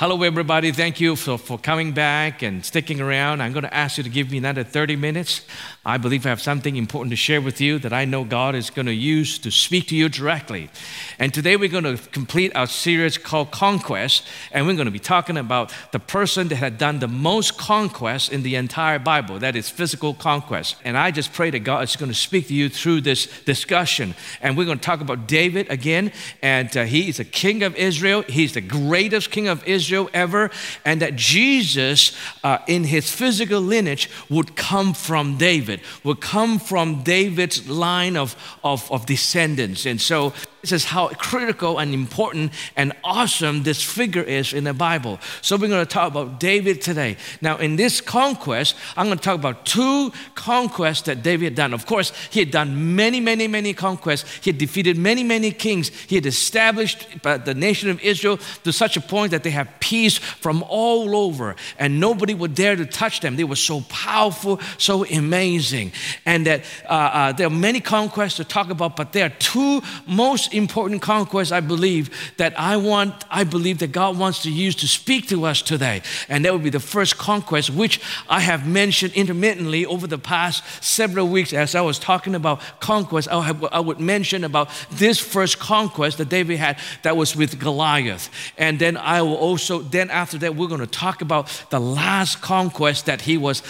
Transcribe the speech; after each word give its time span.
Hello, 0.00 0.22
everybody. 0.22 0.72
Thank 0.72 0.98
you 0.98 1.14
for, 1.14 1.36
for 1.36 1.58
coming 1.58 1.92
back 1.92 2.40
and 2.40 2.64
sticking 2.64 3.02
around. 3.02 3.42
I'm 3.42 3.52
going 3.52 3.64
to 3.64 3.74
ask 3.74 3.98
you 3.98 4.02
to 4.02 4.08
give 4.08 4.30
me 4.30 4.38
another 4.38 4.64
30 4.64 4.96
minutes. 4.96 5.42
I 5.84 5.98
believe 5.98 6.24
I 6.24 6.30
have 6.30 6.40
something 6.40 6.76
important 6.76 7.10
to 7.10 7.16
share 7.16 7.42
with 7.42 7.60
you 7.60 7.78
that 7.80 7.92
I 7.92 8.06
know 8.06 8.24
God 8.24 8.54
is 8.54 8.70
going 8.70 8.86
to 8.86 8.94
use 8.94 9.38
to 9.40 9.50
speak 9.50 9.88
to 9.88 9.94
you 9.94 10.08
directly. 10.08 10.70
And 11.18 11.34
today 11.34 11.54
we're 11.56 11.68
going 11.68 11.84
to 11.84 11.98
complete 12.12 12.56
our 12.56 12.66
series 12.66 13.18
called 13.18 13.50
Conquest, 13.50 14.26
and 14.52 14.66
we're 14.66 14.72
going 14.72 14.86
to 14.86 14.90
be 14.90 14.98
talking 14.98 15.36
about 15.36 15.70
the 15.92 15.98
person 15.98 16.48
that 16.48 16.56
had 16.56 16.78
done 16.78 17.00
the 17.00 17.06
most 17.06 17.58
conquest 17.58 18.32
in 18.32 18.42
the 18.42 18.54
entire 18.54 18.98
Bible 18.98 19.38
that 19.40 19.54
is 19.54 19.68
physical 19.68 20.14
conquest. 20.14 20.76
And 20.82 20.96
I 20.96 21.10
just 21.10 21.34
pray 21.34 21.50
that 21.50 21.58
God 21.58 21.84
is 21.84 21.96
going 21.96 22.10
to 22.10 22.16
speak 22.16 22.48
to 22.48 22.54
you 22.54 22.70
through 22.70 23.02
this 23.02 23.26
discussion. 23.42 24.14
And 24.40 24.56
we're 24.56 24.64
going 24.64 24.78
to 24.78 24.84
talk 24.84 25.02
about 25.02 25.26
David 25.26 25.68
again, 25.68 26.10
and 26.40 26.74
uh, 26.74 26.84
he 26.84 27.10
is 27.10 27.20
a 27.20 27.24
king 27.26 27.62
of 27.62 27.76
Israel, 27.76 28.22
he's 28.22 28.54
the 28.54 28.62
greatest 28.62 29.30
king 29.30 29.46
of 29.46 29.62
Israel 29.68 29.89
Israel 29.90 30.08
ever, 30.14 30.50
and 30.84 31.02
that 31.02 31.16
Jesus, 31.16 32.16
uh, 32.44 32.58
in 32.68 32.84
his 32.84 33.10
physical 33.10 33.60
lineage, 33.60 34.08
would 34.28 34.54
come 34.54 34.94
from 34.94 35.36
David, 35.36 35.80
would 36.04 36.20
come 36.20 36.60
from 36.60 37.02
David's 37.02 37.68
line 37.68 38.16
of, 38.16 38.36
of, 38.62 38.90
of 38.92 39.06
descendants. 39.06 39.86
And 39.86 40.00
so 40.00 40.32
this 40.60 40.72
is 40.72 40.84
how 40.84 41.08
critical 41.08 41.78
and 41.78 41.94
important 41.94 42.52
and 42.76 42.92
awesome 43.02 43.62
this 43.62 43.82
figure 43.82 44.22
is 44.22 44.52
in 44.52 44.64
the 44.64 44.74
Bible. 44.74 45.18
So 45.40 45.56
we're 45.56 45.68
going 45.68 45.84
to 45.84 45.90
talk 45.90 46.10
about 46.10 46.38
David 46.38 46.82
today. 46.82 47.16
Now, 47.40 47.56
in 47.56 47.76
this 47.76 48.00
conquest, 48.00 48.76
I'm 48.96 49.06
going 49.06 49.18
to 49.18 49.24
talk 49.24 49.36
about 49.36 49.64
two 49.64 50.12
conquests 50.34 51.02
that 51.02 51.22
David 51.22 51.44
had 51.46 51.54
done. 51.54 51.74
Of 51.74 51.86
course, 51.86 52.12
he 52.30 52.40
had 52.40 52.50
done 52.50 52.94
many, 52.94 53.20
many, 53.20 53.48
many 53.48 53.72
conquests. 53.72 54.44
He 54.44 54.50
had 54.50 54.58
defeated 54.58 54.98
many, 54.98 55.24
many 55.24 55.50
kings. 55.50 55.88
He 55.88 56.14
had 56.14 56.26
established 56.26 57.06
uh, 57.24 57.38
the 57.38 57.54
nation 57.54 57.88
of 57.88 58.00
Israel 58.00 58.38
to 58.64 58.72
such 58.72 58.96
a 58.96 59.00
point 59.00 59.30
that 59.30 59.42
they 59.42 59.50
have 59.50 59.79
peace 59.80 60.18
from 60.18 60.62
all 60.68 61.16
over, 61.16 61.56
and 61.78 61.98
nobody 61.98 62.34
would 62.34 62.54
dare 62.54 62.76
to 62.76 62.86
touch 62.86 63.20
them. 63.20 63.36
They 63.36 63.44
were 63.44 63.56
so 63.56 63.80
powerful, 63.88 64.60
so 64.78 65.04
amazing. 65.06 65.92
And 66.24 66.46
that 66.46 66.64
uh, 66.88 66.92
uh, 66.92 67.32
there 67.32 67.46
are 67.46 67.50
many 67.50 67.80
conquests 67.80 68.36
to 68.36 68.44
talk 68.44 68.70
about, 68.70 68.96
but 68.96 69.12
there 69.12 69.26
are 69.26 69.36
two 69.38 69.82
most 70.06 70.54
important 70.54 71.02
conquests, 71.02 71.52
I 71.52 71.60
believe, 71.60 72.10
that 72.36 72.58
I 72.58 72.76
want, 72.76 73.24
I 73.30 73.44
believe 73.44 73.78
that 73.78 73.92
God 73.92 74.18
wants 74.18 74.42
to 74.42 74.50
use 74.50 74.74
to 74.76 74.88
speak 74.88 75.28
to 75.28 75.44
us 75.44 75.62
today. 75.62 76.02
And 76.28 76.44
that 76.44 76.52
would 76.52 76.62
be 76.62 76.70
the 76.70 76.80
first 76.80 77.18
conquest, 77.18 77.70
which 77.70 78.00
I 78.28 78.40
have 78.40 78.66
mentioned 78.66 79.12
intermittently 79.14 79.86
over 79.86 80.06
the 80.06 80.18
past 80.18 80.62
several 80.82 81.28
weeks 81.28 81.52
as 81.52 81.74
I 81.74 81.80
was 81.80 81.98
talking 81.98 82.34
about 82.34 82.60
conquest. 82.80 83.28
I, 83.28 83.42
have, 83.42 83.64
I 83.72 83.80
would 83.80 84.00
mention 84.00 84.44
about 84.44 84.68
this 84.90 85.18
first 85.18 85.58
conquest 85.58 86.18
that 86.18 86.28
David 86.28 86.58
had 86.58 86.78
that 87.02 87.16
was 87.16 87.36
with 87.36 87.58
Goliath. 87.58 88.30
And 88.58 88.78
then 88.78 88.96
I 88.96 89.22
will 89.22 89.36
also, 89.36 89.69
then 89.78 90.10
after 90.10 90.38
that, 90.38 90.56
we're 90.56 90.68
going 90.68 90.80
to 90.80 90.86
talk 90.86 91.22
about 91.22 91.48
the 91.70 91.80
last 91.80 92.40
conquest 92.40 93.06
that 93.06 93.22
he 93.22 93.36
was 93.36 93.62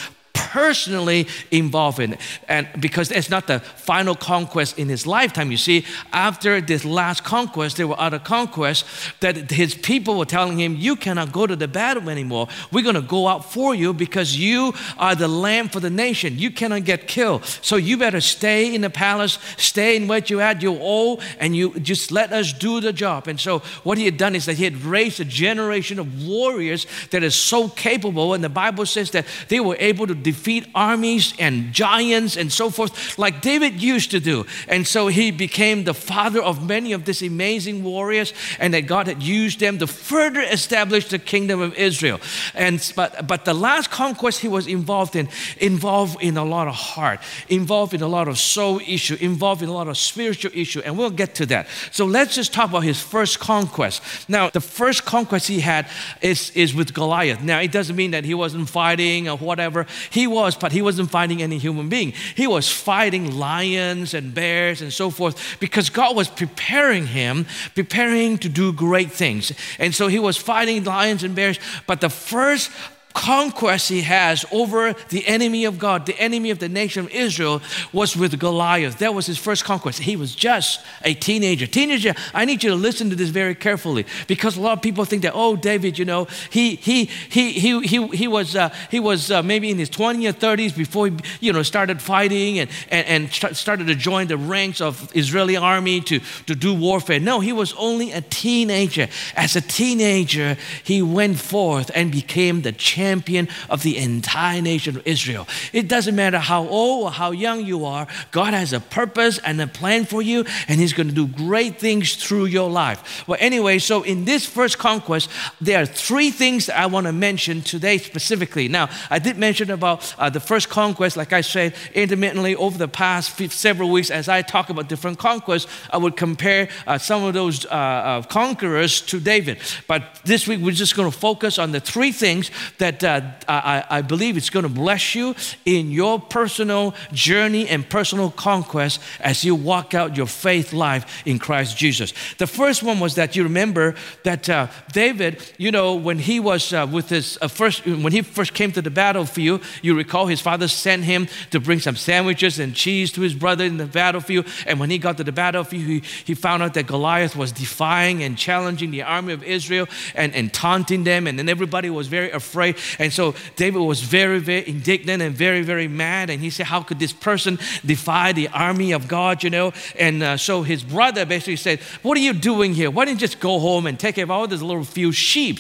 personally 0.49 1.29
involved 1.51 2.01
in 2.01 2.15
it. 2.15 2.21
And 2.49 2.69
because 2.79 3.11
it's 3.11 3.31
not 3.31 3.47
the 3.47 3.61
final 3.61 4.15
conquest 4.15 4.79
in 4.79 4.89
his 4.89 5.07
lifetime. 5.07 5.51
You 5.51 5.57
see, 5.57 5.85
after 6.13 6.61
this 6.61 6.85
last 6.85 7.25
conquest, 7.25 7.77
there 7.77 7.87
were 7.87 8.01
other 8.01 8.19
conquests 8.19 8.85
that 9.21 9.51
his 9.51 9.75
people 9.75 10.19
were 10.19 10.25
telling 10.25 10.59
him, 10.59 10.77
You 10.77 10.97
cannot 10.97 11.33
go 11.33 11.47
to 11.47 11.57
the 11.57 11.69
battle 11.69 12.09
anymore. 12.09 12.49
We're 12.73 12.83
going 12.83 12.95
to 12.95 13.03
go 13.03 13.29
out 13.29 13.53
for 13.53 13.75
you 13.75 13.93
because 13.93 14.37
you 14.37 14.73
are 14.99 15.15
the 15.15 15.29
lamb 15.29 15.69
for 15.69 15.81
the 15.81 15.91
nation. 15.91 16.39
You 16.39 16.51
cannot 16.51 16.85
get 16.85 17.07
killed. 17.07 17.45
So 17.45 17.77
you 17.77 17.97
better 17.97 18.21
stay 18.21 18.75
in 18.75 18.81
the 18.81 18.91
palace, 18.91 19.39
stay 19.57 19.97
in 19.97 20.09
what 20.09 20.31
you 20.31 20.39
had, 20.39 20.63
you're 20.63 20.81
old, 20.81 21.23
and 21.39 21.55
you 21.55 21.79
just 21.81 22.11
let 22.13 22.33
us 22.33 22.53
do 22.53 22.81
the 22.81 22.93
job. 22.93 23.29
And 23.29 23.39
so 23.39 23.61
what 23.83 23.99
he 23.99 24.05
had 24.05 24.17
done 24.17 24.35
is 24.35 24.47
that 24.47 24.57
he 24.57 24.65
had 24.65 24.83
raised 24.83 25.21
a 25.21 25.25
generation 25.25 25.99
of 25.99 26.27
warriors 26.27 26.87
that 27.11 27.23
is 27.23 27.35
so 27.35 27.69
capable. 27.69 28.35
And 28.35 28.43
the 28.43 28.49
Bible 28.49 28.87
says 28.87 29.11
that 29.13 29.27
they 29.49 29.61
were 29.61 29.77
able 29.79 30.07
to 30.07 30.15
defeat 30.33 30.65
armies 30.75 31.35
and 31.39 31.73
giants 31.73 32.37
and 32.37 32.53
so 32.53 32.71
forth, 32.71 33.19
like 33.19 33.41
David 33.41 33.83
used 33.83 34.11
to 34.11 34.21
do. 34.21 34.47
And 34.69 34.87
so 34.87 35.09
he 35.09 35.31
became 35.31 35.85
the 35.85 35.95
father 35.95 36.43
of 36.43 36.55
many 36.75 36.93
of 36.93 37.05
these 37.05 37.23
amazing 37.23 37.83
warriors, 37.85 38.33
and 38.59 38.73
that 38.75 38.87
God 38.87 39.07
had 39.07 39.23
used 39.23 39.59
them 39.61 39.79
to 39.79 39.87
further 39.87 40.41
establish 40.41 41.09
the 41.09 41.19
kingdom 41.19 41.61
of 41.61 41.75
Israel. 41.75 42.19
And 42.55 42.79
but 42.97 43.11
but 43.27 43.45
the 43.45 43.55
last 43.55 43.91
conquest 43.91 44.41
he 44.41 44.49
was 44.49 44.67
involved 44.67 45.15
in 45.17 45.29
involved 45.59 46.17
in 46.21 46.37
a 46.37 46.45
lot 46.45 46.67
of 46.69 46.75
heart, 46.75 47.21
involved 47.49 47.93
in 47.95 48.03
a 48.03 48.09
lot 48.09 48.29
of 48.29 48.37
soul 48.39 48.81
issue, 48.87 49.17
involved 49.21 49.63
in 49.63 49.69
a 49.69 49.73
lot 49.73 49.89
of 49.89 49.97
spiritual 49.97 50.53
issue, 50.55 50.81
and 50.85 50.97
we'll 50.99 51.17
get 51.23 51.35
to 51.35 51.47
that. 51.47 51.67
So 51.91 52.05
let's 52.07 52.35
just 52.35 52.53
talk 52.53 52.71
about 52.71 52.85
his 52.85 53.01
first 53.01 53.39
conquest. 53.41 54.03
Now, 54.29 54.51
the 54.51 54.61
first 54.61 55.05
conquest 55.05 55.49
he 55.49 55.61
had 55.61 55.87
is, 56.21 56.51
is 56.55 56.75
with 56.75 56.95
Goliath. 56.95 57.43
Now, 57.43 57.61
it 57.61 57.73
doesn't 57.73 57.97
mean 57.97 58.13
that 58.13 58.25
he 58.25 58.35
wasn't 58.35 58.69
fighting 58.69 59.29
or 59.29 59.37
whatever. 59.37 59.87
He 60.11 60.20
he 60.21 60.27
was, 60.27 60.55
but 60.55 60.71
he 60.71 60.83
wasn't 60.83 61.11
fighting 61.11 61.41
any 61.41 61.57
human 61.57 61.89
being. 61.89 62.13
He 62.35 62.47
was 62.47 62.71
fighting 62.71 63.39
lions 63.39 64.13
and 64.13 64.35
bears 64.35 64.83
and 64.83 64.93
so 64.93 65.09
forth 65.09 65.57
because 65.61 65.89
God 65.89 66.15
was 66.15 66.29
preparing 66.29 67.07
him, 67.07 67.47
preparing 67.75 68.37
to 68.39 68.51
do 68.51 68.71
great 68.75 69.11
things. 69.11 69.51
And 69.79 69.95
so 69.95 70.09
he 70.09 70.19
was 70.19 70.37
fighting 70.37 70.85
lions 70.85 71.25
and 71.25 71.35
bears. 71.35 71.59
But 71.87 72.03
the 72.03 72.11
first 72.11 72.71
conquest 73.13 73.89
he 73.89 74.03
has 74.03 74.45
over 74.53 74.95
the 75.09 75.27
enemy 75.27 75.65
of 75.65 75.79
God, 75.79 76.07
the 76.07 76.19
enemy 76.19 76.51
of 76.51 76.59
the 76.59 76.69
nation 76.69 77.05
of 77.05 77.11
Israel, 77.11 77.61
was 77.93 78.17
with 78.17 78.39
Goliath. 78.39 78.99
That 78.99 79.15
was 79.15 79.27
his 79.27 79.39
first 79.39 79.65
conquest. 79.65 80.01
He 80.01 80.17
was 80.17 80.35
just 80.35 80.85
a 81.03 81.15
teenager. 81.15 81.67
Teenager, 81.67 82.15
I 82.33 82.45
need 82.45 82.63
you 82.63 82.71
to 82.71 82.77
listen 82.77 83.11
to 83.11 83.17
this 83.17 83.31
very 83.31 83.55
carefully 83.55 84.07
because 84.27 84.57
a 84.57 84.61
lot 84.61 84.73
of 84.73 84.83
people 84.83 85.05
think 85.05 85.23
that, 85.23 85.33
oh, 85.35 85.57
David, 85.57 85.99
you 85.99 86.05
know, 86.05 86.27
he 86.51 86.77
he 86.77 87.05
he 87.05 87.53
he 87.53 87.81
he, 87.83 88.07
he 88.09 88.29
was 88.29 88.55
uh, 88.55 88.73
he 88.91 89.01
was 89.01 89.31
uh, 89.31 89.43
maybe 89.43 89.71
in 89.71 89.79
his 89.79 89.91
20s 89.91 90.29
or 90.29 90.33
30s 90.33 90.77
before 90.77 91.09
he 91.09 91.17
you 91.41 91.53
know 91.53 91.63
started 91.63 92.01
fighting 92.01 92.61
and 92.61 92.71
and, 92.91 93.07
and 93.07 93.57
started 93.57 93.87
to 93.87 93.95
join 93.95 94.29
the 94.29 94.37
ranks 94.37 94.81
of 94.81 95.11
Israeli 95.15 95.57
army 95.57 96.01
to 96.03 96.21
to 96.47 96.55
do 96.55 96.75
warfare. 96.75 97.21
No, 97.21 97.41
he 97.41 97.53
was 97.53 97.73
only 97.75 98.13
a 98.13 98.21
teenager. 98.21 99.09
As 99.37 99.57
a 99.57 99.61
teenager, 99.61 100.57
he 100.85 101.03
went 101.03 101.39
forth 101.39 101.91
and 101.95 102.13
became 102.13 102.63
the 102.63 102.73
champion 102.73 103.00
champion 103.01 103.49
of 103.69 103.83
the 103.83 103.97
entire 103.97 104.61
nation 104.61 104.97
of 104.97 105.07
Israel. 105.07 105.47
It 105.73 105.89
doesn't 105.89 106.15
matter 106.15 106.39
how 106.39 106.63
old 106.69 107.05
or 107.05 107.11
how 107.11 107.31
young 107.47 107.65
you 107.65 107.85
are, 107.85 108.07
God 108.31 108.53
has 108.53 108.73
a 108.73 108.81
purpose 108.81 109.39
and 109.39 109.61
a 109.61 109.67
plan 109.67 110.05
for 110.05 110.21
you, 110.23 110.45
and 110.69 110.81
He's 110.81 110.93
going 110.93 111.09
to 111.09 111.15
do 111.15 111.27
great 111.27 111.75
things 111.79 112.17
through 112.23 112.47
your 112.59 112.71
life. 112.71 113.01
Well, 113.27 113.39
anyway, 113.41 113.79
so 113.79 114.03
in 114.03 114.25
this 114.25 114.45
first 114.45 114.77
conquest, 114.79 115.31
there 115.61 115.81
are 115.83 115.87
three 115.87 116.31
things 116.31 116.67
that 116.67 116.79
I 116.79 116.87
want 116.95 117.07
to 117.07 117.13
mention 117.13 117.63
today 117.63 117.97
specifically. 117.99 118.69
Now, 118.69 118.89
I 119.17 119.19
did 119.19 119.37
mention 119.39 119.71
about 119.71 119.99
uh, 120.19 120.31
the 120.31 120.41
first 120.41 120.69
conquest, 120.69 121.17
like 121.17 121.33
I 121.33 121.43
said, 121.43 121.75
intermittently 121.95 122.55
over 122.57 122.77
the 122.77 122.89
past 122.89 123.27
several 123.53 123.91
weeks 123.91 124.11
as 124.11 124.29
I 124.29 124.43
talk 124.43 124.71
about 124.71 124.89
different 124.89 125.19
conquests, 125.19 125.67
I 125.91 125.97
would 125.97 126.17
compare 126.17 126.69
uh, 126.87 126.99
some 126.99 127.23
of 127.25 127.33
those 127.35 127.67
uh, 127.67 128.23
conquerors 128.29 129.01
to 129.11 129.21
David. 129.21 129.59
But 129.87 130.03
this 130.25 130.47
week, 130.49 130.61
we're 130.61 130.81
just 130.85 130.97
going 130.97 131.11
to 131.11 131.19
focus 131.29 131.59
on 131.59 131.73
the 131.73 131.81
three 131.81 132.13
things 132.13 132.51
that 132.79 132.90
that 132.99 133.45
uh, 133.47 133.53
I, 133.65 133.85
I 133.99 134.03
believe 134.03 134.37
it's 134.37 134.51
going 134.51 134.65
to 134.65 134.69
bless 134.69 135.15
you 135.15 135.37
in 135.65 135.93
your 135.93 136.19
personal 136.19 136.95
journey 137.13 137.69
and 137.69 137.89
personal 137.89 138.33
conquest 138.33 139.01
as 139.21 139.45
you 139.45 139.55
walk 139.55 139.95
out 139.95 140.17
your 140.17 140.27
faith 140.27 140.73
life 140.73 141.23
in 141.25 141.39
Christ 141.39 141.77
Jesus. 141.77 142.13
The 142.39 142.49
first 142.49 142.83
one 142.83 142.99
was 142.99 143.15
that 143.15 143.37
you 143.37 143.45
remember 143.45 143.95
that 144.25 144.49
uh, 144.49 144.67
David, 144.93 145.43
you 145.57 145.71
know, 145.71 145.95
when 145.95 146.19
he 146.19 146.41
was 146.41 146.73
uh, 146.73 146.87
with 146.91 147.09
his 147.09 147.39
uh, 147.41 147.47
first, 147.49 147.87
when 147.87 148.13
he 148.13 148.23
first 148.23 148.55
came 148.55 148.73
to 148.73 148.83
the 148.83 148.91
battlefield, 148.91 149.63
you 149.83 149.95
recall 149.95 150.27
his 150.27 150.41
father 150.41 150.67
sent 150.67 151.05
him 151.05 151.29
to 151.51 151.61
bring 151.61 151.79
some 151.79 151.97
sandwiches 151.97 152.59
and 152.59 152.75
cheese 152.75 153.13
to 153.13 153.21
his 153.21 153.35
brother 153.35 153.65
in 153.65 153.77
the 153.77 153.87
battlefield. 153.87 154.47
And 154.67 154.81
when 154.81 154.91
he 154.91 154.99
got 154.99 155.17
to 155.19 155.25
the 155.25 155.33
battlefield, 155.33 155.85
he, 155.85 156.03
he 156.25 156.35
found 156.35 156.63
out 156.63 156.75
that 156.75 156.87
Goliath 156.87 157.37
was 157.37 157.53
defying 157.53 158.23
and 158.23 158.37
challenging 158.37 158.91
the 158.91 159.03
army 159.03 159.33
of 159.33 159.43
Israel 159.43 159.87
and, 160.15 160.35
and 160.35 160.53
taunting 160.53 161.05
them. 161.05 161.27
And 161.27 161.39
then 161.39 161.49
everybody 161.49 161.91
was 161.91 162.09
very 162.09 162.31
afraid. 162.31 162.77
And 162.99 163.13
so 163.13 163.35
David 163.57 163.81
was 163.81 164.01
very, 164.01 164.39
very 164.39 164.69
indignant 164.69 165.23
and 165.23 165.35
very, 165.35 165.63
very 165.63 165.89
mad. 165.89 166.31
And 166.31 166.41
he 166.41 166.51
said, 166.51 166.67
How 166.67 166.83
could 166.83 166.99
this 166.99 167.13
person 167.13 167.59
defy 167.85 168.33
the 168.33 168.49
army 168.49 168.93
of 168.93 169.09
God, 169.09 169.43
you 169.43 169.51
know? 169.51 169.73
And 169.99 170.23
uh, 170.23 170.37
so 170.37 170.63
his 170.63 170.83
brother 170.83 171.27
basically 171.27 171.57
said, 171.57 171.81
What 172.03 172.17
are 172.17 172.21
you 172.21 172.33
doing 172.33 172.75
here? 172.75 172.91
Why 172.91 173.05
didn't 173.05 173.21
you 173.21 173.27
just 173.27 173.41
go 173.41 173.59
home 173.59 173.87
and 173.87 173.99
take 173.99 174.17
care 174.17 174.25
of 174.25 174.31
all 174.31 174.47
these 174.47 174.63
little 174.63 174.85
few 174.85 175.13
sheep? 175.13 175.51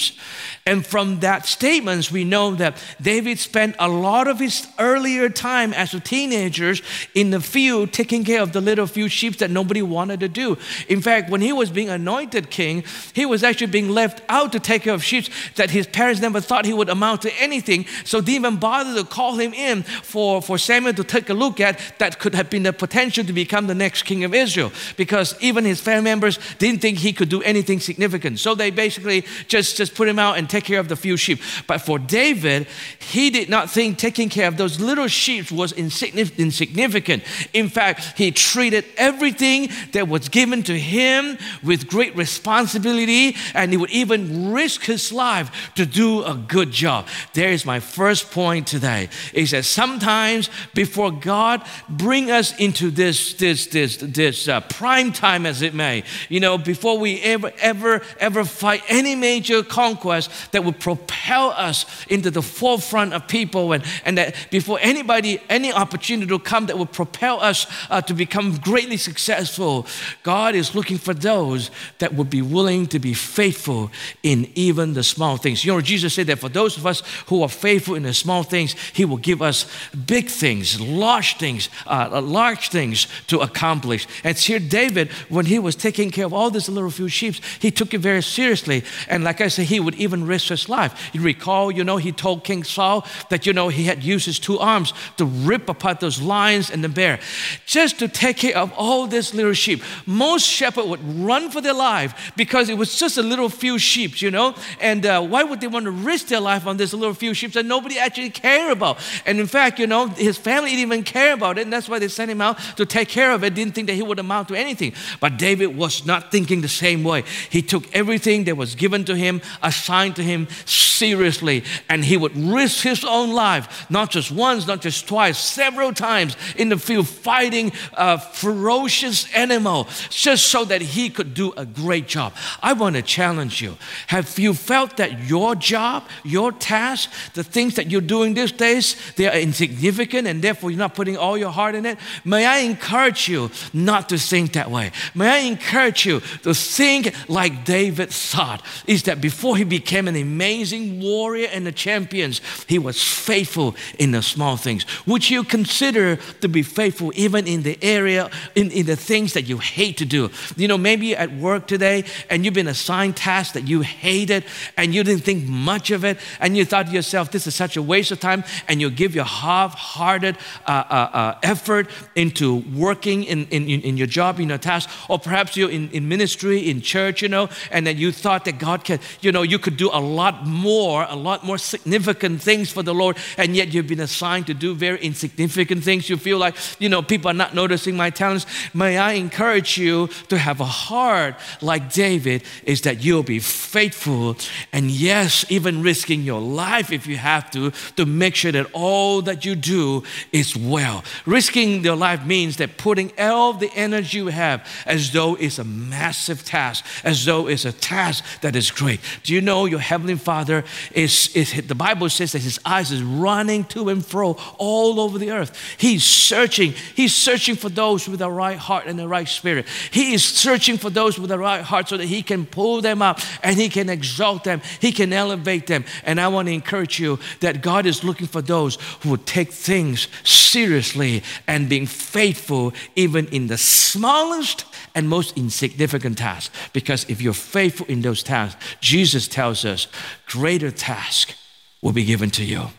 And 0.67 0.87
from 0.87 1.21
that 1.21 1.47
statements, 1.47 2.12
we 2.12 2.23
know 2.23 2.55
that 2.57 2.77
David 3.01 3.39
spent 3.39 3.77
a 3.79 3.89
lot 3.89 4.29
of 4.29 4.39
his 4.39 4.69
earlier 4.79 5.31
time 5.31 5.73
as 5.73 5.95
a 5.95 6.01
teenager 6.01 6.75
in 7.15 7.31
the 7.31 7.41
field 7.41 7.93
taking 7.93 8.25
care 8.25 8.43
of 8.43 8.53
the 8.53 8.61
little 8.61 8.87
few 8.87 9.09
sheep 9.09 9.39
that 9.39 9.51
nobody 9.51 9.81
wanted 9.81 10.21
to 10.21 10.29
do. 10.29 10.59
In 10.89 11.01
fact, 11.01 11.31
when 11.31 11.41
he 11.41 11.53
was 11.53 11.71
being 11.71 11.89
anointed 11.89 12.51
king, 12.51 12.85
he 13.15 13.25
was 13.25 13.43
actually 13.43 13.69
being 13.69 13.89
left 13.89 14.23
out 14.29 14.53
to 14.53 14.61
take 14.61 14.83
care 14.83 14.93
of 14.93 15.03
sheep 15.03 15.27
that 15.57 15.71
his 15.71 15.87
parents 15.87 16.21
never 16.21 16.41
thought 16.41 16.67
he 16.67 16.75
would 16.75 16.91
amount 16.91 17.23
to 17.23 17.33
anything, 17.41 17.87
so 18.05 18.21
didn't 18.21 18.35
even 18.35 18.57
bother 18.59 18.95
to 19.03 19.09
call 19.09 19.37
him 19.37 19.55
in 19.55 19.83
for, 19.83 20.43
for 20.43 20.59
Samuel 20.59 20.93
to 20.95 21.05
take 21.05 21.31
a 21.31 21.35
look 21.35 21.59
at 21.59 21.81
that 21.99 22.19
could 22.19 22.35
have 22.35 22.51
been 22.51 22.65
the 22.65 22.73
potential 22.73 23.25
to 23.25 23.33
become 23.33 23.67
the 23.67 23.75
next 23.75 24.03
king 24.03 24.25
of 24.25 24.35
Israel. 24.35 24.73
Because 24.99 25.35
even 25.41 25.65
his 25.65 25.81
family 25.81 26.05
members 26.05 26.39
didn't 26.59 26.83
think 26.83 26.99
he 26.99 27.15
could 27.15 27.31
do 27.31 27.43
anything 27.43 27.81
significant. 27.81 28.39
So 28.39 28.55
they 28.55 28.71
basically 28.71 29.25
just, 29.49 29.79
just 29.79 29.95
put 29.95 30.07
him 30.07 30.19
out 30.19 30.37
and 30.37 30.50
take 30.50 30.64
care 30.64 30.81
of 30.81 30.88
the 30.88 30.97
few 30.97 31.17
sheep. 31.17 31.41
But 31.67 31.81
for 31.81 31.99
David, 31.99 32.67
he 32.99 33.31
did 33.31 33.49
not 33.49 33.70
think 33.70 33.99
taking 33.99 34.29
care 34.29 34.49
of 34.49 34.56
those 34.56 34.81
little 34.81 35.08
sheep 35.08 35.50
was 35.50 35.73
insignificant. 35.73 37.23
In 37.52 37.69
fact, 37.69 38.19
he 38.19 38.31
treated 38.31 38.85
everything 38.97 39.69
that 39.93 40.08
was 40.08 40.29
given 40.29 40.62
to 40.64 40.79
him 40.79 41.38
with 41.62 41.88
great 41.88 42.17
responsibility, 42.17 43.37
and 43.55 43.70
he 43.70 43.76
would 43.76 43.91
even 43.91 44.52
risk 44.52 44.82
his 44.82 45.12
life 45.12 45.73
to 45.75 45.87
do 45.87 46.23
a 46.25 46.35
good 46.35 46.70
job. 46.70 47.06
There 47.35 47.50
is 47.50 47.64
my 47.64 47.81
first 47.81 48.31
point 48.31 48.67
today. 48.67 49.08
Is 49.32 49.52
that 49.52 49.64
sometimes 49.64 50.50
before 50.75 51.11
God 51.11 51.64
bring 51.88 52.31
us 52.31 52.56
into 52.58 52.91
this 52.91 53.35
this 53.35 53.67
this 53.67 53.97
this 53.97 54.49
uh, 54.49 54.61
prime 54.61 55.12
time, 55.12 55.47
as 55.47 55.62
it 55.62 55.75
may, 55.75 56.05
you 56.29 56.41
know, 56.41 56.58
before 56.58 56.99
we 56.99 57.20
ever 57.20 57.52
ever 57.61 58.02
ever 58.19 58.44
fight 58.44 58.82
any 58.88 59.14
major 59.14 59.62
conquest 59.62 60.31
that 60.53 60.65
would 60.65 60.81
propel 60.81 61.51
us 61.51 61.87
into 62.09 62.31
the 62.31 62.43
forefront 62.43 63.15
of 63.15 63.27
people, 63.29 63.73
and 63.73 63.85
and 64.05 64.19
that 64.19 64.35
before 64.51 64.79
anybody 64.81 65.41
any 65.49 65.73
opportunity 65.73 66.29
to 66.29 66.39
come 66.39 66.67
that 66.67 66.79
would 66.79 66.93
propel 66.93 67.41
us 67.41 67.67
uh, 67.91 68.01
to 68.03 68.15
become 68.15 68.57
greatly 68.59 68.97
successful, 68.97 69.87
God 70.23 70.55
is 70.55 70.75
looking 70.75 70.99
for 70.99 71.15
those 71.15 71.71
that 71.99 72.15
would 72.15 72.31
be 72.31 72.43
willing 72.43 72.87
to 72.89 72.99
be 72.99 73.15
faithful 73.15 73.91
in 74.23 74.51
even 74.55 74.95
the 74.95 75.03
small 75.05 75.37
things. 75.37 75.65
You 75.65 75.73
know, 75.73 75.81
Jesus 75.81 76.15
said 76.15 76.27
that 76.27 76.39
for 76.39 76.49
those 76.49 76.77
of 76.77 76.87
us 76.87 77.03
who 77.27 77.43
are 77.43 77.49
faithful 77.49 77.95
in 77.95 78.03
the 78.03 78.15
small 78.15 78.43
things, 78.43 78.75
He 78.93 79.05
will 79.05 79.19
give 79.19 79.43
us 79.43 79.67
big 80.07 80.29
things, 80.29 80.81
large 80.81 81.37
things, 81.37 81.69
uh, 81.87 82.21
large 82.21 82.69
things 82.69 83.07
to 83.29 83.41
accomplish. 83.41 84.07
And 84.25 84.37
here, 84.37 84.59
David, 84.59 85.11
when 85.29 85.47
he 85.47 85.59
was 85.59 85.77
taking 85.77 86.11
care 86.11 86.27
of 86.27 86.33
all 86.33 86.51
these 86.51 86.69
little 86.69 86.91
few 86.91 87.09
sheep, 87.09 87.37
he 87.59 87.71
took 87.71 87.95
it 87.95 87.99
very 87.99 88.23
seriously. 88.23 88.85
And 89.09 89.25
like 89.25 89.41
I 89.41 89.49
said, 89.49 89.67
he 89.67 89.81
would 89.81 89.95
even 89.95 90.27
risk 90.31 90.49
his 90.49 90.69
life. 90.69 91.11
You 91.12 91.21
recall, 91.21 91.71
you 91.71 91.85
know, 91.85 91.99
he 91.99 92.12
told 92.12 92.44
King 92.44 92.65
Saul 92.65 93.06
that, 93.29 93.44
you 93.47 93.53
know, 93.53 93.69
he 93.69 93.85
had 93.85 94.03
used 94.03 94.27
his 94.27 94.38
two 94.38 94.59
arms 94.59 94.94
to 95.19 95.25
rip 95.25 95.69
apart 95.69 96.00
those 96.00 96.21
lions 96.21 96.71
and 96.71 96.82
the 96.82 96.88
bear 96.88 97.21
just 97.67 97.99
to 97.99 98.09
take 98.09 98.38
care 98.38 98.56
of 98.56 98.73
all 98.77 99.06
these 99.06 99.35
little 99.35 99.53
sheep. 99.53 99.82
Most 100.06 100.47
shepherds 100.47 100.88
would 100.88 101.05
run 101.19 101.50
for 101.50 101.61
their 101.61 101.75
life 101.75 102.32
because 102.37 102.69
it 102.69 102.79
was 102.79 102.99
just 102.99 103.19
a 103.19 103.23
little 103.23 103.49
few 103.49 103.79
sheep, 103.79 104.23
you 104.23 104.31
know. 104.31 104.55
And 104.81 105.05
uh, 105.05 105.21
why 105.23 105.43
would 105.43 105.61
they 105.61 105.67
want 105.67 105.85
to 105.85 105.91
risk 105.91 106.29
their 106.29 106.41
life 106.41 106.67
on 106.67 106.76
this 106.76 106.93
little 106.93 107.15
few 107.15 107.35
sheep 107.35 107.53
that 107.53 107.67
nobody 107.67 107.99
actually 107.99 108.31
care 108.31 108.71
about? 108.71 108.99
And 109.26 109.41
in 109.41 109.47
fact, 109.47 109.79
you 109.79 109.87
know, 109.87 110.09
his 110.09 110.38
family 110.38 110.71
didn't 110.71 110.93
even 110.93 111.05
care 111.05 111.33
about 111.33 111.59
it, 111.59 111.62
and 111.62 111.73
that's 111.73 111.88
why 111.88 111.99
they 111.99 112.09
sent 112.09 112.31
him 112.31 112.41
out 112.41 112.59
to 112.76 112.87
take 112.87 113.09
care 113.09 113.33
of 113.33 113.44
it. 113.44 113.55
Didn't 113.55 113.75
think 113.75 113.88
that 113.88 113.94
he 113.94 114.03
would 114.03 114.19
amount 114.19 114.49
to 114.49 114.55
anything. 114.55 114.93
But 115.19 115.37
David 115.37 115.76
was 115.76 116.06
not 116.06 116.31
thinking 116.31 116.61
the 116.61 116.69
same 116.69 117.03
way. 117.03 117.25
He 117.50 117.62
took 117.62 117.93
everything 117.94 118.44
that 118.44 118.56
was 118.56 118.75
given 118.75 119.05
to 119.05 119.17
him, 119.17 119.41
assigned 119.62 120.17
to 120.17 120.20
him, 120.21 120.49
seriously, 120.65 121.65
and 121.89 122.05
he 122.05 122.17
would 122.17 122.37
risk 122.37 122.83
his 122.83 123.05
own 123.05 123.33
life, 123.33 123.91
not 123.91 124.11
just 124.11 124.31
once, 124.31 124.67
not 124.67 124.81
just 124.81 125.09
twice, 125.09 125.39
several 125.39 125.93
times 125.93 126.37
in 126.57 126.69
the 126.69 126.79
field, 126.79 127.09
fighting 127.09 127.73
a 127.95 128.19
ferocious 128.19 129.33
animal, 129.35 129.89
just 130.11 130.47
so 130.47 130.65
that 130.65 130.81
he 130.83 131.11
could 131.11 131.35
do 131.35 131.53
a 131.57 131.65
great 131.67 132.07
job. 132.07 132.35
I 132.63 132.73
want 132.73 132.97
to 132.97 133.03
challenge 133.03 133.61
you. 133.61 133.77
Have 134.09 134.39
you 134.39 134.55
felt 134.55 134.97
that 134.97 135.29
your 135.29 135.55
job, 135.55 136.05
your 136.25 136.53
task, 136.53 137.11
the 137.35 137.45
things 137.45 137.75
that 137.77 137.91
you're 137.91 138.01
doing 138.01 138.35
these 138.35 138.53
days, 138.53 138.97
they 139.17 139.27
are 139.27 139.39
insignificant 139.39 140.27
and 140.27 140.43
therefore 140.43 140.71
you're 140.71 140.79
not 140.79 140.95
putting 140.95 141.17
all 141.17 141.37
your 141.37 141.51
heart 141.51 141.75
in 141.75 141.87
it? 141.87 141.99
May 142.25 142.47
I 142.47 142.59
encourage 142.59 143.29
you 143.29 143.51
not 143.73 144.09
to 144.11 144.19
think 144.19 144.53
that 144.53 144.71
way. 144.71 144.93
May 145.15 145.29
I 145.29 145.39
encourage 145.39 146.07
you 146.07 146.21
to 146.43 146.55
think 146.55 147.15
like 147.29 147.65
David 147.65 148.11
thought, 148.11 148.63
is 148.87 149.05
that 149.05 149.21
before 149.21 149.57
he 149.57 149.65
became 149.65 150.09
an 150.11 150.23
amazing 150.23 151.01
warrior 151.01 151.49
and 151.53 151.67
a 151.67 151.73
champion, 151.73 152.33
he 152.67 152.79
was 152.79 153.03
faithful 153.03 153.75
in 153.99 154.11
the 154.11 154.23
small 154.23 154.57
things. 154.57 154.85
Would 155.07 155.31
you 155.31 155.45
consider 155.45 156.17
to 156.41 156.49
be 156.49 156.62
faithful 156.62 157.12
even 157.15 157.47
in 157.47 157.62
the 157.62 157.79
area, 157.83 158.31
in, 158.55 158.71
in 158.71 158.87
the 158.87 158.97
things 158.97 159.33
that 159.33 159.49
you 159.49 159.59
hate 159.59 159.97
to 159.99 160.05
do? 160.05 160.31
You 160.57 160.69
know, 160.69 160.79
maybe 160.79 161.17
at 161.17 161.33
work 161.33 161.67
today 161.67 162.05
and 162.29 162.45
you've 162.45 162.55
been 162.55 162.69
assigned 162.69 163.17
tasks 163.17 163.55
that 163.55 163.69
you 163.69 163.81
hated 163.81 164.45
and 164.77 164.95
you 164.95 165.03
didn't 165.05 165.23
think 165.23 165.49
much 165.49 165.91
of 165.91 166.05
it 166.05 166.19
and 166.41 166.57
you 166.57 166.65
thought 166.65 166.87
to 166.87 166.93
yourself, 166.93 167.31
this 167.31 167.47
is 167.47 167.55
such 167.55 167.77
a 167.77 167.83
waste 167.83 168.11
of 168.11 168.21
time, 168.21 168.45
and 168.69 168.81
you 168.81 168.91
give 168.91 169.15
your 169.15 169.25
half 169.25 169.75
hearted 169.75 170.37
uh, 170.67 170.85
uh, 170.91 171.11
uh, 171.12 171.39
effort 171.43 171.89
into 172.15 172.65
working 172.75 173.25
in, 173.25 173.47
in, 173.47 173.69
in 173.69 173.97
your 173.97 174.07
job, 174.07 174.41
in 174.41 174.49
your 174.49 174.59
task, 174.59 174.89
or 175.09 175.19
perhaps 175.19 175.57
you're 175.57 175.71
in, 175.71 175.91
in 175.91 176.09
ministry, 176.09 176.69
in 176.69 176.81
church, 176.81 177.23
you 177.23 177.29
know, 177.29 177.49
and 177.71 177.87
then 177.87 177.97
you 177.97 178.12
thought 178.12 178.45
that 178.45 178.59
God 178.59 178.85
can, 178.85 178.99
you 179.21 179.33
know, 179.33 179.43
you 179.43 179.59
could 179.59 179.77
do 179.77 179.91
a 179.93 180.00
lot 180.00 180.47
more, 180.47 181.06
a 181.08 181.17
lot 181.17 181.44
more 181.44 181.58
significant 181.58 182.43
things 182.43 182.70
for 182.70 182.82
the 182.82 182.94
Lord, 182.94 183.17
and 183.37 183.55
yet 183.56 183.73
you've 183.73 183.87
been 183.87 184.00
assigned 184.00 184.47
to 184.47 184.55
do 184.55 184.75
very 184.75 185.00
insignificant 185.00 185.85
things. 185.85 186.08
You 186.08 186.17
feel 186.17 186.38
like, 186.38 186.56
you 186.79 186.88
know, 186.88 187.02
people 187.02 187.31
are 187.31 187.35
not 187.35 187.55
noticing 187.55 187.97
my 187.97 188.11
talents. 188.11 188.47
May 188.75 188.99
I 188.99 189.12
encourage 189.12 189.79
you 189.79 190.08
to 190.29 190.38
have 190.38 190.61
a 190.61 190.64
heart 190.64 191.37
like 191.61 191.93
David, 191.93 192.43
is 192.64 192.82
that 192.82 193.05
you'll 193.05 193.23
be 193.23 193.38
faithful 193.38 194.37
and 194.73 194.91
yes, 194.91 195.44
even 195.49 195.82
risking 195.82 196.23
your 196.23 196.41
life 196.41 196.93
if 196.93 197.06
you 197.06 197.17
have 197.17 197.50
to, 197.50 197.70
to 197.97 198.06
make 198.06 198.35
sure 198.35 198.52
that 198.52 198.67
all 198.73 199.23
that 199.23 199.44
you 199.44 199.55
do 199.55 200.02
is 200.32 200.56
well. 200.56 201.05
Risking 201.26 201.85
your 201.85 201.97
life 201.97 202.25
means 202.25 202.56
that 202.56 202.76
putting 202.76 203.12
all 203.19 203.52
the 203.52 203.70
energy 203.75 204.19
you 204.19 204.29
have 204.29 204.67
as 204.87 205.12
though 205.12 205.35
it's 205.37 205.58
a 205.58 205.64
massive 205.64 206.44
task, 206.44 206.85
as 207.05 207.25
though 207.25 207.47
it's 207.47 207.64
a 207.64 207.73
task 207.73 208.25
that 208.41 208.56
is 208.56 208.70
great. 208.70 209.00
Do 209.23 209.35
you 209.35 209.41
know 209.41 209.67
your 209.67 209.81
Heavenly 209.91 210.15
Father 210.15 210.63
is, 210.93 211.35
is 211.35 211.67
the 211.67 211.75
Bible 211.75 212.09
says 212.11 212.31
that 212.31 212.43
his 212.43 212.61
eyes 212.64 212.93
is 212.93 213.03
running 213.03 213.64
to 213.64 213.88
and 213.88 214.07
fro 214.07 214.37
all 214.57 215.00
over 215.00 215.19
the 215.19 215.33
earth. 215.33 215.59
He's 215.79 216.05
searching, 216.05 216.75
he's 216.95 217.12
searching 217.12 217.57
for 217.57 217.69
those 217.69 218.09
with 218.09 218.21
the 218.21 218.31
right 218.31 218.57
heart 218.57 218.87
and 218.87 218.97
the 218.97 219.09
right 219.09 219.26
spirit. 219.26 219.67
He 219.91 220.14
is 220.14 220.23
searching 220.23 220.79
for 220.79 220.91
those 220.91 221.19
with 221.19 221.31
the 221.31 221.41
right 221.41 221.62
heart 221.62 221.88
so 221.88 221.97
that 221.97 222.07
he 222.07 222.23
can 222.23 222.47
pull 222.47 222.81
them 222.81 223.03
up 223.03 223.19
and 223.43 223.57
he 223.57 223.69
can 223.69 223.88
exalt 223.88 224.45
them, 224.45 224.62
he 224.81 224.93
can 224.93 225.12
elevate 225.12 225.67
them. 225.67 225.85
And 226.05 226.21
I 226.21 226.29
want 226.29 226.47
to 226.47 226.55
encourage 226.55 227.00
you 227.00 227.19
that 227.41 227.61
God 227.61 227.85
is 227.85 228.05
looking 228.05 228.29
for 228.29 228.43
those 228.43 228.79
who 229.00 229.11
would 229.11 229.26
take 229.26 229.50
things 229.50 230.07
seriously 230.23 231.25
and 231.49 231.69
being 231.69 231.87
faithful 231.87 232.75
even 232.95 233.26
in 233.26 233.49
the 233.49 233.59
smallest 233.59 234.67
and 234.95 235.09
most 235.09 235.37
insignificant 235.37 236.19
tasks. 236.19 236.55
Because 236.73 237.05
if 237.09 237.21
you're 237.21 237.33
faithful 237.33 237.87
in 237.87 238.03
those 238.03 238.23
tasks, 238.23 238.62
Jesus 238.81 239.26
tells 239.26 239.64
us 239.64 239.80
greater 240.27 240.71
task 240.71 241.35
will 241.83 241.93
be 241.93 242.05
given 242.05 242.31
to 242.31 242.45
you. 242.45 242.71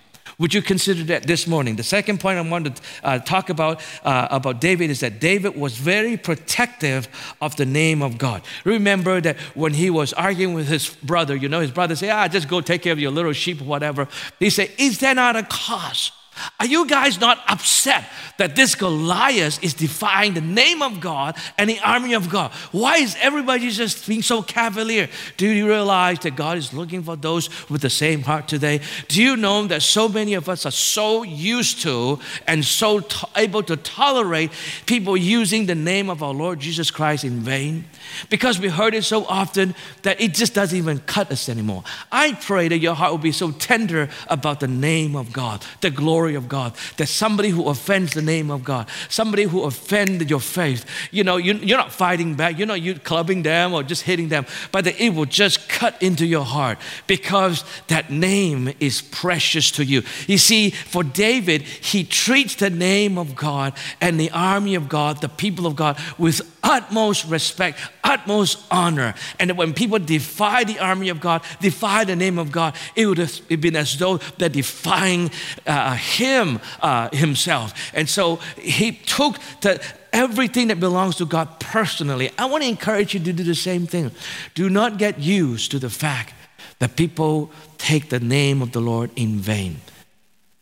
Would 0.41 0.55
you 0.55 0.63
consider 0.63 1.03
that 1.03 1.27
this 1.27 1.45
morning? 1.45 1.75
The 1.75 1.83
second 1.83 2.19
point 2.19 2.39
I 2.39 2.41
want 2.41 2.75
to 2.75 2.81
uh, 3.03 3.19
talk 3.19 3.49
about 3.49 3.79
uh, 4.03 4.27
about 4.31 4.59
David 4.59 4.89
is 4.89 5.01
that 5.01 5.19
David 5.19 5.55
was 5.55 5.77
very 5.77 6.17
protective 6.17 7.07
of 7.39 7.55
the 7.57 7.65
name 7.65 8.01
of 8.01 8.17
God. 8.17 8.41
Remember 8.65 9.21
that 9.21 9.37
when 9.53 9.75
he 9.75 9.91
was 9.91 10.13
arguing 10.13 10.55
with 10.55 10.67
his 10.67 10.95
brother, 11.03 11.35
you 11.35 11.47
know, 11.47 11.59
his 11.59 11.69
brother 11.69 11.95
said, 11.95 12.09
"Ah, 12.09 12.27
just 12.27 12.47
go 12.47 12.59
take 12.59 12.81
care 12.81 12.93
of 12.93 12.99
your 12.99 13.11
little 13.11 13.33
sheep 13.33 13.61
whatever." 13.61 14.07
He 14.39 14.49
said, 14.49 14.71
"Is 14.79 14.97
there 14.97 15.13
not 15.13 15.35
a 15.35 15.43
cause?" 15.43 16.11
Are 16.59 16.65
you 16.65 16.87
guys 16.87 17.19
not 17.19 17.39
upset 17.47 18.05
that 18.37 18.55
this 18.55 18.75
Goliath 18.75 19.63
is 19.63 19.73
defying 19.73 20.33
the 20.33 20.41
name 20.41 20.81
of 20.81 21.01
God 21.01 21.35
and 21.57 21.69
the 21.69 21.79
army 21.79 22.13
of 22.13 22.29
God? 22.29 22.51
Why 22.71 22.97
is 22.97 23.17
everybody 23.19 23.69
just 23.69 24.07
being 24.07 24.21
so 24.21 24.41
cavalier? 24.41 25.09
Do 25.37 25.47
you 25.47 25.67
realize 25.67 26.19
that 26.19 26.35
God 26.35 26.57
is 26.57 26.73
looking 26.73 27.03
for 27.03 27.15
those 27.15 27.49
with 27.69 27.81
the 27.81 27.89
same 27.89 28.21
heart 28.21 28.47
today? 28.47 28.79
Do 29.09 29.21
you 29.21 29.35
know 29.35 29.65
that 29.67 29.81
so 29.81 30.07
many 30.07 30.33
of 30.35 30.47
us 30.47 30.65
are 30.65 30.71
so 30.71 31.23
used 31.23 31.81
to 31.81 32.19
and 32.47 32.63
so 32.63 33.03
able 33.35 33.63
to 33.63 33.75
tolerate 33.75 34.51
people 34.85 35.17
using 35.17 35.65
the 35.65 35.75
name 35.75 36.09
of 36.09 36.23
our 36.23 36.33
Lord 36.33 36.59
Jesus 36.59 36.91
Christ 36.91 37.23
in 37.23 37.41
vain? 37.41 37.85
Because 38.29 38.59
we 38.59 38.69
heard 38.69 38.93
it 38.93 39.03
so 39.03 39.25
often 39.25 39.75
that 40.03 40.21
it 40.21 40.33
just 40.33 40.53
doesn't 40.53 40.77
even 40.77 40.99
cut 40.99 41.31
us 41.31 41.49
anymore. 41.49 41.83
I 42.11 42.33
pray 42.33 42.69
that 42.69 42.79
your 42.79 42.95
heart 42.95 43.11
will 43.11 43.17
be 43.17 43.31
so 43.31 43.51
tender 43.51 44.09
about 44.27 44.59
the 44.59 44.67
name 44.67 45.15
of 45.15 45.33
God, 45.33 45.63
the 45.81 45.89
glory 45.89 46.20
glory 46.21 46.35
of 46.35 46.47
God. 46.47 46.73
That 46.97 47.07
somebody 47.07 47.49
who 47.49 47.67
offends 47.67 48.13
the 48.13 48.21
name 48.21 48.51
of 48.51 48.63
God, 48.63 48.87
somebody 49.09 49.43
who 49.43 49.63
offended 49.63 50.29
your 50.29 50.39
faith, 50.39 50.85
you 51.09 51.23
know, 51.23 51.37
you, 51.37 51.55
you're 51.55 51.79
not 51.79 51.91
fighting 51.91 52.35
back, 52.35 52.59
you're 52.59 52.67
not 52.67 52.81
you 52.81 52.93
clubbing 52.93 53.41
them 53.41 53.73
or 53.73 53.81
just 53.81 54.03
hitting 54.03 54.29
them, 54.29 54.45
but 54.71 54.85
that 54.85 55.01
it 55.01 55.15
will 55.15 55.25
just 55.25 55.67
cut 55.67 55.99
into 55.99 56.25
your 56.27 56.45
heart 56.45 56.77
because 57.07 57.63
that 57.87 58.11
name 58.11 58.71
is 58.79 59.01
precious 59.01 59.71
to 59.71 59.83
you. 59.83 60.03
You 60.27 60.37
see, 60.37 60.69
for 60.69 61.03
David, 61.03 61.63
he 61.63 62.03
treats 62.03 62.53
the 62.55 62.69
name 62.69 63.17
of 63.17 63.35
God 63.35 63.73
and 63.99 64.19
the 64.19 64.29
army 64.29 64.75
of 64.75 64.87
God, 64.87 65.21
the 65.21 65.29
people 65.29 65.65
of 65.65 65.75
God, 65.75 65.97
with 66.19 66.41
utmost 66.63 67.25
respect, 67.25 67.79
utmost 68.03 68.63
honor. 68.69 69.15
And 69.39 69.57
when 69.57 69.73
people 69.73 69.97
defy 69.97 70.63
the 70.65 70.77
army 70.79 71.09
of 71.09 71.19
God, 71.19 71.41
defy 71.59 72.03
the 72.03 72.15
name 72.15 72.37
of 72.37 72.51
God, 72.51 72.75
it 72.95 73.07
would 73.07 73.17
have 73.17 73.47
been 73.47 73.75
as 73.75 73.97
though 73.97 74.17
they're 74.37 74.49
defying 74.49 75.31
uh, 75.65 75.95
Him 76.11 76.59
uh, 76.81 77.09
Himself. 77.13 77.73
And 77.93 78.07
so 78.09 78.37
He 78.57 78.91
took 78.91 79.37
the, 79.61 79.83
everything 80.13 80.67
that 80.67 80.79
belongs 80.79 81.15
to 81.17 81.25
God 81.25 81.59
personally. 81.59 82.31
I 82.37 82.45
want 82.45 82.63
to 82.63 82.69
encourage 82.69 83.13
you 83.13 83.19
to 83.21 83.33
do 83.33 83.43
the 83.43 83.55
same 83.55 83.87
thing. 83.87 84.11
Do 84.53 84.69
not 84.69 84.97
get 84.97 85.19
used 85.19 85.71
to 85.71 85.79
the 85.79 85.89
fact 85.89 86.33
that 86.79 86.95
people 86.95 87.51
take 87.77 88.09
the 88.09 88.19
name 88.19 88.61
of 88.61 88.71
the 88.71 88.81
Lord 88.81 89.11
in 89.15 89.37
vain. 89.37 89.81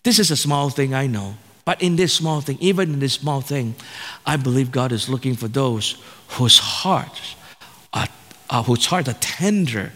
This 0.04 0.20
is 0.20 0.32
a 0.32 0.36
small 0.36 0.70
thing, 0.70 0.94
I 0.94 1.08
know. 1.08 1.36
But 1.66 1.82
in 1.82 1.96
this 1.96 2.14
small 2.14 2.42
thing, 2.42 2.58
even 2.60 2.94
in 2.94 3.00
this 3.00 3.14
small 3.14 3.42
thing, 3.42 3.76
I 4.26 4.38
believe 4.38 4.72
God 4.72 4.92
is 4.92 5.08
looking 5.08 5.36
for 5.36 5.48
those 5.48 6.02
whose 6.30 6.58
hearts 6.58 7.36
are, 7.94 8.08
uh, 8.50 8.64
whose 8.64 8.88
hearts 8.88 9.08
are 9.08 9.18
tender 9.20 9.92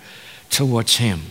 towards 0.50 0.98
Him. 0.98 1.22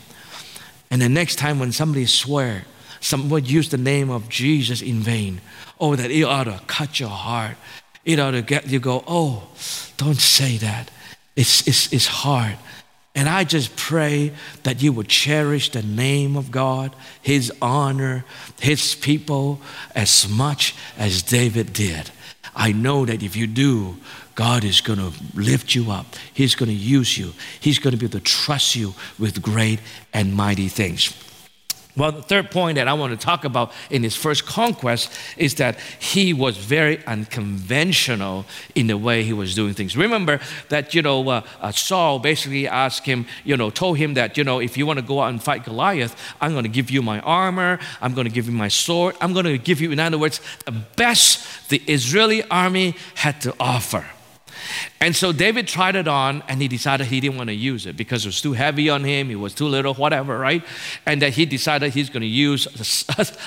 And 0.91 1.01
the 1.01 1.09
next 1.09 1.37
time 1.37 1.59
when 1.59 1.73
somebody 1.73 2.07
swear, 2.07 2.65
someone 3.03 3.45
use 3.45 3.69
the 3.69 3.77
name 3.77 4.11
of 4.11 4.29
Jesus 4.29 4.81
in 4.81 5.01
vain, 5.01 5.41
oh, 5.79 5.97
that 5.97 6.11
it 6.11 6.23
ought 6.23 6.45
to 6.45 6.61
cut 6.67 6.99
your 6.99 7.11
heart. 7.11 7.57
It 8.05 8.19
ought 8.19 8.33
to 8.33 8.43
get 8.43 8.69
you 8.69 8.81
go, 8.81 9.05
oh, 9.07 9.49
don't 9.97 10.21
say 10.21 10.57
that. 10.59 10.91
It's, 11.37 11.67
it's, 11.67 11.93
it's 11.93 12.07
hard. 12.07 12.57
And 13.15 13.29
I 13.29 13.45
just 13.45 13.77
pray 13.77 14.33
that 14.63 14.83
you 14.83 14.93
would 14.93 15.09
cherish 15.09 15.71
the 15.71 15.83
name 15.83 16.37
of 16.37 16.51
God, 16.51 16.97
His 17.21 17.53
honor, 17.61 18.25
His 18.61 18.95
people 18.95 19.61
as 19.95 20.29
much 20.29 20.75
as 20.97 21.23
David 21.23 21.73
did. 21.73 22.11
I 22.55 22.73
know 22.73 23.05
that 23.05 23.23
if 23.23 23.37
you 23.37 23.47
do, 23.47 23.97
God 24.35 24.65
is 24.65 24.81
going 24.81 24.99
to 24.99 25.13
lift 25.35 25.75
you 25.75 25.91
up. 25.91 26.07
He's 26.33 26.55
going 26.55 26.69
to 26.71 26.75
use 26.75 27.19
you. 27.19 27.33
He's 27.61 27.79
going 27.79 27.93
to 27.93 27.99
be 27.99 28.07
able 28.07 28.19
to 28.19 28.25
trust 28.25 28.77
you 28.77 28.95
with 29.19 29.43
great 29.43 29.81
and 30.15 30.35
mighty 30.35 30.69
things. 30.69 31.13
Well, 31.95 32.11
the 32.11 32.23
third 32.23 32.51
point 32.51 32.77
that 32.77 32.89
I 32.89 32.95
want 32.95 33.19
to 33.19 33.23
talk 33.23 33.45
about 33.45 33.71
in 33.91 34.03
his 34.03 34.17
first 34.17 34.47
conquest 34.47 35.13
is 35.37 35.57
that 35.57 35.79
he 35.99 36.33
was 36.33 36.57
very 36.57 37.05
unconventional 37.05 38.47
in 38.75 38.87
the 38.87 38.97
way 38.97 39.25
he 39.25 39.35
was 39.35 39.55
doing 39.55 39.75
things. 39.75 39.95
Remember 39.95 40.41
that, 40.71 40.95
you 40.95 41.03
know, 41.03 41.29
uh, 41.29 41.43
uh, 41.61 41.71
Saul 41.71 42.19
basically 42.19 42.67
asked 42.67 43.05
him, 43.05 43.27
you 43.45 43.59
know, 43.59 43.69
told 43.69 43.99
him 43.99 44.15
that, 44.15 44.39
you 44.39 44.45
know, 44.45 44.59
if 44.59 44.79
you 44.79 44.87
want 44.87 45.01
to 45.01 45.05
go 45.05 45.21
out 45.21 45.29
and 45.29 45.43
fight 45.43 45.65
Goliath, 45.65 46.17
I'm 46.41 46.53
going 46.53 46.65
to 46.65 46.71
give 46.71 46.91
you 46.91 47.03
my 47.03 47.21
armor, 47.21 47.79
I'm 48.01 48.15
going 48.15 48.27
to 48.27 48.33
give 48.33 48.47
you 48.47 48.53
my 48.53 48.69
sword, 48.69 49.15
I'm 49.21 49.35
going 49.35 49.45
to 49.45 49.59
give 49.59 49.83
you, 49.83 49.93
in 49.93 50.01
other 50.01 50.19
words, 50.19 50.41
the 50.65 50.73
best 50.73 51.69
the 51.69 51.83
Israeli 51.87 52.43
army 52.45 52.97
had 53.17 53.43
to 53.43 53.55
offer. 53.61 54.07
And 55.01 55.15
so 55.15 55.33
David 55.33 55.67
tried 55.67 55.97
it 55.97 56.09
on 56.09 56.43
and 56.49 56.61
he 56.61 56.69
decided 56.69 57.07
he 57.07 57.21
didn't 57.21 57.37
want 57.37 57.49
to 57.49 57.55
use 57.55 57.87
it 57.87 57.97
because 57.97 58.25
it 58.25 58.29
was 58.29 58.41
too 58.41 58.53
heavy 58.53 58.89
on 58.89 59.05
him, 59.05 59.31
it 59.31 59.37
was 59.37 59.55
too 59.55 59.67
little, 59.67 59.95
whatever, 59.95 60.39
right? 60.39 60.63
And 61.07 61.23
that 61.23 61.33
he 61.33 61.47
decided 61.47 61.93
he's 61.93 62.11
going 62.11 62.23
to 62.23 62.27
use 62.27 62.67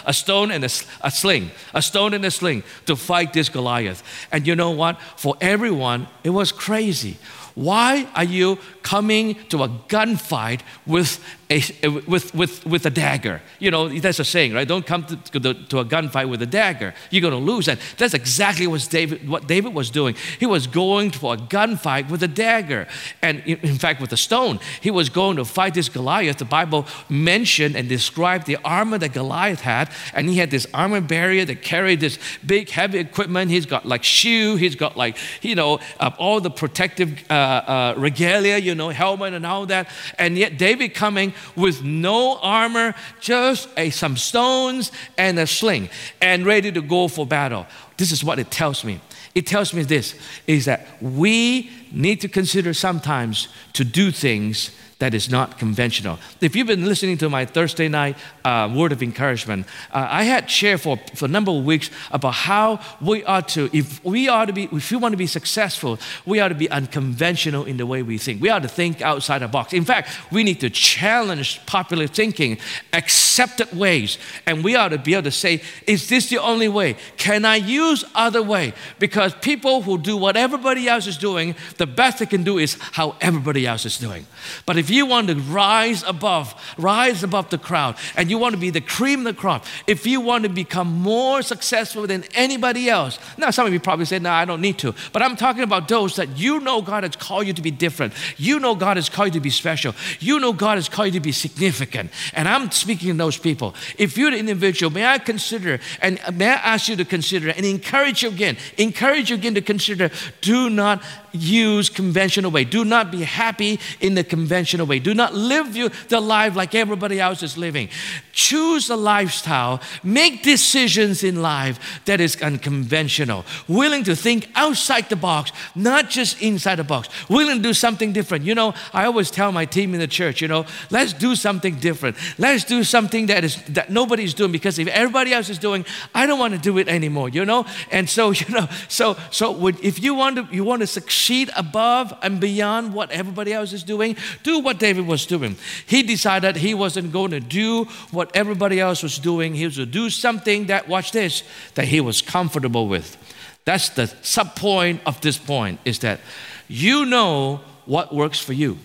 a, 0.08 0.14
stone 0.14 0.52
and 0.52 0.64
a, 0.64 0.70
a 1.02 1.12
sling, 1.12 1.52
a 1.74 1.82
stone 1.82 2.14
and 2.14 2.26
a 2.26 2.32
sling 2.32 2.64
to 2.86 2.96
fight 2.96 3.34
this 3.34 3.50
Goliath. 3.50 4.04
And 4.32 4.46
you 4.46 4.56
know 4.56 4.72
what? 4.72 5.00
For 5.18 5.36
everyone, 5.42 6.08
it 6.24 6.32
was 6.32 6.52
crazy. 6.52 7.18
Why 7.56 8.08
are 8.14 8.26
you 8.26 8.60
coming 8.82 9.36
to 9.46 9.64
a 9.64 9.70
gunfight 9.70 10.60
with 10.86 11.24
a, 11.50 11.88
with, 11.90 12.34
with, 12.34 12.66
with 12.66 12.86
a 12.86 12.90
dagger? 12.90 13.42
You 13.60 13.72
know, 13.72 13.88
that's 14.00 14.20
a 14.20 14.26
saying, 14.26 14.54
right? 14.54 14.68
Don't 14.68 14.86
come 14.86 15.06
to, 15.06 15.40
to, 15.40 15.54
to 15.54 15.80
a 15.80 15.86
gunfight 15.86 16.30
with 16.30 16.42
a 16.42 16.46
dagger. 16.46 16.94
You're 17.12 17.22
going 17.22 17.34
to 17.34 17.52
lose. 17.52 17.68
And 17.68 17.80
that's 17.98 18.14
exactly 18.14 18.68
what 18.68 18.88
David, 18.90 19.28
what 19.28 19.48
David 19.48 19.74
was 19.74 19.90
doing. 19.90 20.16
He 20.40 20.46
was 20.46 20.68
going 20.68 21.12
for 21.12 21.36
a 21.36 21.38
gunfight 21.38 22.10
with 22.10 22.24
a 22.24 22.28
dagger. 22.28 22.88
And 23.22 23.42
in 23.46 23.78
fact, 23.78 24.02
with 24.02 24.12
a 24.14 24.18
stone. 24.18 24.60
He 24.82 24.92
was 24.92 25.10
going 25.10 25.38
to 25.38 25.46
fight 25.46 25.74
this 25.74 25.90
Goliath. 25.90 26.38
The 26.38 26.46
Bible 26.46 26.86
mentioned 27.10 27.76
and 27.76 27.88
described 27.88 28.48
the 28.48 28.58
armor 28.64 28.98
that 28.98 29.14
Goliath 29.14 29.62
had. 29.62 29.90
And 30.14 30.30
he 30.30 30.38
had 30.38 30.52
this 30.52 30.68
armor 30.74 31.02
barrier 31.02 31.46
that 31.46 31.62
carried 31.62 32.00
this 32.00 32.18
big, 32.46 32.70
heavy 32.70 33.00
equipment. 33.00 33.52
He's 33.52 33.66
got 33.66 33.86
like 33.86 34.04
shoe. 34.04 34.56
He's 34.56 34.76
got 34.76 34.98
like, 34.98 35.18
you 35.42 35.56
know, 35.56 35.80
uh, 36.00 36.12
all 36.18 36.42
the 36.42 36.50
protective 36.50 37.24
uh, 37.30 37.34
uh, 37.34 37.94
regalia, 37.98 38.58
you 38.58 38.74
know, 38.76 38.90
helmet 38.90 39.34
and 39.34 39.46
all 39.46 39.66
that. 39.68 39.90
And 40.18 40.38
yet 40.38 40.58
David 40.58 40.94
coming 40.94 41.34
with 41.56 41.84
no 41.84 42.38
armor, 42.38 42.96
just 43.20 43.70
a, 43.78 43.90
some 43.90 44.18
stones 44.18 44.92
and 45.18 45.40
a 45.40 45.48
sling 45.48 45.90
and 46.22 46.46
ready 46.46 46.72
to 46.72 46.82
go 46.82 47.08
for 47.08 47.26
battle. 47.26 47.66
This 47.98 48.12
is 48.12 48.24
what 48.24 48.40
it 48.40 48.52
tells 48.52 48.84
me. 48.84 49.00
It 49.34 49.46
tells 49.46 49.74
me 49.74 49.84
this 49.84 50.16
is 50.48 50.66
that 50.66 50.88
we 51.02 51.70
need 51.92 52.22
to 52.22 52.30
consider 52.30 52.74
sometimes 52.74 53.50
to 53.74 53.84
do 53.84 54.12
things 54.12 54.72
that 55.00 55.14
is 55.14 55.30
not 55.30 55.58
conventional. 55.58 56.18
If 56.40 56.56
you've 56.56 56.68
been 56.68 56.86
listening 56.86 57.18
to 57.18 57.30
my 57.30 57.46
Thursday 57.46 57.90
night 57.90 58.16
uh, 58.46 58.72
word 58.74 58.94
of 58.94 59.04
encouragement, 59.04 59.68
uh, 59.92 60.08
I 60.10 60.24
had 60.24 60.50
shared 60.50 60.80
for, 60.80 60.98
for 61.16 61.26
a 61.26 61.28
number 61.28 61.52
of 61.52 61.66
weeks 61.66 61.90
about 62.12 62.34
how 62.34 62.80
we 63.02 63.24
ought 63.26 63.50
to, 63.50 63.70
if 63.74 64.04
we 64.06 64.30
ought 64.30 64.46
to 64.46 64.54
be, 64.54 64.70
if 64.72 64.92
we 64.92 64.98
want 64.98 65.12
to 65.12 65.18
be 65.18 65.28
successful, 65.28 66.00
we 66.26 66.40
ought 66.40 66.48
to 66.48 66.56
be 66.56 66.70
unconventional 66.70 67.66
in 67.66 67.76
the 67.76 67.86
way 67.86 68.04
we 68.04 68.18
think. 68.18 68.42
We 68.42 68.50
ought 68.50 68.62
to 68.62 68.70
think 68.70 69.02
outside 69.02 69.40
the 69.40 69.50
box. 69.50 69.74
In 69.74 69.84
fact, 69.84 70.10
we 70.32 70.44
need 70.44 70.62
to 70.62 70.70
challenge 70.70 71.66
popular 71.66 72.08
thinking, 72.08 72.58
accepted 72.94 73.78
ways, 73.78 74.18
and 74.46 74.64
we 74.64 74.76
ought 74.76 74.90
to 74.90 74.98
be 74.98 75.14
able 75.14 75.24
to 75.24 75.32
say, 75.32 75.62
is 75.88 76.08
this 76.08 76.30
the 76.30 76.38
only 76.38 76.70
way? 76.70 76.96
Can 77.18 77.44
I 77.44 77.58
use 77.58 78.06
other 78.16 78.42
way? 78.42 78.74
Because 79.00 79.34
people 79.36 79.82
who 79.82 79.98
do 79.98 80.16
what 80.16 80.38
everybody 80.38 80.88
else 80.88 81.06
is 81.06 81.18
doing, 81.18 81.54
the 81.78 81.86
best 81.86 82.20
they 82.20 82.26
can 82.26 82.44
do 82.46 82.60
is 82.60 82.78
how 82.94 83.18
everybody 83.20 83.68
else 83.68 83.86
is 83.86 83.98
doing. 83.98 84.26
But 84.66 84.78
if 84.78 84.85
if 84.86 84.92
you 84.92 85.08
want 85.08 85.28
to 85.30 85.36
rise 85.36 86.04
above, 86.04 86.54
rise 86.78 87.24
above 87.24 87.50
the 87.50 87.58
crowd, 87.58 87.96
and 88.16 88.30
you 88.30 88.38
want 88.38 88.54
to 88.54 88.62
be 88.62 88.70
the 88.70 88.82
cream 88.82 89.26
of 89.26 89.26
the 89.26 89.34
crop, 89.34 89.66
if 89.88 90.06
you 90.06 90.22
want 90.22 90.44
to 90.44 90.50
become 90.50 90.94
more 91.02 91.42
successful 91.42 92.06
than 92.06 92.24
anybody 92.36 92.88
else, 92.88 93.18
now 93.36 93.50
some 93.50 93.66
of 93.66 93.74
you 93.74 93.80
probably 93.80 94.06
say, 94.06 94.20
no, 94.20 94.30
I 94.30 94.46
don't 94.46 94.62
need 94.62 94.78
to. 94.80 94.94
But 95.12 95.24
I'm 95.24 95.36
talking 95.36 95.64
about 95.64 95.88
those 95.88 96.18
that 96.18 96.38
you 96.38 96.60
know 96.60 96.84
God 96.84 97.02
has 97.04 97.16
called 97.16 97.48
you 97.48 97.54
to 97.54 97.64
be 97.64 97.72
different. 97.72 98.14
You 98.38 98.60
know 98.60 98.76
God 98.76 98.98
has 98.98 99.10
called 99.10 99.30
you 99.30 99.40
to 99.40 99.44
be 99.44 99.50
special. 99.50 99.96
You 100.20 100.40
know 100.40 100.54
God 100.54 100.76
has 100.76 100.88
called 100.88 101.08
you 101.08 101.14
to 101.14 101.20
be 101.20 101.32
significant. 101.32 102.12
And 102.34 102.48
I'm 102.48 102.70
speaking 102.70 103.10
to 103.10 103.18
those 103.18 103.40
people. 103.40 103.74
If 103.98 104.20
you're 104.20 104.30
the 104.30 104.38
individual, 104.38 104.92
may 104.92 105.08
I 105.08 105.18
consider, 105.18 105.80
and 106.00 106.20
may 106.32 106.50
I 106.50 106.74
ask 106.74 106.90
you 106.90 106.96
to 106.98 107.06
consider 107.06 107.50
and 107.50 107.66
encourage 107.66 108.22
you 108.22 108.30
again, 108.30 108.56
encourage 108.78 109.32
you 109.32 109.36
again 109.36 109.56
to 109.56 109.62
consider, 109.62 110.12
do 110.42 110.70
not 110.70 111.02
use 111.32 111.90
conventional 111.90 112.52
way. 112.52 112.64
Do 112.64 112.86
not 112.86 113.12
be 113.12 113.24
happy 113.24 113.80
in 114.00 114.16
the 114.16 114.24
conventional 114.24 114.75
way. 114.84 115.00
Do 115.00 115.14
not 115.14 115.34
live 115.34 115.78
your, 115.78 115.90
the 116.10 116.20
life 116.20 116.56
like 116.56 116.76
everybody 116.76 117.22
else 117.22 117.42
is 117.44 117.58
living. 117.58 117.88
Choose 118.34 118.90
a 118.90 118.98
lifestyle. 118.98 119.80
Make 120.04 120.44
decisions 120.44 121.24
in 121.24 121.42
life 121.42 122.02
that 122.04 122.20
is 122.20 122.42
unconventional. 122.42 123.46
Willing 123.70 124.04
to 124.04 124.16
think 124.16 124.50
outside 124.56 125.08
the 125.08 125.16
box, 125.16 125.54
not 125.76 126.10
just 126.10 126.42
inside 126.42 126.76
the 126.76 126.84
box. 126.84 127.08
Willing 127.30 127.58
to 127.58 127.64
do 127.64 127.74
something 127.74 128.12
different. 128.12 128.44
You 128.44 128.56
know, 128.56 128.74
I 128.92 129.06
always 129.06 129.32
tell 129.32 129.54
my 129.54 129.64
team 129.64 129.94
in 129.94 130.02
the 130.02 130.08
church, 130.08 130.42
you 130.42 130.50
know, 130.50 130.66
let's 130.90 131.14
do 131.14 131.36
something 131.36 131.76
different. 131.76 132.18
Let's 132.38 132.66
do 132.66 132.84
something 132.84 133.28
that 133.28 133.46
is 133.46 133.62
that 133.70 133.90
nobody's 133.90 134.34
doing 134.34 134.52
because 134.52 134.80
if 134.80 134.88
everybody 134.88 135.32
else 135.32 135.50
is 135.50 135.60
doing, 135.60 135.86
I 136.14 136.26
don't 136.26 136.40
want 136.40 136.54
to 136.54 136.60
do 136.60 136.78
it 136.80 136.88
anymore. 136.90 137.30
You 137.30 137.46
know, 137.46 137.66
and 137.92 138.10
so 138.10 138.32
you 138.32 138.50
know, 138.50 138.68
so 138.88 139.16
so 139.32 139.68
if 139.68 140.02
you 140.02 140.16
want 140.16 140.36
to 140.38 140.48
you 140.56 140.64
want 140.64 140.82
to 140.82 140.88
succeed 140.88 141.52
above 141.56 142.14
and 142.22 142.40
beyond 142.40 142.94
what 142.94 143.12
everybody 143.12 143.54
else 143.54 143.74
is 143.74 143.84
doing. 143.84 144.16
Do 144.44 144.60
what 144.66 144.80
David 144.80 145.08
was 145.08 145.26
doing. 145.26 145.56
He 145.86 146.04
decided 146.04 146.58
he 146.58 146.74
wasn't 146.74 147.14
going 147.14 147.32
to 147.32 147.40
do 147.40 147.86
what 148.12 148.36
everybody 148.36 148.80
else 148.80 149.04
was 149.04 149.18
doing. 149.18 149.56
He 149.56 149.66
was 149.66 149.76
to 149.76 149.86
do 149.86 150.10
something 150.10 150.66
that, 150.66 150.90
watch 150.90 151.12
this, 151.12 151.44
that 151.76 151.86
he 151.86 152.02
was 152.02 152.22
comfortable 152.22 152.88
with. 152.88 153.18
That's 153.64 153.90
the 153.90 154.08
sub 154.22 154.56
point 154.56 155.02
of 155.06 155.22
this 155.22 155.38
point 155.38 155.80
is 155.86 156.00
that 156.00 156.20
you 156.68 157.06
know 157.06 157.62
what 157.86 158.14
works 158.14 158.40
for 158.40 158.54
you. 158.54 158.78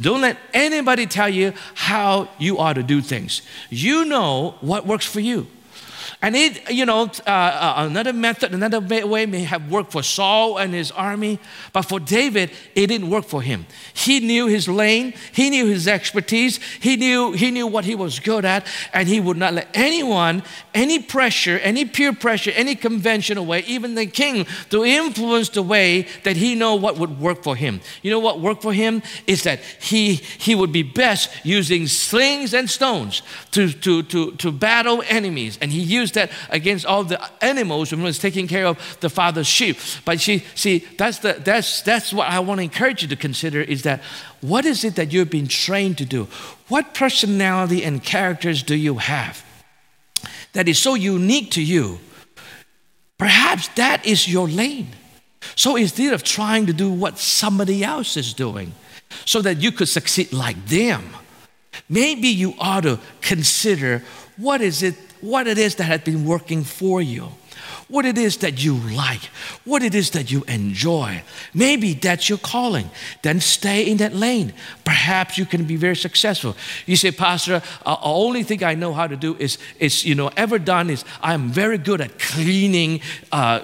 Don't 0.00 0.22
let 0.22 0.38
anybody 0.54 1.06
tell 1.06 1.28
you 1.28 1.52
how 1.74 2.28
you 2.38 2.58
ought 2.58 2.74
to 2.74 2.82
do 2.82 3.00
things. 3.00 3.42
You 3.68 4.04
know 4.04 4.56
what 4.60 4.86
works 4.86 5.06
for 5.06 5.20
you. 5.20 5.46
And 6.26 6.34
it, 6.34 6.72
you 6.72 6.84
know, 6.86 7.02
uh, 7.24 7.30
uh, 7.30 7.74
another 7.88 8.12
method, 8.12 8.52
another 8.52 8.80
way 8.80 9.26
may 9.26 9.44
have 9.44 9.70
worked 9.70 9.92
for 9.92 10.02
Saul 10.02 10.58
and 10.58 10.74
his 10.74 10.90
army, 10.90 11.38
but 11.72 11.82
for 11.82 12.00
David, 12.00 12.50
it 12.74 12.88
didn't 12.88 13.10
work 13.10 13.26
for 13.26 13.42
him. 13.42 13.64
He 13.94 14.18
knew 14.18 14.48
his 14.48 14.68
lane, 14.68 15.14
he 15.30 15.50
knew 15.50 15.66
his 15.66 15.86
expertise, 15.86 16.58
he 16.80 16.96
knew, 16.96 17.30
he 17.30 17.52
knew 17.52 17.68
what 17.68 17.84
he 17.84 17.94
was 17.94 18.18
good 18.18 18.44
at, 18.44 18.66
and 18.92 19.06
he 19.06 19.20
would 19.20 19.36
not 19.36 19.54
let 19.54 19.68
anyone, 19.72 20.42
any 20.74 20.98
pressure, 20.98 21.60
any 21.60 21.84
peer 21.84 22.12
pressure, 22.12 22.50
any 22.56 22.74
conventional 22.74 23.46
way, 23.46 23.60
even 23.60 23.94
the 23.94 24.06
king, 24.06 24.48
to 24.70 24.84
influence 24.84 25.50
the 25.50 25.62
way 25.62 26.08
that 26.24 26.36
he 26.36 26.56
know 26.56 26.74
what 26.74 26.98
would 26.98 27.20
work 27.20 27.44
for 27.44 27.54
him. 27.54 27.80
You 28.02 28.10
know 28.10 28.18
what 28.18 28.40
worked 28.40 28.62
for 28.62 28.72
him 28.72 29.00
is 29.28 29.44
that 29.44 29.60
he 29.80 30.14
he 30.14 30.56
would 30.56 30.72
be 30.72 30.82
best 30.82 31.30
using 31.44 31.86
slings 31.86 32.52
and 32.52 32.68
stones 32.68 33.22
to 33.52 33.70
to 33.70 34.02
to, 34.02 34.32
to 34.32 34.50
battle 34.50 35.04
enemies, 35.06 35.56
and 35.62 35.70
he 35.70 35.80
used 35.80 36.15
that 36.16 36.30
against 36.50 36.84
all 36.84 37.04
the 37.04 37.18
animals 37.40 37.92
when 37.92 38.00
he 38.00 38.04
was 38.04 38.18
taking 38.18 38.48
care 38.48 38.66
of 38.66 38.98
the 39.00 39.08
father's 39.08 39.46
sheep. 39.46 39.78
But 40.04 40.20
see, 40.20 40.44
see, 40.54 40.78
that's 40.98 41.20
the 41.20 41.34
that's 41.34 41.80
that's 41.82 42.12
what 42.12 42.28
I 42.28 42.40
want 42.40 42.58
to 42.58 42.64
encourage 42.64 43.02
you 43.02 43.08
to 43.08 43.16
consider 43.16 43.60
is 43.60 43.82
that 43.82 44.02
what 44.40 44.64
is 44.64 44.84
it 44.84 44.96
that 44.96 45.12
you've 45.12 45.30
been 45.30 45.48
trained 45.48 45.98
to 45.98 46.04
do? 46.04 46.26
What 46.68 46.94
personality 46.94 47.84
and 47.84 48.02
characters 48.02 48.62
do 48.62 48.74
you 48.74 48.98
have 48.98 49.44
that 50.52 50.68
is 50.68 50.78
so 50.78 50.94
unique 50.94 51.52
to 51.52 51.62
you? 51.62 52.00
Perhaps 53.18 53.68
that 53.76 54.04
is 54.04 54.28
your 54.28 54.48
lane. 54.48 54.88
So 55.54 55.76
instead 55.76 56.12
of 56.12 56.22
trying 56.22 56.66
to 56.66 56.72
do 56.72 56.90
what 56.90 57.18
somebody 57.18 57.84
else 57.84 58.16
is 58.16 58.34
doing 58.34 58.72
so 59.24 59.40
that 59.42 59.58
you 59.62 59.72
could 59.72 59.88
succeed 59.88 60.32
like 60.32 60.66
them, 60.66 61.04
maybe 61.88 62.28
you 62.28 62.54
ought 62.58 62.82
to 62.82 62.98
consider 63.20 64.02
what 64.36 64.60
is 64.60 64.82
it 64.82 64.94
what 65.26 65.46
it 65.46 65.58
is 65.58 65.74
that 65.76 65.84
has 65.84 66.00
been 66.02 66.24
working 66.24 66.62
for 66.62 67.02
you, 67.02 67.28
what 67.88 68.04
it 68.04 68.18
is 68.18 68.38
that 68.38 68.62
you 68.64 68.74
like, 68.74 69.22
what 69.64 69.82
it 69.82 69.94
is 69.94 70.10
that 70.10 70.30
you 70.30 70.42
enjoy. 70.48 71.22
Maybe 71.54 71.94
that's 71.94 72.28
your 72.28 72.38
calling. 72.38 72.90
Then 73.22 73.40
stay 73.40 73.88
in 73.88 73.98
that 73.98 74.12
lane. 74.12 74.52
Perhaps 74.84 75.38
you 75.38 75.46
can 75.46 75.64
be 75.64 75.76
very 75.76 75.94
successful. 75.94 76.56
You 76.84 76.96
say, 76.96 77.12
Pastor, 77.12 77.62
uh, 77.84 77.94
the 77.94 78.02
only 78.02 78.42
thing 78.42 78.64
I 78.64 78.74
know 78.74 78.92
how 78.92 79.06
to 79.06 79.16
do 79.16 79.36
is, 79.36 79.58
is 79.78 80.04
you 80.04 80.16
know, 80.16 80.30
ever 80.36 80.58
done 80.58 80.90
is 80.90 81.04
I'm 81.22 81.50
very 81.50 81.78
good 81.78 82.00
at 82.00 82.18
cleaning, 82.18 83.00
uh, 83.30 83.60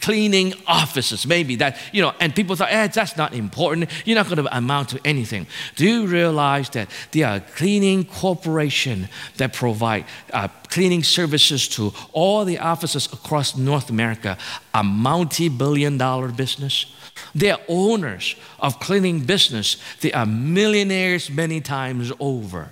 cleaning 0.00 0.54
offices. 0.66 1.26
Maybe 1.26 1.56
that, 1.56 1.76
you 1.92 2.00
know, 2.00 2.14
and 2.20 2.34
people 2.34 2.56
thought, 2.56 2.72
eh, 2.72 2.86
that's 2.86 3.18
not 3.18 3.34
important. 3.34 3.90
You're 4.06 4.16
not 4.16 4.26
going 4.26 4.42
to 4.42 4.56
amount 4.56 4.90
to 4.90 5.00
anything. 5.04 5.46
Do 5.76 5.86
you 5.86 6.06
realize 6.06 6.70
that 6.70 6.88
there 7.12 7.28
are 7.28 7.40
cleaning 7.40 8.06
corporation 8.06 9.08
that 9.36 9.52
provide 9.52 10.06
uh, 10.32 10.48
cleaning 10.68 11.02
services 11.02 11.68
to 11.68 11.92
all 12.12 12.44
the 12.44 12.58
offices 12.58 13.06
across 13.12 13.56
North 13.56 13.90
America, 13.90 14.36
a 14.74 14.82
multi 14.84 15.48
billion 15.48 15.98
dollar 15.98 16.28
business. 16.28 16.86
They 17.34 17.50
are 17.50 17.60
owners 17.68 18.36
of 18.60 18.80
cleaning 18.80 19.24
business. 19.24 19.76
They 20.00 20.12
are 20.12 20.26
millionaires 20.26 21.30
many 21.30 21.60
times 21.60 22.12
over. 22.20 22.70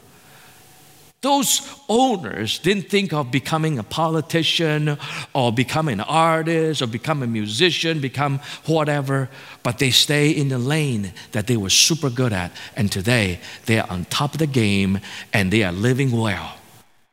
Those 1.22 1.60
owners 1.88 2.58
didn't 2.60 2.88
think 2.88 3.12
of 3.12 3.32
becoming 3.32 3.78
a 3.78 3.82
politician 3.82 4.96
or 5.32 5.52
become 5.52 5.88
an 5.88 6.00
artist 6.00 6.82
or 6.82 6.86
become 6.86 7.22
a 7.22 7.26
musician, 7.26 8.00
become 8.00 8.38
whatever, 8.66 9.28
but 9.62 9.78
they 9.78 9.90
stay 9.90 10.30
in 10.30 10.50
the 10.50 10.58
lane 10.58 11.12
that 11.32 11.46
they 11.48 11.56
were 11.56 11.70
super 11.70 12.10
good 12.10 12.32
at. 12.32 12.52
And 12.76 12.92
today 12.92 13.40
they 13.64 13.80
are 13.80 13.90
on 13.90 14.04
top 14.04 14.34
of 14.34 14.38
the 14.38 14.46
game 14.46 15.00
and 15.32 15.50
they 15.50 15.64
are 15.64 15.72
living 15.72 16.12
well. 16.12 16.58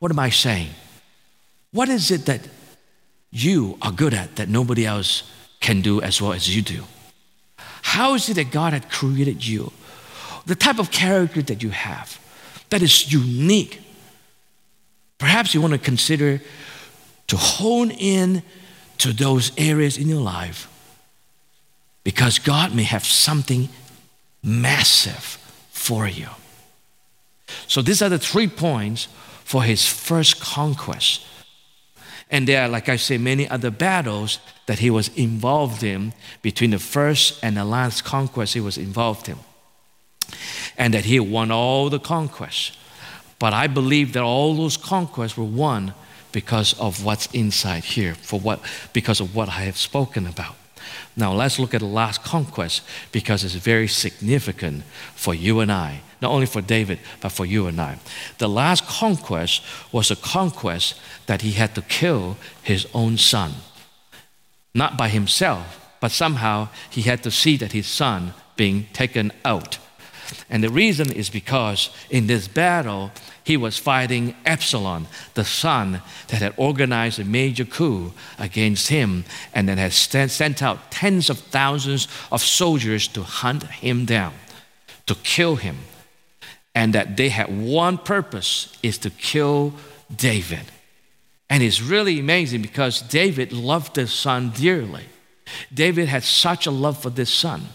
What 0.03 0.12
am 0.12 0.19
I 0.19 0.31
saying? 0.31 0.72
What 1.72 1.88
is 1.88 2.12
it 2.12 2.25
that 2.25 2.41
you 3.31 3.77
are 3.81 3.89
good 3.89 4.13
at 4.13 4.36
that 4.36 4.50
nobody 4.50 4.86
else 4.86 5.24
can 5.62 5.79
do 5.79 6.01
as 6.01 6.22
well 6.22 6.33
as 6.33 6.53
you 6.53 6.62
do? 6.62 6.83
How 7.83 8.13
is 8.13 8.27
it 8.27 8.33
that 8.33 8.51
God 8.51 8.74
had 8.74 8.91
created 8.91 9.48
you? 9.48 9.72
The 10.45 10.55
type 10.55 10.77
of 10.77 10.91
character 10.91 11.41
that 11.43 11.63
you 11.63 11.69
have 11.69 12.19
that 12.69 12.81
is 12.81 13.13
unique. 13.13 13.79
Perhaps 15.19 15.53
you 15.53 15.62
want 15.62 15.72
to 15.72 15.79
consider 15.79 16.41
to 17.27 17.38
hone 17.38 17.89
in 17.89 18.43
to 18.98 19.13
those 19.13 19.53
areas 19.57 19.98
in 19.98 20.10
your 20.10 20.22
life 20.22 20.67
because 22.03 22.39
God 22.39 22.75
may 22.75 22.83
have 22.83 23.05
something 23.05 23.69
massive 24.43 25.39
for 25.72 26.10
you. 26.10 26.27
So, 27.67 27.81
these 27.81 28.01
are 28.01 28.10
the 28.10 28.19
three 28.19 28.50
points 28.50 29.07
for 29.44 29.64
his 29.64 29.88
first 29.88 30.40
conquest. 30.40 31.26
And 32.29 32.48
there 32.48 32.64
are, 32.64 32.68
like 32.68 32.90
I 32.90 32.96
say, 32.96 33.18
many 33.18 33.48
other 33.48 33.70
battles 33.70 34.40
that 34.66 34.79
he 34.79 34.90
was 34.90 35.10
involved 35.10 35.84
in 35.84 36.14
between 36.42 36.72
the 36.72 36.79
first 36.79 37.44
and 37.44 37.58
the 37.58 37.66
last 37.66 38.03
conquest 38.03 38.56
he 38.56 38.60
was 38.60 38.77
involved 38.77 39.29
in. 39.29 39.38
And 40.77 40.94
that 40.94 41.06
he 41.06 41.20
won 41.20 41.51
all 41.51 41.90
the 41.90 42.00
conquests. 42.00 42.75
But 43.38 43.53
I 43.53 43.68
believe 43.68 44.14
that 44.14 44.24
all 44.24 44.56
those 44.56 44.77
conquests 44.77 45.38
were 45.38 45.44
won 45.44 45.94
because 46.32 46.74
of 46.79 47.03
what's 47.06 47.27
inside 47.27 47.84
here, 47.84 48.16
for 48.16 48.40
what, 48.40 48.60
because 48.94 49.20
of 49.20 49.36
what 49.36 49.50
I 49.50 49.66
have 49.66 49.77
spoken 49.77 50.25
about. 50.25 50.56
Now 51.16 51.34
let's 51.34 51.60
look 51.60 51.74
at 51.74 51.82
the 51.82 51.86
last 51.86 52.24
conquest 52.24 52.82
because 53.12 53.44
it's 53.44 53.53
very 53.53 53.88
significant 53.88 54.84
for 55.14 55.36
you 55.36 55.60
and 55.60 55.72
I. 55.72 56.01
Not 56.24 56.31
only 56.31 56.46
for 56.46 56.62
David, 56.62 57.00
but 57.20 57.33
for 57.33 57.46
you 57.46 57.68
and 57.68 57.81
I. 57.81 58.00
The 58.38 58.48
last 58.48 58.88
conquest 58.88 59.62
was 59.92 60.09
a 60.09 60.16
conquest 60.16 60.98
that 61.25 61.42
he 61.42 61.51
had 61.51 61.75
to 61.75 61.81
kill 61.81 62.38
his 62.62 62.88
own 62.94 63.18
son. 63.18 63.51
Not 64.74 64.98
by 64.98 65.09
himself, 65.09 65.86
but 66.00 66.12
somehow 66.12 66.70
he 66.90 67.01
had 67.01 67.24
to 67.24 67.29
see 67.29 67.57
that 67.57 67.74
his 67.74 67.88
son 67.88 68.33
being 68.55 68.88
taken 68.94 69.33
out. 69.44 69.79
And 70.50 70.64
the 70.64 70.70
reason 70.70 71.12
is 71.12 71.29
because 71.29 71.90
in 72.09 72.27
this 72.27 72.48
battle, 72.48 73.12
he 73.44 73.57
was 73.57 73.77
fighting 73.77 74.33
Absalom, 74.46 75.07
the 75.33 75.44
son 75.44 76.01
that 76.29 76.42
had 76.42 76.53
organized 76.55 77.20
a 77.20 77.25
major 77.25 77.66
coup 77.66 78.14
against 78.40 78.88
him 78.88 79.25
and 79.53 79.68
then 79.68 79.77
had 79.77 79.92
sent 79.92 80.64
out 80.64 80.90
tens 80.90 81.29
of 81.29 81.40
thousands 81.40 82.07
of 82.31 82.42
soldiers 82.42 83.09
to 83.09 83.24
hunt 83.24 83.64
him 83.64 84.05
down, 84.05 84.33
to 85.07 85.16
kill 85.16 85.57
him. 85.57 85.75
And 86.75 86.94
that 86.94 87.18
they 87.18 87.29
had 87.29 87.55
one 87.55 87.98
purpose 87.98 88.75
is 88.81 88.98
to 89.00 89.09
kill 89.09 89.74
David. 90.16 90.66
And 91.50 91.62
it's 91.62 91.81
really 91.81 92.20
amazing 92.20 92.62
because 92.62 93.01
David 93.01 93.53
loved 93.53 93.96
this 93.96 94.12
son 94.12 94.50
dearly. 94.50 95.03
David 95.72 96.07
had 96.07 96.24
such 96.24 96.66
a 96.66 96.72
love 96.72 97.01
for 97.01 97.09
this 97.09 97.29
son 97.29 97.68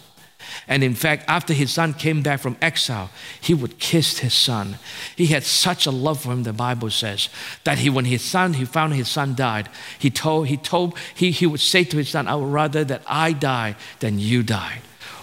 and 0.67 0.83
in 0.83 0.93
fact, 0.93 1.25
after 1.27 1.53
his 1.53 1.71
son 1.71 1.93
came 1.93 2.21
back 2.21 2.39
from 2.39 2.57
exile, 2.61 3.09
he 3.41 3.53
would 3.53 3.79
kiss 3.79 4.19
his 4.19 4.33
son. 4.33 4.77
He 5.15 5.27
had 5.27 5.43
such 5.43 5.85
a 5.85 5.91
love 5.91 6.21
for 6.21 6.31
him, 6.31 6.43
the 6.43 6.53
Bible 6.53 6.89
says, 6.89 7.29
that 7.63 7.79
he, 7.79 7.89
when 7.89 8.05
his 8.05 8.21
son, 8.21 8.53
he 8.53 8.65
found 8.65 8.93
his 8.93 9.09
son 9.09 9.35
died, 9.35 9.69
he 9.97 10.09
told, 10.09 10.47
he 10.47 10.57
told, 10.57 10.97
he, 11.15 11.31
he 11.31 11.45
would 11.45 11.59
say 11.59 11.83
to 11.83 11.97
his 11.97 12.09
son, 12.09 12.27
I 12.27 12.35
would 12.35 12.51
rather 12.51 12.83
that 12.83 13.03
I 13.07 13.33
die 13.33 13.75
than 13.99 14.19
you 14.19 14.43
die. 14.43 14.81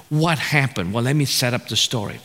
What 0.08 0.38
happened? 0.38 0.92
Well, 0.92 1.04
let 1.04 1.16
me 1.16 1.24
set 1.24 1.54
up 1.54 1.68
the 1.68 1.76
story. 1.76 2.20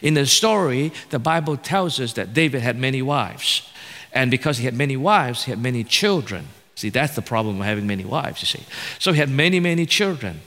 In 0.00 0.14
the 0.14 0.26
story, 0.26 0.92
the 1.10 1.18
Bible 1.18 1.56
tells 1.56 2.00
us 2.00 2.14
that 2.14 2.32
David 2.32 2.62
had 2.62 2.78
many 2.78 3.02
wives. 3.02 3.68
And 4.12 4.30
because 4.30 4.58
he 4.58 4.64
had 4.64 4.74
many 4.74 4.96
wives, 4.96 5.44
he 5.44 5.50
had 5.50 5.60
many 5.60 5.84
children. 5.84 6.48
See, 6.74 6.90
that's 6.90 7.16
the 7.16 7.22
problem 7.22 7.60
of 7.60 7.66
having 7.66 7.88
many 7.88 8.04
wives, 8.04 8.40
you 8.40 8.46
see. 8.46 8.64
So 9.00 9.12
he 9.12 9.18
had 9.18 9.28
many, 9.28 9.58
many 9.58 9.84
children. 9.84 10.42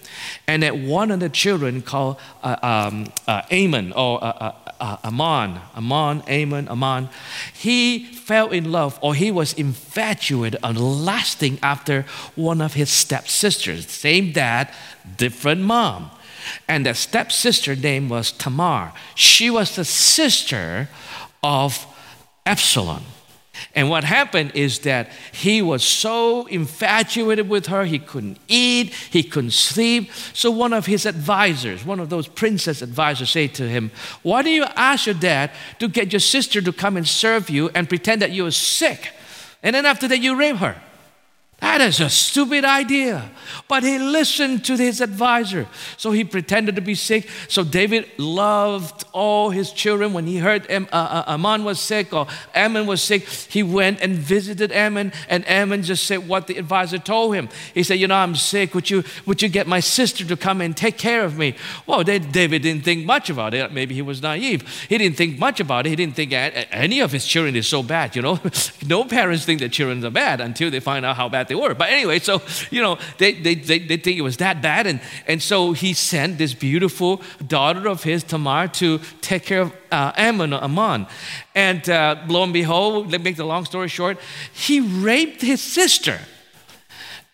And 0.48 0.63
that 0.63 0.78
one 0.78 1.12
of 1.12 1.20
the 1.20 1.28
children 1.28 1.82
called 1.82 2.17
uh, 2.41 2.56
um, 2.63 3.12
uh, 3.28 3.41
Amon 3.52 3.91
or 3.91 4.24
uh, 4.24 4.28
uh, 4.28 4.56
uh 4.80 4.98
Amon, 5.04 5.60
Amon, 5.76 6.24
Amon, 6.30 6.70
Amon, 6.70 7.10
he 7.54 8.06
fell 8.06 8.50
in 8.50 8.72
love 8.72 8.98
or 9.02 9.13
he 9.13 9.30
was 9.30 9.52
infatuated 9.54 10.58
and 10.63 11.06
lasting 11.06 11.60
after 11.62 12.06
one 12.36 12.62
of 12.62 12.76
his 12.76 12.89
stepsisters. 12.89 13.88
Same 13.88 14.32
dad, 14.32 14.70
different 15.17 15.62
mom. 15.62 16.12
And 16.68 16.86
the 16.86 16.94
stepsister 16.94 17.76
name 17.76 18.10
was 18.10 18.32
Tamar. 18.32 18.94
She 19.16 19.50
was 19.50 19.76
the 19.76 19.86
sister 19.86 20.90
of 21.44 21.86
Absalom. 22.46 23.04
And 23.76 23.90
what 23.90 24.04
happened 24.04 24.52
is 24.56 24.80
that 24.80 25.10
he 25.32 25.62
was 25.62 25.84
so 25.84 26.46
infatuated 26.48 27.48
with 27.48 27.68
her, 27.68 27.86
he 27.86 28.00
couldn't 28.00 28.38
eat, 28.48 28.94
he 28.94 29.24
couldn't 29.24 29.52
sleep. 29.52 30.12
So 30.34 30.52
one 30.52 30.74
of 30.74 30.86
his 30.86 31.06
advisors, 31.06 31.86
one 31.86 32.00
of 32.00 32.10
those 32.10 32.28
princess 32.28 32.82
advisors, 32.82 33.30
said 33.30 33.54
to 33.56 33.68
him, 33.68 33.92
Why 34.24 34.42
don't 34.42 34.54
you 34.54 34.66
ask 34.76 35.06
your 35.06 35.16
dad 35.16 35.52
to 35.80 35.88
get 35.88 36.12
your 36.12 36.20
sister 36.20 36.62
to 36.62 36.74
come 36.74 36.98
and 36.98 37.08
serve 37.08 37.50
you 37.50 37.70
and 37.76 37.88
pretend 37.88 38.22
that 38.22 38.32
you 38.32 38.46
are 38.46 38.52
sick? 38.52 39.10
And 39.64 39.76
then 39.76 39.86
after 39.86 40.08
that, 40.08 40.20
you 40.20 40.36
rape 40.36 40.58
her. 40.58 40.82
That 41.62 41.80
is 41.80 42.00
a 42.00 42.10
stupid 42.10 42.65
idea. 42.65 43.30
But 43.67 43.84
he 43.84 44.00
listened 44.00 44.65
to 44.65 44.76
his 44.76 45.00
advisor. 45.00 45.67
So 45.95 46.12
he 46.12 46.24
pretended 46.24 46.76
to 46.76 46.82
be 46.82 46.95
sick. 46.95 47.30
So 47.50 47.63
David 47.63 48.10
loved 48.17 49.04
all 49.13 49.52
his 49.52 49.71
children. 49.71 50.12
When 50.12 50.26
he 50.26 50.38
heard 50.38 50.69
Am- 50.71 50.88
uh, 50.91 51.24
uh, 51.28 51.34
Ammon 51.34 51.63
was 51.63 51.80
sick 51.80 52.13
or 52.13 52.26
Ammon 52.56 52.88
was 52.88 53.00
sick, 53.04 53.28
he 53.28 53.62
went 53.62 54.02
and 54.02 54.15
visited 54.15 54.71
Ammon. 54.71 55.13
And 55.30 55.47
Ammon 55.47 55.84
just 55.84 56.06
said 56.06 56.28
what 56.28 56.47
the 56.47 56.58
advisor 56.58 56.97
told 56.97 57.36
him. 57.36 57.47
He 57.76 57.84
said, 57.84 58.00
You 58.00 58.08
know, 58.08 58.15
I'm 58.15 58.36
sick. 58.36 58.74
Would 58.74 58.89
you, 58.89 59.04
would 59.28 59.43
you 59.43 59.47
get 59.47 59.67
my 59.67 59.82
sister 59.82 60.26
to 60.26 60.36
come 60.36 60.62
and 60.62 60.76
take 60.76 60.97
care 60.97 61.24
of 61.24 61.38
me? 61.38 61.54
Well, 61.86 62.04
they, 62.04 62.17
David 62.17 62.63
didn't 62.63 62.86
think 62.86 63.06
much 63.06 63.30
about 63.30 63.54
it. 63.54 63.71
Maybe 63.71 63.93
he 63.93 64.02
was 64.02 64.19
naive. 64.19 64.67
He 64.89 64.97
didn't 64.97 65.15
think 65.15 65.38
much 65.38 65.60
about 65.60 65.86
it. 65.86 65.89
He 65.89 65.95
didn't 65.95 66.15
think 66.15 66.34
any 66.34 67.02
of 67.02 67.12
his 67.12 67.28
children 67.28 67.56
is 67.56 67.67
so 67.67 67.84
bad. 67.84 68.15
You 68.15 68.24
know, 68.24 68.39
no 68.88 69.06
parents 69.06 69.45
think 69.45 69.60
their 69.60 69.69
children 69.69 70.04
are 70.04 70.10
bad 70.10 70.41
until 70.41 70.71
they 70.71 70.80
find 70.80 71.06
out 71.06 71.17
how 71.17 71.30
bad 71.30 71.51
they 71.52 71.56
were. 71.56 71.74
But 71.74 71.90
anyway, 71.90 72.20
so, 72.20 72.42
you 72.70 72.82
know, 72.82 72.98
they, 73.18 73.34
they, 73.34 73.56
they, 73.56 73.80
they 73.80 73.98
think 73.98 74.18
it 74.18 74.22
was 74.22 74.38
that 74.38 74.62
bad. 74.62 74.88
And, 74.88 75.02
and 75.28 75.42
so 75.42 75.74
he 75.74 75.94
sent 75.94 76.38
this 76.38 76.54
beautiful 76.54 77.22
daughter 77.46 77.90
of 77.90 78.04
his, 78.04 78.24
Tamar, 78.24 78.70
to 78.70 79.00
take 79.20 79.44
care 79.44 79.64
of 79.64 79.74
uh, 79.92 80.14
Ammon, 80.16 80.54
Ammon. 80.54 81.08
And 81.54 81.90
uh, 81.90 82.24
lo 82.28 82.44
and 82.44 82.54
behold, 82.54 83.12
let 83.12 83.20
me 83.20 83.26
make 83.26 83.36
the 83.36 83.46
long 83.46 83.66
story 83.66 83.90
short, 83.90 84.18
he 84.54 84.80
raped 84.80 85.42
his 85.42 85.62
sister. 85.62 86.20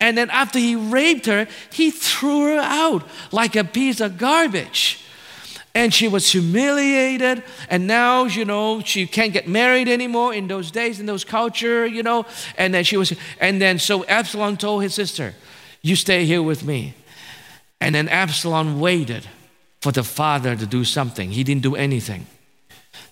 And 0.00 0.18
then 0.18 0.30
after 0.30 0.58
he 0.58 0.74
raped 0.74 1.26
her, 1.26 1.46
he 1.72 1.92
threw 1.92 2.56
her 2.56 2.60
out 2.60 3.06
like 3.30 3.54
a 3.54 3.64
piece 3.64 4.00
of 4.00 4.18
garbage 4.18 5.04
and 5.74 5.92
she 5.92 6.08
was 6.08 6.30
humiliated. 6.30 7.42
And 7.70 7.86
now 7.86 8.24
you 8.24 8.44
know 8.44 8.80
she 8.80 9.06
can't 9.06 9.32
get 9.32 9.46
married 9.46 9.88
anymore 9.88 10.34
in 10.34 10.48
those 10.48 10.70
days 10.70 11.00
in 11.00 11.06
those 11.06 11.24
culture 11.24 11.86
you 11.86 12.02
know. 12.02 12.26
And 12.56 12.74
then 12.74 12.84
she 12.84 12.96
was 12.96 13.12
and 13.40 13.60
then 13.60 13.78
so 13.78 14.04
absalom 14.06 14.56
told 14.56 14.82
his 14.82 14.94
sister 14.94 15.34
you 15.82 15.96
stay 15.96 16.24
here 16.24 16.42
with 16.42 16.64
me. 16.64 16.94
And 17.80 17.94
then 17.94 18.08
absalom 18.08 18.80
waited 18.80 19.26
for 19.80 19.92
the 19.92 20.02
father 20.02 20.56
to 20.56 20.66
do 20.66 20.84
something. 20.84 21.30
He 21.30 21.44
didn't 21.44 21.62
do 21.62 21.76
anything. 21.76 22.26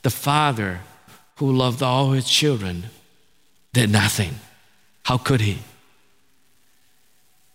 The 0.02 0.10
father 0.10 0.80
who 1.36 1.52
loved 1.52 1.82
all 1.82 2.10
his 2.10 2.28
children 2.28 2.86
did 3.72 3.90
nothing. 3.90 4.40
How 5.04 5.18
could 5.18 5.40
he? 5.40 5.58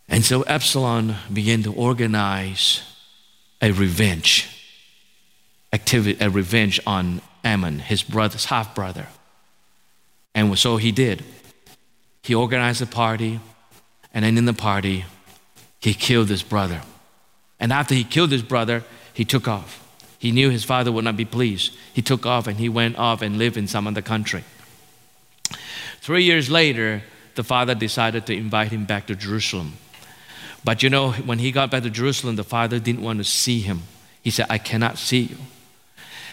And 0.08 0.24
so 0.24 0.46
absalom 0.46 1.16
began 1.32 1.64
to 1.64 1.74
organize 1.74 2.82
a 3.62 3.72
revenge 3.72 4.61
activity, 5.74 6.18
a 6.24 6.30
revenge 6.30 6.80
on 6.86 7.22
Ammon, 7.44 7.80
his 7.80 8.04
brother's 8.04 8.46
half 8.46 8.76
brother. 8.76 9.08
And 10.36 10.58
so 10.58 10.78
he 10.78 10.92
did. 10.92 11.24
He 12.24 12.36
organized 12.36 12.82
a 12.82 12.86
party, 12.86 13.40
and 14.14 14.24
then 14.24 14.38
in 14.38 14.46
the 14.46 14.54
party, 14.54 15.06
he 15.80 15.94
killed 15.94 16.30
his 16.30 16.44
brother. 16.44 16.82
And 17.60 17.74
after 17.74 17.96
he 17.96 18.04
killed 18.04 18.32
his 18.32 18.44
brother, 18.44 18.84
he 19.14 19.26
took 19.26 19.48
off. 19.48 19.80
He 20.20 20.32
knew 20.32 20.50
his 20.50 20.64
father 20.64 20.92
would 20.92 21.04
not 21.04 21.18
be 21.18 21.26
pleased. 21.26 21.76
He 21.94 22.02
took 22.02 22.26
off 22.26 22.46
and 22.46 22.58
he 22.58 22.70
went 22.70 22.98
off 22.98 23.24
and 23.24 23.40
lived 23.40 23.58
in 23.58 23.68
some 23.68 23.88
other 23.88 24.04
country. 24.04 24.44
Three 26.00 26.24
years 26.24 26.50
later, 26.50 27.02
the 27.36 27.44
father 27.44 27.74
decided 27.74 28.28
to 28.28 28.36
invite 28.36 28.72
him 28.72 28.86
back 28.86 29.08
to 29.08 29.16
Jerusalem. 29.16 29.74
But 30.64 30.84
you 30.84 30.90
know, 30.92 31.12
when 31.12 31.40
he 31.40 31.52
got 31.52 31.72
back 31.72 31.84
to 31.84 31.90
Jerusalem, 31.90 32.36
the 32.36 32.44
father 32.44 32.80
didn't 32.80 33.02
want 33.02 33.18
to 33.18 33.24
see 33.24 33.62
him. 33.62 33.82
He 34.22 34.30
said, 34.30 34.46
I 34.50 34.60
cannot 34.60 35.00
see 35.00 35.22
you. 35.22 35.38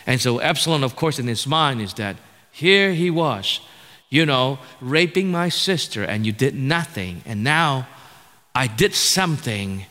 And 0.08 0.18
so 0.18 0.40
Absalom, 0.40 0.82
of 0.82 0.96
course, 0.96 1.18
in 1.18 1.26
his 1.26 1.46
mind 1.46 1.82
is 1.82 1.92
that 1.94 2.16
here 2.50 2.94
he 2.94 3.10
was, 3.10 3.60
you 4.08 4.24
know, 4.24 4.58
raping 4.80 5.30
my 5.30 5.50
sister, 5.50 6.02
and 6.02 6.24
you 6.24 6.32
did 6.32 6.54
nothing. 6.54 7.20
And 7.26 7.44
now 7.44 7.86
I 8.54 8.68
did 8.68 8.94
something, 8.94 9.84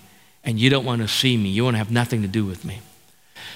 and 0.44 0.60
you 0.60 0.72
don't 0.72 0.86
want 0.86 1.04
to 1.04 1.08
see 1.08 1.38
me. 1.38 1.50
You 1.50 1.66
want 1.66 1.76
to 1.76 1.78
have 1.78 1.92
nothing 1.92 2.24
to 2.24 2.28
do 2.28 2.46
with 2.46 2.66
me. 2.66 2.82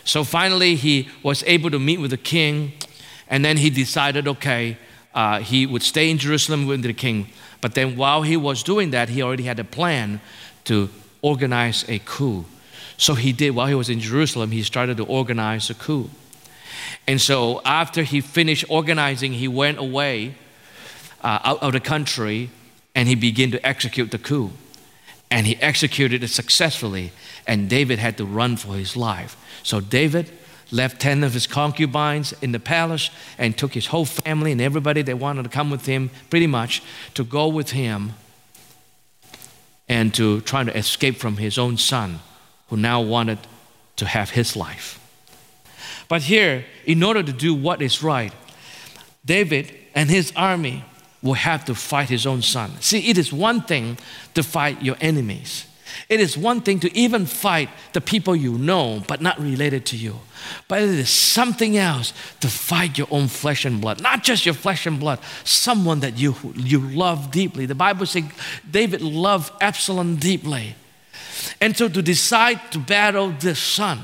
So 0.04 0.24
finally, 0.24 0.76
he 0.76 1.10
was 1.24 1.44
able 1.48 1.72
to 1.72 1.80
meet 1.80 2.00
with 2.00 2.12
the 2.12 2.18
king, 2.18 2.74
and 3.28 3.44
then 3.44 3.58
he 3.58 3.72
decided, 3.72 4.28
okay, 4.28 4.78
uh, 5.16 5.40
he 5.40 5.66
would 5.66 5.82
stay 5.82 6.12
in 6.12 6.20
Jerusalem 6.20 6.68
with 6.68 6.84
the 6.84 6.94
king. 6.94 7.30
But 7.60 7.74
then 7.74 7.98
while 7.98 8.22
he 8.22 8.38
was 8.38 8.62
doing 8.62 8.92
that, 8.92 9.10
he 9.10 9.24
already 9.24 9.46
had 9.46 9.60
a 9.60 9.64
plan 9.64 10.22
to 10.66 10.90
organize 11.24 11.90
a 11.90 11.98
coup. 11.98 12.46
So 12.98 13.16
he 13.16 13.34
did, 13.34 13.56
while 13.56 13.66
he 13.66 13.74
was 13.74 13.90
in 13.90 14.00
Jerusalem, 14.00 14.52
he 14.52 14.62
started 14.62 14.98
to 14.98 15.06
organize 15.06 15.72
a 15.72 15.74
coup. 15.74 16.12
And 17.08 17.20
so 17.20 17.62
after 17.66 18.04
he 18.04 18.22
finished 18.22 18.66
organizing, 18.70 19.34
he 19.34 19.48
went 19.48 19.80
away 19.80 20.36
uh, 21.22 21.40
out 21.44 21.62
of 21.62 21.74
the 21.74 21.80
country 21.80 22.50
and 22.96 23.08
he 23.08 23.16
began 23.16 23.52
to 23.52 23.66
execute 23.66 24.12
the 24.12 24.18
coup. 24.18 24.52
And 25.30 25.48
he 25.48 25.56
executed 25.62 26.24
it 26.24 26.28
successfully, 26.28 27.14
and 27.48 27.70
David 27.70 28.00
had 28.00 28.18
to 28.18 28.26
run 28.26 28.58
for 28.58 28.76
his 28.76 28.98
life. 28.98 29.38
So 29.64 29.80
David 29.80 30.30
left 30.72 31.00
10 31.02 31.24
of 31.24 31.34
his 31.34 31.48
concubines 31.48 32.34
in 32.42 32.52
the 32.52 32.60
palace 32.60 33.10
and 33.38 33.58
took 33.58 33.74
his 33.74 33.88
whole 33.88 34.06
family 34.06 34.52
and 34.52 34.62
everybody 34.62 35.02
that 35.04 35.20
wanted 35.20 35.44
to 35.44 35.50
come 35.50 35.70
with 35.70 35.86
him, 35.86 36.10
pretty 36.30 36.48
much, 36.48 36.84
to 37.14 37.24
go 37.24 37.48
with 37.48 37.72
him 37.72 38.14
and 39.88 40.14
to 40.14 40.42
try 40.42 40.64
to 40.64 40.76
escape 40.78 41.18
from 41.18 41.38
his 41.38 41.58
own 41.58 41.78
son, 41.78 42.20
who 42.70 42.78
now 42.78 43.02
wanted 43.02 43.40
to 43.98 44.06
have 44.06 44.32
his 44.32 44.56
life. 44.56 45.01
But 46.12 46.24
here, 46.24 46.66
in 46.86 47.04
order 47.04 47.24
to 47.24 47.32
do 47.32 47.54
what 47.54 47.82
is 47.82 48.04
right, 48.04 48.34
David 49.24 49.74
and 49.96 50.10
his 50.10 50.34
army 50.36 50.84
will 51.24 51.36
have 51.36 51.64
to 51.64 51.74
fight 51.74 52.10
his 52.10 52.26
own 52.26 52.42
son. 52.42 52.70
See, 52.82 53.10
it 53.10 53.18
is 53.18 53.32
one 53.32 53.62
thing 53.62 53.98
to 54.34 54.44
fight 54.44 54.82
your 54.82 54.98
enemies. 55.00 55.68
It 56.10 56.20
is 56.20 56.38
one 56.38 56.60
thing 56.60 56.82
to 56.82 56.94
even 56.94 57.26
fight 57.26 57.70
the 57.94 58.02
people 58.02 58.36
you 58.36 58.58
know 58.58 59.02
but 59.08 59.22
not 59.22 59.40
related 59.40 59.86
to 59.86 59.96
you. 59.96 60.20
But 60.68 60.82
it 60.82 60.90
is 60.90 61.10
something 61.10 61.78
else 61.78 62.12
to 62.42 62.50
fight 62.50 62.98
your 62.98 63.08
own 63.10 63.30
flesh 63.30 63.64
and 63.64 63.80
blood. 63.80 64.02
Not 64.02 64.22
just 64.22 64.46
your 64.46 64.56
flesh 64.56 64.86
and 64.86 65.00
blood, 65.00 65.20
someone 65.46 66.02
that 66.02 66.20
you, 66.20 66.36
you 66.58 66.82
love 66.82 67.32
deeply. 67.32 67.66
The 67.66 67.74
Bible 67.74 68.06
says 68.06 68.26
David 68.70 69.02
loved 69.02 69.54
Absalom 69.62 70.18
deeply. 70.18 70.76
And 71.62 71.78
so 71.78 71.88
to 71.88 72.02
decide 72.02 72.70
to 72.74 72.80
battle 72.80 73.32
this 73.40 73.60
son, 73.60 74.02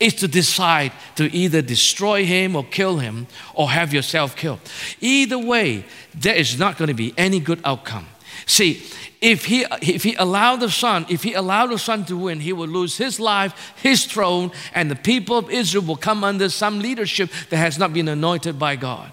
is 0.00 0.14
to 0.14 0.28
decide 0.28 0.92
to 1.16 1.24
either 1.34 1.60
destroy 1.60 2.24
him 2.24 2.54
or 2.54 2.64
kill 2.64 2.98
him 2.98 3.26
or 3.54 3.70
have 3.70 3.92
yourself 3.92 4.36
killed. 4.36 4.60
Either 5.00 5.38
way, 5.38 5.84
there 6.14 6.36
is 6.36 6.58
not 6.58 6.78
going 6.78 6.88
to 6.88 6.94
be 6.94 7.12
any 7.16 7.40
good 7.40 7.60
outcome. 7.64 8.06
See, 8.46 8.82
if 9.20 9.46
he 9.46 9.66
if 9.82 10.04
he 10.04 10.14
allowed 10.14 10.60
the 10.60 10.70
son, 10.70 11.04
if 11.08 11.24
he 11.24 11.34
allowed 11.34 11.68
the 11.68 11.78
son 11.78 12.04
to 12.04 12.16
win, 12.16 12.38
he 12.38 12.52
would 12.52 12.70
lose 12.70 12.96
his 12.96 13.18
life, 13.18 13.74
his 13.82 14.04
throne, 14.04 14.52
and 14.72 14.88
the 14.88 14.96
people 14.96 15.36
of 15.36 15.50
Israel 15.50 15.84
will 15.84 15.96
come 15.96 16.22
under 16.22 16.48
some 16.48 16.78
leadership 16.78 17.30
that 17.50 17.56
has 17.56 17.78
not 17.78 17.92
been 17.92 18.06
anointed 18.06 18.58
by 18.58 18.76
God. 18.76 19.12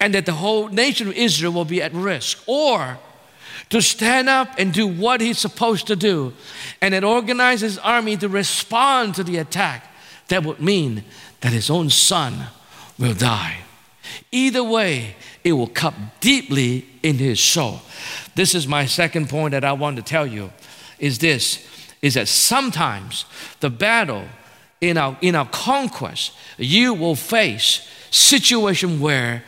And 0.00 0.14
that 0.14 0.26
the 0.26 0.32
whole 0.32 0.68
nation 0.68 1.08
of 1.08 1.14
Israel 1.14 1.52
will 1.52 1.64
be 1.64 1.80
at 1.80 1.94
risk. 1.94 2.42
Or 2.46 2.98
to 3.70 3.82
stand 3.82 4.28
up 4.28 4.48
and 4.58 4.72
do 4.72 4.86
what 4.86 5.20
he's 5.20 5.38
supposed 5.38 5.86
to 5.88 5.96
do, 5.96 6.32
and 6.80 6.94
then 6.94 7.04
organize 7.04 7.60
his 7.60 7.78
army 7.78 8.16
to 8.16 8.28
respond 8.28 9.14
to 9.16 9.24
the 9.24 9.38
attack, 9.38 9.90
that 10.28 10.44
would 10.44 10.60
mean 10.60 11.04
that 11.40 11.52
his 11.52 11.70
own 11.70 11.90
son 11.90 12.46
will 12.98 13.14
die. 13.14 13.58
Either 14.30 14.62
way, 14.62 15.16
it 15.44 15.52
will 15.52 15.66
cut 15.66 15.94
deeply 16.20 16.86
in 17.02 17.16
his 17.16 17.40
soul. 17.40 17.80
This 18.34 18.54
is 18.54 18.66
my 18.66 18.86
second 18.86 19.28
point 19.28 19.52
that 19.52 19.64
I 19.64 19.72
want 19.72 19.96
to 19.96 20.02
tell 20.02 20.26
you 20.26 20.52
is 20.98 21.18
this 21.18 21.66
is 22.02 22.14
that 22.14 22.28
sometimes 22.28 23.24
the 23.60 23.70
battle 23.70 24.24
in 24.80 24.96
our 24.96 25.16
in 25.20 25.34
our 25.34 25.46
conquest 25.46 26.32
you 26.58 26.94
will 26.94 27.14
face 27.14 27.88
situation 28.10 29.00
where 29.00 29.44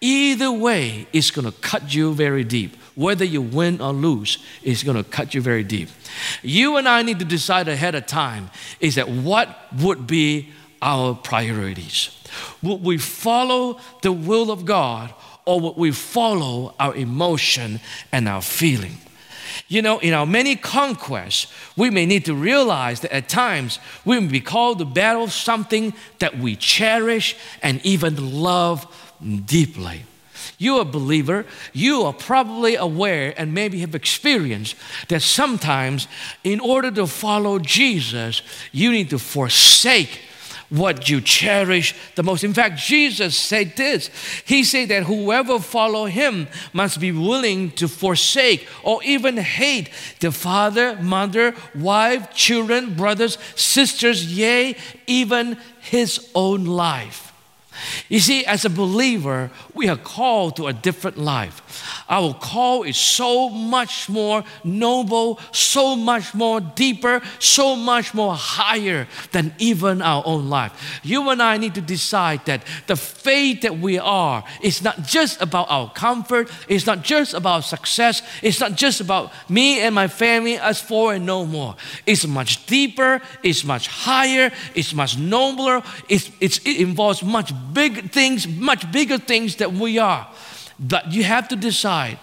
either 0.00 0.50
way 0.50 1.06
it's 1.12 1.30
going 1.30 1.44
to 1.44 1.52
cut 1.60 1.94
you 1.94 2.14
very 2.14 2.44
deep 2.44 2.76
whether 3.00 3.24
you 3.24 3.40
win 3.40 3.80
or 3.80 3.92
lose, 3.92 4.38
is 4.62 4.82
going 4.82 4.96
to 4.96 5.02
cut 5.02 5.34
you 5.34 5.40
very 5.40 5.64
deep. 5.64 5.88
You 6.42 6.76
and 6.76 6.86
I 6.86 7.02
need 7.02 7.18
to 7.20 7.24
decide 7.24 7.66
ahead 7.66 7.94
of 7.94 8.06
time 8.06 8.50
is 8.78 8.96
that 8.96 9.08
what 9.08 9.48
would 9.78 10.06
be 10.06 10.50
our 10.82 11.14
priorities? 11.14 12.10
Would 12.62 12.82
we 12.82 12.98
follow 12.98 13.80
the 14.02 14.12
will 14.12 14.50
of 14.50 14.66
God 14.66 15.14
or 15.46 15.60
would 15.60 15.76
we 15.76 15.92
follow 15.92 16.74
our 16.78 16.94
emotion 16.94 17.80
and 18.12 18.28
our 18.28 18.42
feeling? 18.42 18.98
You 19.66 19.80
know, 19.82 19.98
in 19.98 20.12
our 20.12 20.26
many 20.26 20.54
conquests, 20.56 21.46
we 21.76 21.90
may 21.90 22.04
need 22.04 22.26
to 22.26 22.34
realize 22.34 23.00
that 23.00 23.12
at 23.12 23.28
times 23.28 23.78
we 24.04 24.20
may 24.20 24.26
be 24.26 24.40
called 24.40 24.78
to 24.80 24.84
battle 24.84 25.28
something 25.28 25.94
that 26.18 26.38
we 26.38 26.54
cherish 26.54 27.34
and 27.62 27.80
even 27.84 28.42
love 28.42 28.86
deeply 29.46 30.02
you're 30.60 30.82
a 30.82 30.84
believer, 30.84 31.46
you 31.72 32.02
are 32.02 32.12
probably 32.12 32.76
aware 32.76 33.32
and 33.38 33.54
maybe 33.54 33.80
have 33.80 33.94
experienced 33.94 34.76
that 35.08 35.22
sometimes, 35.22 36.06
in 36.44 36.60
order 36.60 36.90
to 36.90 37.06
follow 37.06 37.58
Jesus, 37.58 38.42
you 38.70 38.92
need 38.92 39.08
to 39.08 39.18
forsake 39.18 40.20
what 40.68 41.08
you 41.08 41.22
cherish 41.22 41.94
the 42.14 42.22
most. 42.22 42.44
In 42.44 42.52
fact, 42.52 42.78
Jesus 42.78 43.34
said 43.34 43.74
this. 43.74 44.10
He 44.44 44.62
said 44.62 44.90
that 44.90 45.04
whoever 45.04 45.60
follow 45.60 46.04
him 46.04 46.46
must 46.74 47.00
be 47.00 47.10
willing 47.10 47.70
to 47.72 47.88
forsake 47.88 48.68
or 48.82 49.02
even 49.02 49.38
hate 49.38 49.88
the 50.20 50.30
father, 50.30 50.96
mother, 51.00 51.54
wife, 51.74 52.34
children, 52.34 52.94
brothers, 52.94 53.38
sisters, 53.56 54.26
yea, 54.30 54.76
even 55.06 55.56
his 55.80 56.30
own 56.34 56.66
life. 56.66 57.29
You 58.08 58.20
see, 58.20 58.44
as 58.44 58.64
a 58.64 58.70
believer, 58.70 59.50
we 59.74 59.88
are 59.88 59.96
called 59.96 60.56
to 60.56 60.66
a 60.66 60.72
different 60.72 61.18
life. 61.18 61.62
Our 62.08 62.34
call 62.34 62.82
is 62.82 62.96
so 62.96 63.48
much 63.48 64.08
more 64.08 64.44
noble, 64.64 65.38
so 65.52 65.96
much 65.96 66.34
more 66.34 66.60
deeper, 66.60 67.22
so 67.38 67.76
much 67.76 68.14
more 68.14 68.34
higher 68.34 69.06
than 69.32 69.54
even 69.58 70.02
our 70.02 70.22
own 70.26 70.50
life. 70.50 71.00
You 71.02 71.28
and 71.30 71.42
I 71.42 71.56
need 71.56 71.74
to 71.74 71.80
decide 71.80 72.44
that 72.46 72.64
the 72.86 72.96
faith 72.96 73.62
that 73.62 73.78
we 73.78 73.98
are 73.98 74.44
is 74.62 74.82
not 74.82 75.02
just 75.02 75.40
about 75.40 75.70
our 75.70 75.90
comfort, 75.92 76.50
it's 76.68 76.86
not 76.86 77.02
just 77.02 77.34
about 77.34 77.64
success, 77.64 78.22
it's 78.42 78.60
not 78.60 78.74
just 78.74 79.00
about 79.00 79.32
me 79.48 79.80
and 79.80 79.94
my 79.94 80.08
family, 80.08 80.58
us 80.58 80.80
four 80.80 81.14
and 81.14 81.26
no 81.26 81.46
more. 81.46 81.76
It's 82.06 82.26
much 82.26 82.66
deeper, 82.66 83.20
it's 83.42 83.64
much 83.64 83.88
higher, 83.88 84.50
it's 84.74 84.92
much 84.94 85.18
nobler, 85.18 85.82
it's, 86.08 86.30
it's, 86.40 86.58
it 86.66 86.80
involves 86.80 87.22
much 87.22 87.52
big 87.72 88.10
things, 88.10 88.46
much 88.46 88.90
bigger 88.92 89.18
things 89.18 89.56
that 89.56 89.72
we 89.72 89.98
are. 89.98 90.28
But 90.78 91.12
you 91.12 91.24
have 91.24 91.48
to 91.48 91.56
decide 91.56 92.18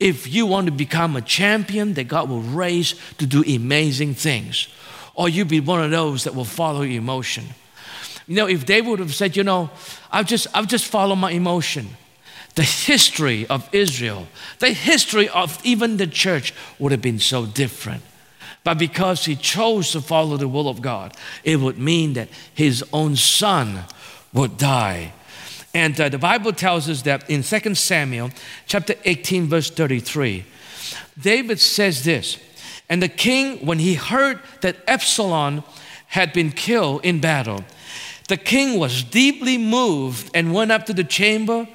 if 0.00 0.32
you 0.32 0.46
want 0.46 0.66
to 0.66 0.72
become 0.72 1.16
a 1.16 1.20
champion 1.22 1.94
that 1.94 2.04
God 2.04 2.28
will 2.28 2.40
raise 2.40 2.94
to 3.18 3.26
do 3.26 3.42
amazing 3.42 4.14
things, 4.14 4.68
or 5.14 5.28
you 5.28 5.44
be 5.44 5.60
one 5.60 5.82
of 5.82 5.90
those 5.90 6.24
that 6.24 6.34
will 6.34 6.44
follow 6.44 6.82
emotion. 6.82 7.46
You 8.26 8.36
know, 8.36 8.46
if 8.46 8.66
they 8.66 8.82
would 8.82 8.98
have 8.98 9.14
said, 9.14 9.36
you 9.36 9.42
know, 9.42 9.70
I've 10.12 10.26
just, 10.26 10.46
I've 10.54 10.68
just 10.68 10.84
followed 10.84 11.16
my 11.16 11.30
emotion, 11.30 11.88
the 12.54 12.62
history 12.62 13.46
of 13.46 13.68
Israel, 13.72 14.26
the 14.58 14.70
history 14.70 15.28
of 15.28 15.58
even 15.64 15.96
the 15.96 16.06
church 16.06 16.52
would 16.78 16.92
have 16.92 17.02
been 17.02 17.18
so 17.18 17.46
different. 17.46 18.02
But 18.64 18.78
because 18.78 19.24
he 19.24 19.34
chose 19.34 19.92
to 19.92 20.00
follow 20.00 20.36
the 20.36 20.48
will 20.48 20.68
of 20.68 20.82
God, 20.82 21.16
it 21.42 21.56
would 21.56 21.78
mean 21.78 22.12
that 22.14 22.28
his 22.52 22.84
own 22.92 23.16
son 23.16 23.84
would 24.32 24.56
die. 24.56 25.12
And 25.74 26.00
uh, 26.00 26.08
the 26.08 26.18
Bible 26.18 26.52
tells 26.52 26.88
us 26.88 27.02
that 27.02 27.28
in 27.28 27.42
2 27.42 27.74
Samuel 27.74 28.30
chapter 28.66 28.94
18, 29.04 29.46
verse 29.46 29.70
33, 29.70 30.44
David 31.20 31.60
says 31.60 32.04
this 32.04 32.38
And 32.88 33.02
the 33.02 33.08
king, 33.08 33.64
when 33.66 33.78
he 33.78 33.94
heard 33.94 34.40
that 34.62 34.76
Absalom 34.88 35.62
had 36.08 36.32
been 36.32 36.50
killed 36.50 37.04
in 37.04 37.20
battle, 37.20 37.64
the 38.28 38.36
king 38.36 38.78
was 38.78 39.02
deeply 39.02 39.58
moved 39.58 40.30
and 40.34 40.54
went 40.54 40.72
up 40.72 40.86
to 40.86 40.92
the 40.92 41.04
chamber 41.04 41.68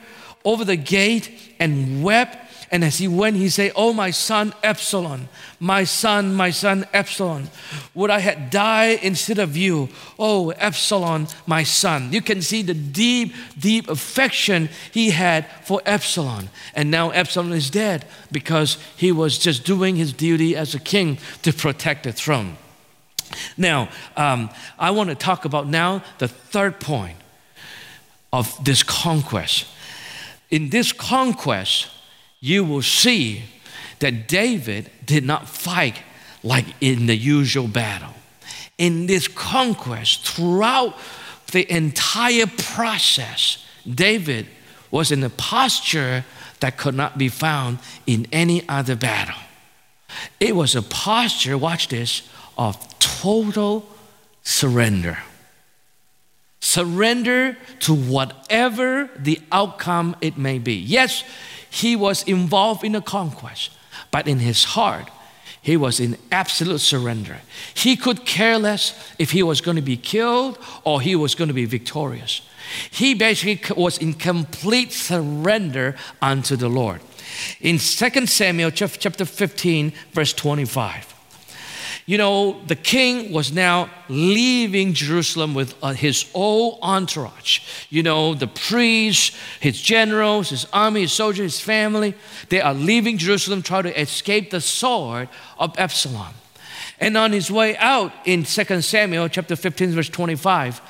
over 0.46 0.66
the 0.66 0.76
gate 0.76 1.56
and 1.60 2.04
wept 2.04 2.43
and 2.74 2.84
as 2.84 2.98
he 2.98 3.08
went, 3.08 3.36
he 3.36 3.50
said, 3.50 3.72
Oh, 3.76 3.94
my 3.94 4.10
son 4.10 4.52
Absalom, 4.64 5.30
my 5.60 5.84
son, 5.84 6.34
my 6.34 6.50
son 6.50 6.88
Absalom, 6.92 7.50
would 7.94 8.10
I 8.10 8.18
had 8.18 8.50
died 8.50 8.98
instead 9.04 9.38
of 9.38 9.56
you? 9.56 9.90
Oh, 10.18 10.52
Absalom, 10.54 11.28
my 11.46 11.62
son. 11.62 12.12
You 12.12 12.20
can 12.20 12.42
see 12.42 12.64
the 12.64 12.74
deep, 12.74 13.36
deep 13.60 13.88
affection 13.90 14.70
he 14.92 15.12
had 15.12 15.46
for 15.62 15.84
Absalom. 15.86 16.50
And 16.74 16.90
now 16.90 17.12
Absalom 17.12 17.52
is 17.52 17.70
dead 17.70 18.06
because 18.32 18.80
he 18.98 19.12
was 19.12 19.38
just 19.38 19.66
doing 19.66 19.96
his 19.96 20.12
duty 20.12 20.56
as 20.56 20.74
a 20.74 20.80
king 20.80 21.20
to 21.44 21.54
protect 21.54 22.06
the 22.06 22.12
throne. 22.12 22.58
Now, 23.56 23.90
um, 24.18 24.50
I 24.80 24.90
want 24.90 25.12
to 25.12 25.16
talk 25.16 25.46
about 25.46 25.68
now 25.68 26.04
the 26.18 26.28
third 26.28 26.80
point 26.80 27.18
of 28.32 28.52
this 28.66 28.82
conquest. 28.82 29.68
In 30.50 30.72
this 30.72 30.92
conquest, 30.92 31.90
you 32.44 32.66
will 32.66 32.82
see 32.82 33.42
that 34.00 34.28
David 34.28 34.92
did 35.06 35.24
not 35.24 35.48
fight 35.48 36.02
like 36.44 36.66
in 36.82 37.06
the 37.06 37.16
usual 37.16 37.70
battle. 37.70 38.14
In 38.78 39.06
this 39.06 39.30
conquest, 39.30 40.28
throughout 40.28 40.94
the 41.54 41.66
entire 41.74 42.48
process, 42.48 43.66
David 43.90 44.48
was 44.92 45.10
in 45.10 45.24
a 45.24 45.30
posture 45.30 46.26
that 46.60 46.78
could 46.78 46.96
not 46.96 47.18
be 47.18 47.30
found 47.30 47.80
in 48.06 48.28
any 48.34 48.68
other 48.68 48.98
battle. 48.98 49.42
It 50.42 50.54
was 50.54 50.76
a 50.76 50.82
posture, 50.82 51.58
watch 51.58 51.88
this, 51.88 52.28
of 52.58 52.76
total 53.00 53.88
surrender. 54.44 55.18
Surrender 56.60 57.58
to 57.80 57.94
whatever 57.94 59.10
the 59.18 59.40
outcome 59.50 60.18
it 60.20 60.38
may 60.38 60.60
be. 60.60 60.74
Yes, 60.74 61.24
he 61.74 61.96
was 61.96 62.22
involved 62.24 62.84
in 62.84 62.92
the 62.92 63.02
conquest, 63.02 63.72
but 64.12 64.28
in 64.28 64.38
his 64.38 64.64
heart, 64.64 65.10
he 65.60 65.76
was 65.76 66.00
in 66.00 66.18
absolute 66.32 66.82
surrender. 66.82 67.42
He 67.74 67.96
could 67.96 68.26
care 68.26 68.60
less 68.60 68.94
if 69.18 69.32
he 69.32 69.42
was 69.42 69.60
going 69.60 69.78
to 69.78 69.82
be 69.82 69.98
killed 69.98 70.60
or 70.84 71.02
he 71.02 71.16
was 71.16 71.34
going 71.34 71.48
to 71.48 71.54
be 71.54 71.66
victorious. 71.66 72.42
He 72.92 73.16
basically 73.16 73.74
was 73.76 73.98
in 73.98 74.14
complete 74.14 74.92
surrender 74.92 75.96
unto 76.22 76.56
the 76.56 76.70
Lord. 76.70 77.02
In 77.60 77.80
2 77.80 78.28
Samuel 78.28 78.70
chapter 78.70 79.26
15, 79.26 79.94
verse 80.12 80.34
25, 80.34 81.13
you 82.06 82.18
know, 82.18 82.62
the 82.68 82.76
king 82.76 83.32
was 83.32 83.54
now 83.54 83.90
leaving 84.10 84.94
Jerusalem 84.94 85.54
with 85.54 85.74
uh, 85.82 85.94
his 85.94 86.30
whole 86.34 86.78
entourage. 86.82 87.62
You 87.90 88.04
know, 88.04 88.34
the 88.34 88.48
priests, 88.48 89.38
his 89.62 89.82
generals, 89.82 90.50
his 90.50 90.68
army, 90.74 91.02
his 91.02 91.14
soldiers, 91.14 91.54
his 91.54 91.62
family. 91.62 92.14
They 92.50 92.60
are 92.60 92.74
leaving 92.74 93.18
Jerusalem, 93.18 93.62
trying 93.62 93.84
to 93.84 94.02
escape 94.02 94.52
the 94.52 94.60
sword 94.60 95.30
of 95.58 95.78
Absalom. 95.80 96.34
And 97.00 97.18
on 97.18 97.32
his 97.32 97.50
way 97.50 97.78
out 97.78 98.12
in 98.26 98.44
2 98.44 98.82
Samuel 98.82 99.30
chapter 99.30 99.56
15, 99.56 99.92
verse 99.92 100.10
25, 100.10 100.82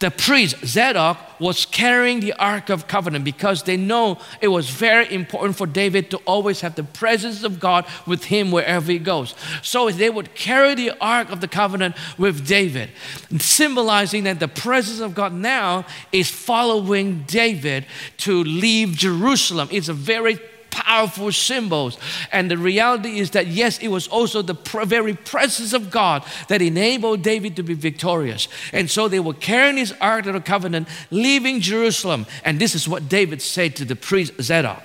the 0.00 0.10
priest 0.10 0.56
Zadok 0.64 1.18
was 1.40 1.66
carrying 1.66 2.20
the 2.20 2.32
Ark 2.34 2.68
of 2.68 2.86
Covenant 2.86 3.24
because 3.24 3.62
they 3.64 3.76
know 3.76 4.18
it 4.40 4.48
was 4.48 4.70
very 4.70 5.12
important 5.12 5.56
for 5.56 5.66
David 5.66 6.10
to 6.10 6.18
always 6.18 6.60
have 6.60 6.76
the 6.76 6.84
presence 6.84 7.42
of 7.42 7.58
God 7.58 7.84
with 8.06 8.24
him 8.24 8.50
wherever 8.50 8.90
he 8.90 8.98
goes. 8.98 9.34
So 9.62 9.90
they 9.90 10.10
would 10.10 10.34
carry 10.34 10.74
the 10.74 10.92
Ark 11.00 11.30
of 11.30 11.40
the 11.40 11.48
Covenant 11.48 11.96
with 12.16 12.46
David, 12.46 12.90
symbolizing 13.38 14.24
that 14.24 14.40
the 14.40 14.48
presence 14.48 15.00
of 15.00 15.14
God 15.14 15.32
now 15.32 15.84
is 16.12 16.30
following 16.30 17.24
David 17.26 17.86
to 18.18 18.44
leave 18.44 18.92
Jerusalem. 18.92 19.68
It's 19.70 19.88
a 19.88 19.94
very 19.94 20.38
powerful 20.70 21.32
symbols. 21.32 21.98
And 22.32 22.50
the 22.50 22.58
reality 22.58 23.18
is 23.18 23.30
that, 23.32 23.46
yes, 23.46 23.78
it 23.78 23.88
was 23.88 24.08
also 24.08 24.42
the 24.42 24.54
very 24.84 25.14
presence 25.14 25.72
of 25.72 25.90
God 25.90 26.24
that 26.48 26.62
enabled 26.62 27.22
David 27.22 27.56
to 27.56 27.62
be 27.62 27.74
victorious. 27.74 28.48
And 28.72 28.90
so 28.90 29.08
they 29.08 29.20
were 29.20 29.34
carrying 29.34 29.76
his 29.76 29.92
Ark 30.00 30.26
of 30.26 30.34
the 30.34 30.40
Covenant, 30.40 30.88
leaving 31.10 31.60
Jerusalem. 31.60 32.26
And 32.44 32.58
this 32.58 32.74
is 32.74 32.88
what 32.88 33.08
David 33.08 33.42
said 33.42 33.76
to 33.76 33.84
the 33.84 33.96
priest 33.96 34.32
Zadok. 34.40 34.82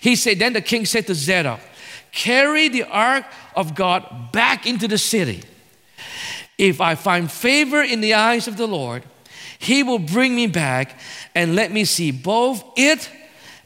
He 0.00 0.16
said, 0.16 0.38
Then 0.38 0.52
the 0.52 0.60
king 0.60 0.86
said 0.86 1.06
to 1.06 1.14
Zadok, 1.14 1.60
Carry 2.12 2.68
the 2.68 2.84
Ark 2.84 3.24
of 3.56 3.74
God 3.74 4.32
back 4.32 4.66
into 4.66 4.86
the 4.86 4.98
city. 4.98 5.42
If 6.58 6.80
I 6.80 6.94
find 6.94 7.30
favor 7.30 7.82
in 7.82 8.00
the 8.00 8.14
eyes 8.14 8.46
of 8.46 8.56
the 8.56 8.66
Lord, 8.66 9.02
he 9.58 9.82
will 9.82 9.98
bring 9.98 10.34
me 10.34 10.46
back 10.46 10.98
and 11.34 11.54
let 11.56 11.72
me 11.72 11.84
see 11.84 12.10
both 12.10 12.62
it 12.76 13.08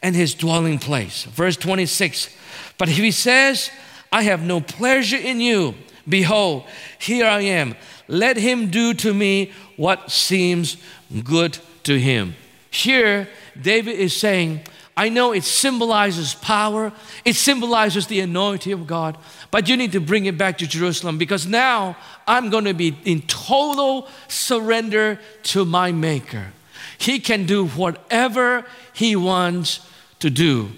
and 0.06 0.14
his 0.14 0.34
dwelling 0.34 0.78
place. 0.78 1.24
Verse 1.24 1.56
26 1.56 2.30
But 2.78 2.88
if 2.88 2.96
he 2.96 3.10
says, 3.10 3.72
I 4.12 4.22
have 4.22 4.40
no 4.40 4.60
pleasure 4.60 5.16
in 5.16 5.40
you, 5.40 5.74
behold, 6.08 6.62
here 7.00 7.26
I 7.26 7.40
am. 7.40 7.74
Let 8.06 8.36
him 8.36 8.70
do 8.70 8.94
to 8.94 9.12
me 9.12 9.50
what 9.76 10.12
seems 10.12 10.76
good 11.24 11.58
to 11.82 11.98
him. 11.98 12.36
Here, 12.70 13.28
David 13.60 13.98
is 13.98 14.14
saying, 14.14 14.60
I 14.96 15.08
know 15.08 15.32
it 15.32 15.42
symbolizes 15.42 16.34
power, 16.34 16.92
it 17.24 17.34
symbolizes 17.34 18.06
the 18.06 18.20
anointing 18.20 18.72
of 18.72 18.86
God, 18.86 19.18
but 19.50 19.68
you 19.68 19.76
need 19.76 19.90
to 19.90 20.00
bring 20.00 20.26
it 20.26 20.38
back 20.38 20.58
to 20.58 20.68
Jerusalem 20.68 21.18
because 21.18 21.48
now 21.48 21.96
I'm 22.28 22.48
going 22.48 22.66
to 22.66 22.74
be 22.74 22.96
in 23.04 23.22
total 23.22 24.06
surrender 24.28 25.18
to 25.50 25.64
my 25.64 25.90
Maker. 25.90 26.52
He 26.96 27.18
can 27.18 27.44
do 27.44 27.66
whatever 27.66 28.64
He 28.92 29.16
wants 29.16 29.80
to 30.20 30.30
do 30.30 30.70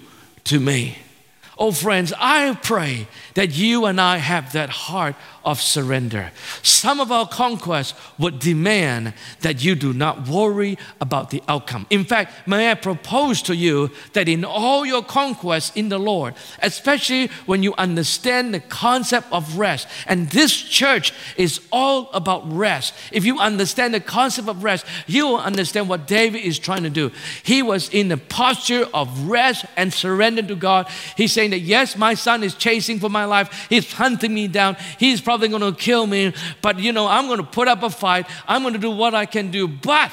to 0.45 0.59
me. 0.59 0.97
Oh, 1.57 1.71
friends, 1.73 2.13
I 2.17 2.57
pray 2.63 3.07
that 3.33 3.51
you 3.51 3.85
and 3.85 3.99
I 3.99 4.17
have 4.17 4.53
that 4.53 4.69
heart 4.69 5.15
of 5.49 5.59
surrender. 5.59 6.29
Some 6.61 6.99
of 6.99 7.11
our 7.11 7.27
conquests 7.27 7.95
would 8.19 8.37
demand 8.37 9.15
that 9.41 9.63
you 9.63 9.73
do 9.73 9.93
not 9.93 10.27
worry 10.27 10.77
about 11.01 11.31
the 11.31 11.41
outcome. 11.47 11.87
In 11.89 12.05
fact, 12.05 12.47
may 12.47 12.69
I 12.69 12.75
propose 12.75 13.41
to 13.43 13.55
you 13.55 13.89
that 14.13 14.29
in 14.29 14.45
all 14.45 14.85
your 14.85 15.01
conquests 15.01 15.75
in 15.75 15.89
the 15.89 15.97
Lord, 15.97 16.35
especially 16.61 17.31
when 17.47 17.63
you 17.63 17.73
understand 17.79 18.53
the 18.53 18.59
concept 18.59 19.25
of 19.31 19.57
rest, 19.57 19.87
and 20.05 20.29
this 20.29 20.55
church 20.55 21.13
is 21.35 21.61
all 21.71 22.11
about 22.13 22.43
rest. 22.53 22.93
If 23.11 23.25
you 23.25 23.39
understand 23.39 23.95
the 23.95 23.99
concept 23.99 24.49
of 24.49 24.63
rest, 24.63 24.85
you 25.07 25.25
will 25.25 25.39
understand 25.39 25.89
what 25.89 26.05
David 26.05 26.43
is 26.43 26.59
trying 26.59 26.83
to 26.83 26.91
do. 26.91 27.11
He 27.41 27.63
was 27.63 27.89
in 27.89 28.09
the 28.09 28.17
posture 28.17 28.87
of 28.93 29.27
rest 29.27 29.65
and 29.75 29.91
surrender 29.91 30.43
to 30.43 30.55
God. 30.55 30.87
He's 31.17 31.33
saying 31.33 31.49
that, 31.49 31.61
yes, 31.61 31.97
my 31.97 32.13
son 32.13 32.43
is 32.43 32.53
chasing 32.53 32.99
for 32.99 33.09
my 33.09 33.25
life, 33.25 33.67
he's 33.67 33.91
hunting 33.93 34.35
me 34.35 34.47
down, 34.47 34.77
he's 34.99 35.21
probably 35.21 35.38
going 35.47 35.61
to 35.61 35.71
kill 35.71 36.05
me, 36.05 36.33
but 36.61 36.79
you 36.79 36.91
know, 36.91 37.07
I'm 37.07 37.27
going 37.27 37.39
to 37.39 37.45
put 37.45 37.67
up 37.67 37.83
a 37.83 37.89
fight, 37.89 38.27
I'm 38.47 38.61
going 38.61 38.73
to 38.73 38.79
do 38.79 38.91
what 38.91 39.13
I 39.15 39.25
can 39.25 39.51
do, 39.51 39.67
but 39.67 40.11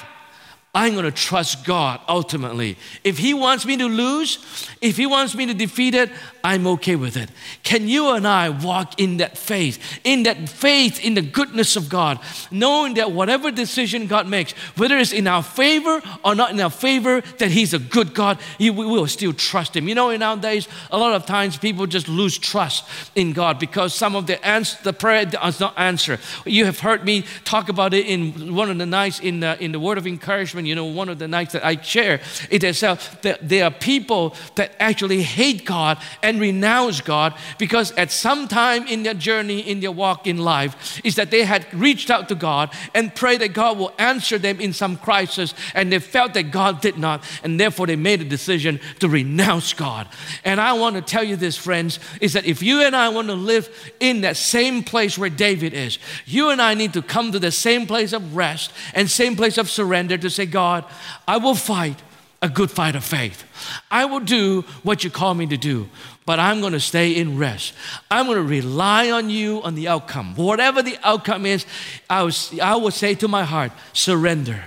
I'm 0.77 0.93
going 0.93 1.07
to 1.07 1.11
trust 1.11 1.65
God 1.65 2.01
ultimately. 2.07 2.77
If 3.03 3.17
He 3.17 3.33
wants 3.33 3.65
me 3.65 3.79
to 3.79 3.87
lose, 3.87 4.69
if 4.83 4.99
He 4.99 5.07
wants 5.07 5.35
me 5.35 5.47
to 5.47 5.55
defeat 5.55 5.95
it, 5.95 6.11
I'm 6.45 6.67
okay 6.67 6.97
with 6.97 7.17
it. 7.17 7.31
Can 7.62 7.89
you 7.89 8.11
and 8.11 8.29
I 8.29 8.51
walk 8.51 9.01
in 9.01 9.17
that 9.17 9.39
faith, 9.39 10.01
in 10.05 10.25
that 10.25 10.51
faith 10.51 11.03
in 11.03 11.15
the 11.15 11.23
goodness 11.23 11.77
of 11.77 11.89
God, 11.89 12.21
knowing 12.51 12.93
that 12.95 13.11
whatever 13.11 13.51
decision 13.51 14.07
God 14.07 14.29
makes, 14.29 14.53
whether 14.77 14.99
it's 14.99 15.15
in 15.15 15.27
our 15.27 15.43
favor 15.43 16.03
or 16.23 16.35
not 16.35 16.51
in 16.51 16.61
our 16.61 16.69
favor, 16.69 17.23
that 17.39 17.51
He's 17.51 17.73
a 17.73 17.79
good 17.79 18.12
God, 18.12 18.39
we 18.61 18.69
will 18.69 19.07
still 19.07 19.33
trust 19.33 19.75
Him. 19.75 19.89
You 19.89 19.95
know, 19.95 20.11
in 20.11 20.21
nowadays, 20.21 20.69
a 20.91 20.99
lot 20.99 21.15
of 21.15 21.25
times 21.25 21.57
people 21.57 21.87
just 21.87 22.07
lose 22.07 22.37
trust 22.37 22.85
in 23.15 23.33
God 23.33 23.59
because 23.59 23.95
some 23.95 24.15
of 24.15 24.27
the 24.27 24.45
answer, 24.47 24.77
the 24.83 24.93
prayer 24.93 25.25
does 25.25 25.59
not 25.59 25.73
answer. 25.79 26.19
You 26.45 26.67
have 26.67 26.81
heard 26.81 27.03
me 27.03 27.25
talk 27.45 27.71
about 27.71 27.95
it 27.95 28.05
in 28.05 28.55
one 28.55 28.71
of 28.71 28.77
the 28.77 28.85
nights 28.85 29.21
in 29.21 29.41
the, 29.41 29.59
in 29.59 29.73
the 29.73 29.81
word 29.81 29.97
of 29.97 30.07
encouragement. 30.07 30.65
You 30.66 30.74
know, 30.74 30.85
one 30.85 31.09
of 31.09 31.18
the 31.18 31.29
nights 31.29 31.52
that 31.52 31.64
I 31.64 31.81
share, 31.81 32.20
it 32.50 32.64
is 32.64 32.81
that 32.81 33.38
there 33.42 33.64
are 33.64 33.70
people 33.70 34.35
that 34.57 34.72
actually 34.81 35.22
hate 35.22 35.64
God 35.64 35.98
and 36.22 36.40
renounce 36.40 37.00
God 37.00 37.35
because 37.59 37.92
at 37.92 38.11
some 38.11 38.48
time 38.48 38.87
in 38.87 39.02
their 39.02 39.14
journey, 39.14 39.61
in 39.61 39.81
their 39.81 39.92
walk 39.92 40.26
in 40.26 40.38
life, 40.38 41.00
is 41.05 41.16
that 41.16 41.31
they 41.31 41.44
had 41.44 41.66
reached 41.72 42.11
out 42.11 42.29
to 42.29 42.35
God 42.35 42.72
and 42.94 43.14
prayed 43.14 43.40
that 43.40 43.52
God 43.52 43.79
will 43.79 43.92
answer 43.98 44.38
them 44.38 44.61
in 44.61 44.72
some 44.72 44.96
crisis, 44.96 45.55
and 45.74 45.92
they 45.92 45.98
felt 45.98 46.35
that 46.35 46.50
God 46.50 46.81
did 46.81 46.98
not, 46.98 47.24
and 47.42 47.59
therefore 47.61 47.87
they 47.87 47.96
made 47.96 48.20
a 48.20 48.24
decision 48.24 48.81
to 49.00 49.09
renounce 49.09 49.72
God. 49.72 50.09
And 50.44 50.61
I 50.61 50.72
want 50.74 50.96
to 50.96 51.02
tell 51.02 51.24
you 51.24 51.37
this, 51.37 51.57
friends, 51.57 51.98
is 52.20 52.33
that 52.33 52.44
if 52.44 52.62
you 52.62 52.83
and 52.83 52.94
I 52.94 53.09
want 53.09 53.29
to 53.29 53.35
live 53.35 53.68
in 54.00 54.22
that 54.22 54.37
same 54.37 54.83
place 54.83 55.18
where 55.18 55.31
David 55.31 55.74
is, 55.74 55.98
you 56.24 56.50
and 56.50 56.61
I 56.61 56.74
need 56.74 56.92
to 56.94 57.02
come 57.02 57.33
to 57.33 57.38
the 57.38 57.52
same 57.52 57.87
place 57.87 58.12
of 58.12 58.37
rest 58.37 58.72
and 58.94 59.11
same 59.11 59.37
place 59.37 59.59
of 59.59 59.70
surrender 59.70 60.18
to 60.18 60.31
say, 60.31 60.46
God, 60.62 60.85
I 61.27 61.37
will 61.37 61.55
fight 61.55 61.99
a 62.42 62.49
good 62.49 62.71
fight 62.71 62.97
of 62.97 63.05
faith. 63.05 63.45
I 63.90 64.05
will 64.05 64.25
do 64.38 64.62
what 64.83 65.05
you 65.05 65.11
call 65.11 65.35
me 65.35 65.47
to 65.47 65.57
do 65.57 65.88
but 66.27 66.40
I'm 66.40 66.61
going 66.61 66.73
to 66.73 66.81
stay 66.81 67.12
in 67.12 67.38
rest. 67.38 67.73
I'm 68.11 68.27
going 68.27 68.37
to 68.37 68.42
rely 68.42 69.11
on 69.12 69.31
you 69.31 69.62
on 69.62 69.77
the 69.77 69.87
outcome. 69.88 70.35
Whatever 70.35 70.83
the 70.83 70.99
outcome 71.05 71.47
is, 71.47 71.64
I, 72.11 72.25
was, 72.25 72.59
I 72.59 72.75
will 72.75 72.90
say 72.90 73.14
to 73.14 73.29
my 73.29 73.45
heart, 73.45 73.71
surrender. 73.92 74.64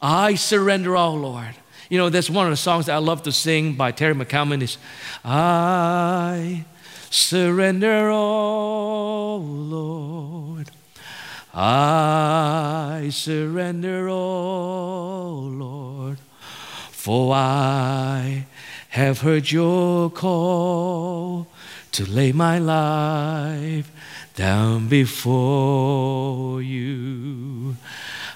I 0.00 0.36
surrender 0.36 0.96
all, 0.96 1.18
Lord. 1.18 1.56
You 1.90 1.98
know, 1.98 2.10
that's 2.10 2.30
one 2.30 2.46
of 2.46 2.52
the 2.52 2.56
songs 2.56 2.86
that 2.86 2.94
I 2.94 2.98
love 2.98 3.24
to 3.24 3.32
sing 3.32 3.74
by 3.74 3.90
Terry 3.90 4.14
MacAlmon 4.14 4.62
is, 4.62 4.78
I 5.24 6.64
surrender 7.10 8.08
all, 8.10 9.42
Lord. 9.42 10.70
I 11.56 13.10
surrender 13.12 14.08
all, 14.08 15.42
Lord. 15.42 16.18
For 16.90 17.32
I 17.34 18.46
have 18.88 19.20
heard 19.20 19.52
your 19.52 20.10
call 20.10 21.46
to 21.92 22.10
lay 22.10 22.32
my 22.32 22.58
life 22.58 23.88
down 24.34 24.88
before 24.88 26.60
you. 26.60 27.76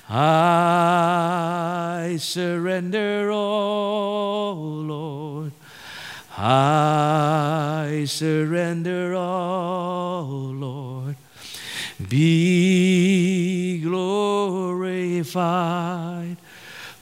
I 0.09 0.99
surrender 2.21 3.33
all, 3.33 4.55
Lord. 4.55 5.53
I 6.37 8.05
surrender 8.07 9.15
all, 9.15 10.25
Lord. 10.27 11.08
Be 12.09 13.81
glorified 13.83 14.39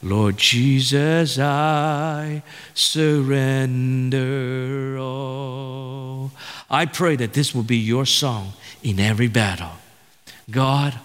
Lord 0.03 0.37
Jesus, 0.37 1.39
I 1.39 2.43
surrender 2.75 4.19
all. 4.99 6.31
I 6.71 6.87
pray 6.87 7.17
that 7.17 7.33
this 7.33 7.53
will 7.55 7.65
be 7.65 7.79
your 7.79 8.07
song 8.07 8.53
in 8.85 9.01
every 9.01 9.27
battle. 9.29 9.73
God, 10.49 10.99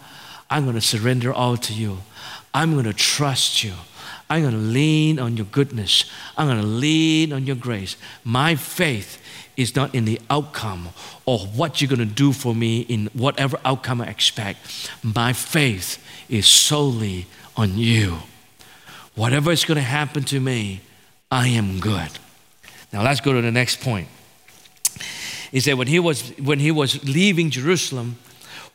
I'm 0.52 0.64
going 0.66 0.76
to 0.76 0.82
surrender 0.82 1.34
all 1.34 1.58
to 1.58 1.74
you. 1.74 2.00
I'm 2.54 2.74
going 2.74 2.86
to 2.86 2.94
trust 2.94 3.64
you. 3.64 3.74
I'm 4.30 4.42
going 4.42 4.54
to 4.54 4.60
lean 4.60 5.18
on 5.20 5.36
your 5.36 5.48
goodness. 5.48 6.06
I'm 6.38 6.48
going 6.48 6.62
to 6.62 6.68
lean 6.68 7.34
on 7.34 7.48
your 7.48 7.56
grace. 7.56 7.98
My 8.24 8.56
faith 8.56 9.20
is 9.62 9.76
not 9.76 9.94
in 9.94 10.06
the 10.06 10.20
outcome 10.30 10.90
or 11.26 11.40
what 11.40 11.82
you're 11.82 11.90
going 11.90 12.00
to 12.00 12.06
do 12.06 12.34
for 12.34 12.54
me 12.56 12.82
in 12.82 13.08
whatever 13.14 13.60
outcome 13.64 14.02
I 14.02 14.08
expect. 14.08 14.92
My 15.04 15.34
faith 15.34 16.04
is 16.30 16.48
solely 16.48 17.28
on 17.56 17.78
you. 17.78 18.18
Whatever 19.16 19.52
is 19.52 19.66
going 19.66 19.78
to 19.78 19.82
happen 19.82 20.24
to 20.26 20.40
me, 20.40 20.82
I 21.30 21.48
am 21.50 21.80
good. 21.80 22.10
Now 22.94 23.04
let's 23.04 23.22
go 23.22 23.34
to 23.34 23.42
the 23.42 23.52
next 23.52 23.82
point. 23.82 24.08
He 25.52 25.60
said 25.60 25.78
when 25.78 25.88
he 25.88 26.00
was 26.00 26.30
when 26.38 26.60
he 26.60 26.72
was 26.72 27.04
leaving 27.04 27.50
Jerusalem, 27.50 28.18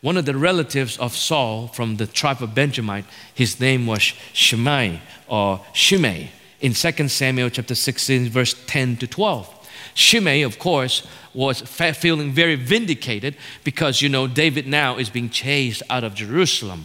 one 0.02 0.16
of 0.16 0.26
the 0.26 0.36
relatives 0.36 0.98
of 0.98 1.16
Saul 1.16 1.68
from 1.68 1.96
the 1.96 2.06
tribe 2.06 2.42
of 2.42 2.54
Benjamin, 2.54 3.04
his 3.34 3.58
name 3.58 3.86
was 3.86 4.12
Shimei 4.32 5.00
or 5.26 5.64
Shimei 5.72 6.30
in 6.60 6.74
2 6.74 7.08
Samuel 7.08 7.50
chapter 7.50 7.74
16 7.74 8.28
verse 8.28 8.54
10 8.66 8.98
to 8.98 9.06
12. 9.06 9.55
Shimei, 9.96 10.42
of 10.42 10.58
course, 10.58 11.06
was 11.32 11.62
feeling 11.62 12.30
very 12.30 12.54
vindicated 12.54 13.34
because 13.64 14.02
you 14.02 14.10
know 14.10 14.26
David 14.26 14.66
now 14.66 14.98
is 14.98 15.08
being 15.08 15.30
chased 15.30 15.82
out 15.88 16.04
of 16.04 16.14
Jerusalem 16.14 16.84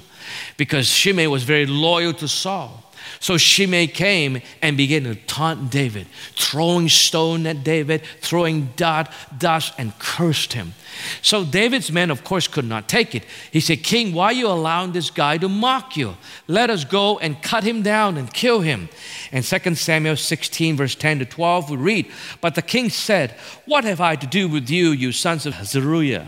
because 0.56 0.88
Shimei 0.88 1.28
was 1.28 1.44
very 1.44 1.66
loyal 1.66 2.14
to 2.14 2.28
Saul. 2.30 2.81
So 3.22 3.38
Shimei 3.38 3.86
came 3.86 4.42
and 4.64 4.76
began 4.76 5.04
to 5.04 5.14
taunt 5.14 5.70
David, 5.70 6.08
throwing 6.36 6.90
stone 6.90 7.46
at 7.46 7.64
David, 7.64 8.02
throwing 8.20 8.70
dot, 8.76 9.14
dust, 9.38 9.76
and 9.78 9.98
cursed 10.00 10.54
him. 10.54 10.74
So 11.22 11.46
David's 11.46 11.92
men, 11.92 12.10
of 12.10 12.24
course, 12.24 12.48
could 12.48 12.66
not 12.66 12.90
take 12.90 13.14
it. 13.14 13.24
He 13.52 13.60
said, 13.60 13.84
King, 13.84 14.14
why 14.14 14.26
are 14.26 14.34
you 14.34 14.48
allowing 14.48 14.94
this 14.94 15.12
guy 15.12 15.38
to 15.38 15.48
mock 15.48 15.96
you? 15.96 16.18
Let 16.48 16.72
us 16.72 16.84
go 16.84 17.20
and 17.20 17.42
cut 17.44 17.64
him 17.64 17.84
down 17.84 18.18
and 18.18 18.34
kill 18.34 18.62
him. 18.62 18.90
In 19.32 19.44
2 19.44 19.76
Samuel 19.76 20.16
16, 20.16 20.76
verse 20.76 20.96
10 20.96 21.20
to 21.20 21.26
12, 21.26 21.70
we 21.70 21.78
read, 21.78 22.12
But 22.42 22.56
the 22.56 22.64
king 22.64 22.90
said, 22.90 23.36
What 23.66 23.84
have 23.84 24.02
I 24.02 24.16
to 24.16 24.26
do 24.26 24.48
with 24.48 24.68
you, 24.72 24.90
you 24.90 25.12
sons 25.12 25.46
of 25.46 25.54
Zeruiah? 25.64 26.28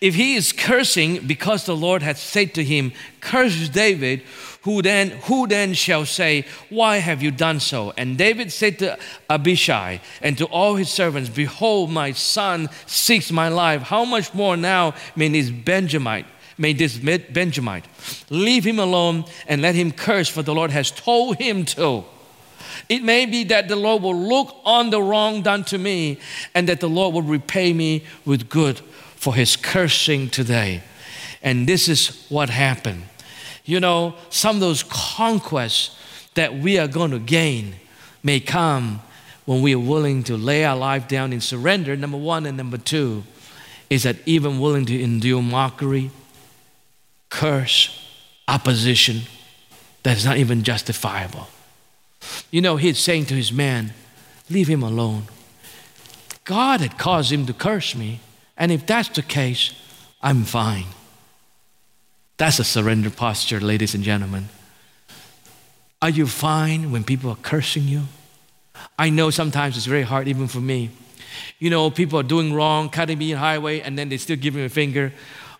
If 0.00 0.14
he 0.14 0.34
is 0.34 0.52
cursing 0.52 1.26
because 1.26 1.66
the 1.66 1.76
Lord 1.76 2.02
had 2.02 2.18
said 2.18 2.54
to 2.54 2.64
him, 2.64 2.92
Curse 3.20 3.68
David, 3.68 4.22
who 4.62 4.82
then, 4.82 5.10
who 5.24 5.46
then 5.46 5.74
shall 5.74 6.06
say, 6.06 6.44
Why 6.70 6.98
have 6.98 7.22
you 7.22 7.30
done 7.30 7.60
so? 7.60 7.92
And 7.96 8.16
David 8.16 8.52
said 8.52 8.78
to 8.78 8.98
Abishai 9.28 10.00
and 10.20 10.38
to 10.38 10.46
all 10.46 10.76
his 10.76 10.90
servants, 10.90 11.28
Behold, 11.28 11.90
my 11.90 12.12
son 12.12 12.68
seeks 12.86 13.30
my 13.32 13.48
life. 13.48 13.82
How 13.82 14.04
much 14.04 14.32
more 14.34 14.56
now 14.56 14.94
may 15.16 15.28
this 15.28 15.50
Benjamite? 15.50 16.26
May 16.58 16.74
this 16.74 16.96
Benjamite 16.96 17.86
leave 18.30 18.64
him 18.64 18.78
alone 18.78 19.24
and 19.48 19.62
let 19.62 19.74
him 19.74 19.90
curse, 19.90 20.28
for 20.28 20.42
the 20.42 20.54
Lord 20.54 20.70
has 20.70 20.90
told 20.90 21.38
him 21.38 21.64
to. 21.64 22.04
It 22.88 23.02
may 23.02 23.26
be 23.26 23.44
that 23.44 23.68
the 23.68 23.76
Lord 23.76 24.02
will 24.02 24.16
look 24.16 24.56
on 24.64 24.90
the 24.90 25.02
wrong 25.02 25.42
done 25.42 25.64
to 25.64 25.78
me 25.78 26.18
and 26.54 26.68
that 26.68 26.80
the 26.80 26.88
Lord 26.88 27.14
will 27.14 27.22
repay 27.22 27.72
me 27.72 28.04
with 28.24 28.48
good 28.48 28.80
for 29.22 29.36
his 29.36 29.54
cursing 29.54 30.28
today. 30.28 30.82
And 31.44 31.68
this 31.68 31.88
is 31.88 32.26
what 32.28 32.50
happened. 32.50 33.04
You 33.64 33.78
know, 33.78 34.16
some 34.30 34.56
of 34.56 34.60
those 34.60 34.82
conquests 34.82 35.96
that 36.34 36.58
we 36.58 36.76
are 36.76 36.88
going 36.88 37.12
to 37.12 37.20
gain 37.20 37.76
may 38.24 38.40
come 38.40 39.00
when 39.44 39.62
we 39.62 39.76
are 39.76 39.78
willing 39.78 40.24
to 40.24 40.36
lay 40.36 40.64
our 40.64 40.76
life 40.76 41.06
down 41.06 41.32
in 41.32 41.40
surrender, 41.40 41.94
number 41.94 42.16
one. 42.16 42.46
And 42.46 42.56
number 42.56 42.78
two 42.78 43.22
is 43.88 44.02
that 44.02 44.16
even 44.26 44.58
willing 44.58 44.86
to 44.86 45.00
endure 45.00 45.40
mockery, 45.40 46.10
curse, 47.28 48.04
opposition 48.48 49.20
that 50.02 50.16
is 50.16 50.24
not 50.24 50.38
even 50.38 50.64
justifiable. 50.64 51.46
You 52.50 52.60
know, 52.60 52.74
he's 52.74 52.98
saying 52.98 53.26
to 53.26 53.34
his 53.34 53.52
man, 53.52 53.92
Leave 54.50 54.66
him 54.66 54.82
alone. 54.82 55.26
God 56.44 56.80
had 56.80 56.98
caused 56.98 57.30
him 57.30 57.46
to 57.46 57.52
curse 57.52 57.94
me. 57.94 58.18
And 58.56 58.70
if 58.70 58.86
that's 58.86 59.08
the 59.08 59.22
case, 59.22 59.72
I'm 60.22 60.44
fine. 60.44 60.86
That's 62.36 62.58
a 62.58 62.64
surrender 62.64 63.10
posture, 63.10 63.60
ladies 63.60 63.94
and 63.94 64.02
gentlemen. 64.04 64.48
Are 66.00 66.10
you 66.10 66.26
fine 66.26 66.90
when 66.90 67.04
people 67.04 67.30
are 67.30 67.36
cursing 67.36 67.84
you? 67.84 68.02
I 68.98 69.10
know 69.10 69.30
sometimes 69.30 69.76
it's 69.76 69.86
very 69.86 70.02
hard, 70.02 70.28
even 70.28 70.48
for 70.48 70.60
me. 70.60 70.90
You 71.58 71.70
know, 71.70 71.90
people 71.90 72.18
are 72.18 72.24
doing 72.24 72.52
wrong, 72.52 72.88
cutting 72.88 73.18
me 73.18 73.32
in 73.32 73.38
highway, 73.38 73.80
and 73.80 73.96
then 73.96 74.08
they 74.08 74.16
still 74.16 74.36
give 74.36 74.54
me 74.54 74.64
a 74.64 74.68
finger. 74.68 75.12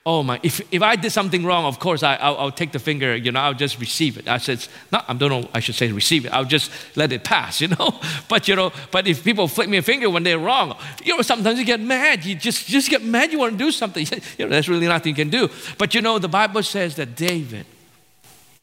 Oh 0.04 0.24
my, 0.24 0.40
if, 0.42 0.60
if 0.72 0.82
I 0.82 0.96
did 0.96 1.12
something 1.12 1.44
wrong, 1.44 1.64
of 1.64 1.78
course 1.78 2.02
I, 2.02 2.16
I'll, 2.16 2.36
I'll 2.36 2.50
take 2.50 2.72
the 2.72 2.80
finger, 2.80 3.14
you 3.14 3.30
know, 3.30 3.38
I'll 3.38 3.54
just 3.54 3.78
receive 3.78 4.18
it. 4.18 4.26
I 4.26 4.38
said, 4.38 4.66
no, 4.90 5.00
I 5.06 5.14
don't 5.14 5.30
know, 5.30 5.48
I 5.54 5.60
should 5.60 5.76
say 5.76 5.92
receive 5.92 6.26
it. 6.26 6.32
I'll 6.32 6.44
just 6.44 6.72
let 6.96 7.12
it 7.12 7.22
pass, 7.22 7.60
you 7.62 7.68
know. 7.68 8.00
But, 8.28 8.48
you 8.48 8.56
know, 8.56 8.72
but 8.90 9.06
if 9.06 9.22
people 9.22 9.46
flick 9.46 9.68
me 9.68 9.76
a 9.76 9.82
finger 9.82 10.10
when 10.10 10.24
they're 10.24 10.40
wrong, 10.40 10.76
you 11.04 11.16
know, 11.16 11.22
sometimes 11.22 11.58
you 11.58 11.64
get 11.64 11.78
mad. 11.78 12.24
You 12.24 12.34
just, 12.34 12.66
just 12.66 12.90
get 12.90 13.04
mad, 13.04 13.32
you 13.32 13.38
want 13.38 13.52
to 13.52 13.58
do 13.58 13.70
something. 13.70 14.06
You 14.38 14.46
know, 14.46 14.50
there's 14.50 14.68
really 14.68 14.86
nothing 14.86 15.10
you 15.10 15.16
can 15.16 15.30
do. 15.30 15.48
But, 15.78 15.94
you 15.94 16.00
know, 16.00 16.18
the 16.18 16.28
Bible 16.28 16.62
says 16.62 16.96
that 16.96 17.16
David, 17.16 17.66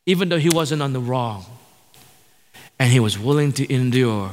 even 0.05 0.29
though 0.29 0.39
he 0.39 0.49
wasn't 0.49 0.81
on 0.81 0.93
the 0.93 0.99
wrong, 0.99 1.45
and 2.79 2.91
he 2.91 2.99
was 2.99 3.19
willing 3.19 3.51
to 3.53 3.71
endure 3.71 4.31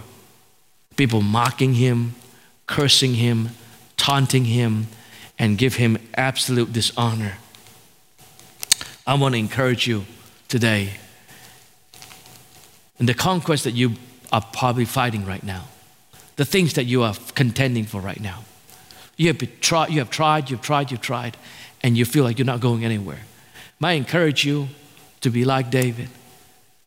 people 0.96 1.20
mocking 1.20 1.74
him, 1.74 2.14
cursing 2.66 3.14
him, 3.14 3.50
taunting 3.96 4.44
him, 4.44 4.86
and 5.38 5.58
give 5.58 5.74
him 5.76 5.98
absolute 6.14 6.72
dishonor. 6.72 7.38
I 9.06 9.14
want 9.14 9.34
to 9.34 9.38
encourage 9.38 9.86
you 9.86 10.04
today 10.48 10.94
in 12.98 13.06
the 13.06 13.14
conquest 13.14 13.64
that 13.64 13.72
you 13.72 13.92
are 14.32 14.44
probably 14.52 14.84
fighting 14.84 15.24
right 15.24 15.42
now, 15.42 15.64
the 16.36 16.44
things 16.44 16.74
that 16.74 16.84
you 16.84 17.02
are 17.02 17.14
contending 17.34 17.84
for 17.84 18.00
right 18.00 18.20
now. 18.20 18.44
You 19.16 19.28
have, 19.28 19.60
tried, 19.60 19.90
you 19.90 19.98
have 20.00 20.10
tried, 20.10 20.50
you've 20.50 20.60
tried, 20.60 20.90
you've 20.90 21.00
tried, 21.00 21.36
and 21.82 21.96
you 21.96 22.04
feel 22.04 22.24
like 22.24 22.38
you're 22.38 22.46
not 22.46 22.60
going 22.60 22.84
anywhere. 22.84 23.20
May 23.80 23.90
I 23.90 23.92
encourage 23.92 24.44
you 24.44 24.68
to 25.20 25.30
be 25.30 25.44
like 25.44 25.70
David. 25.70 26.08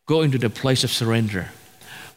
Go 0.06 0.22
into 0.22 0.38
the 0.38 0.50
place 0.50 0.84
of 0.84 0.90
surrender, 0.90 1.48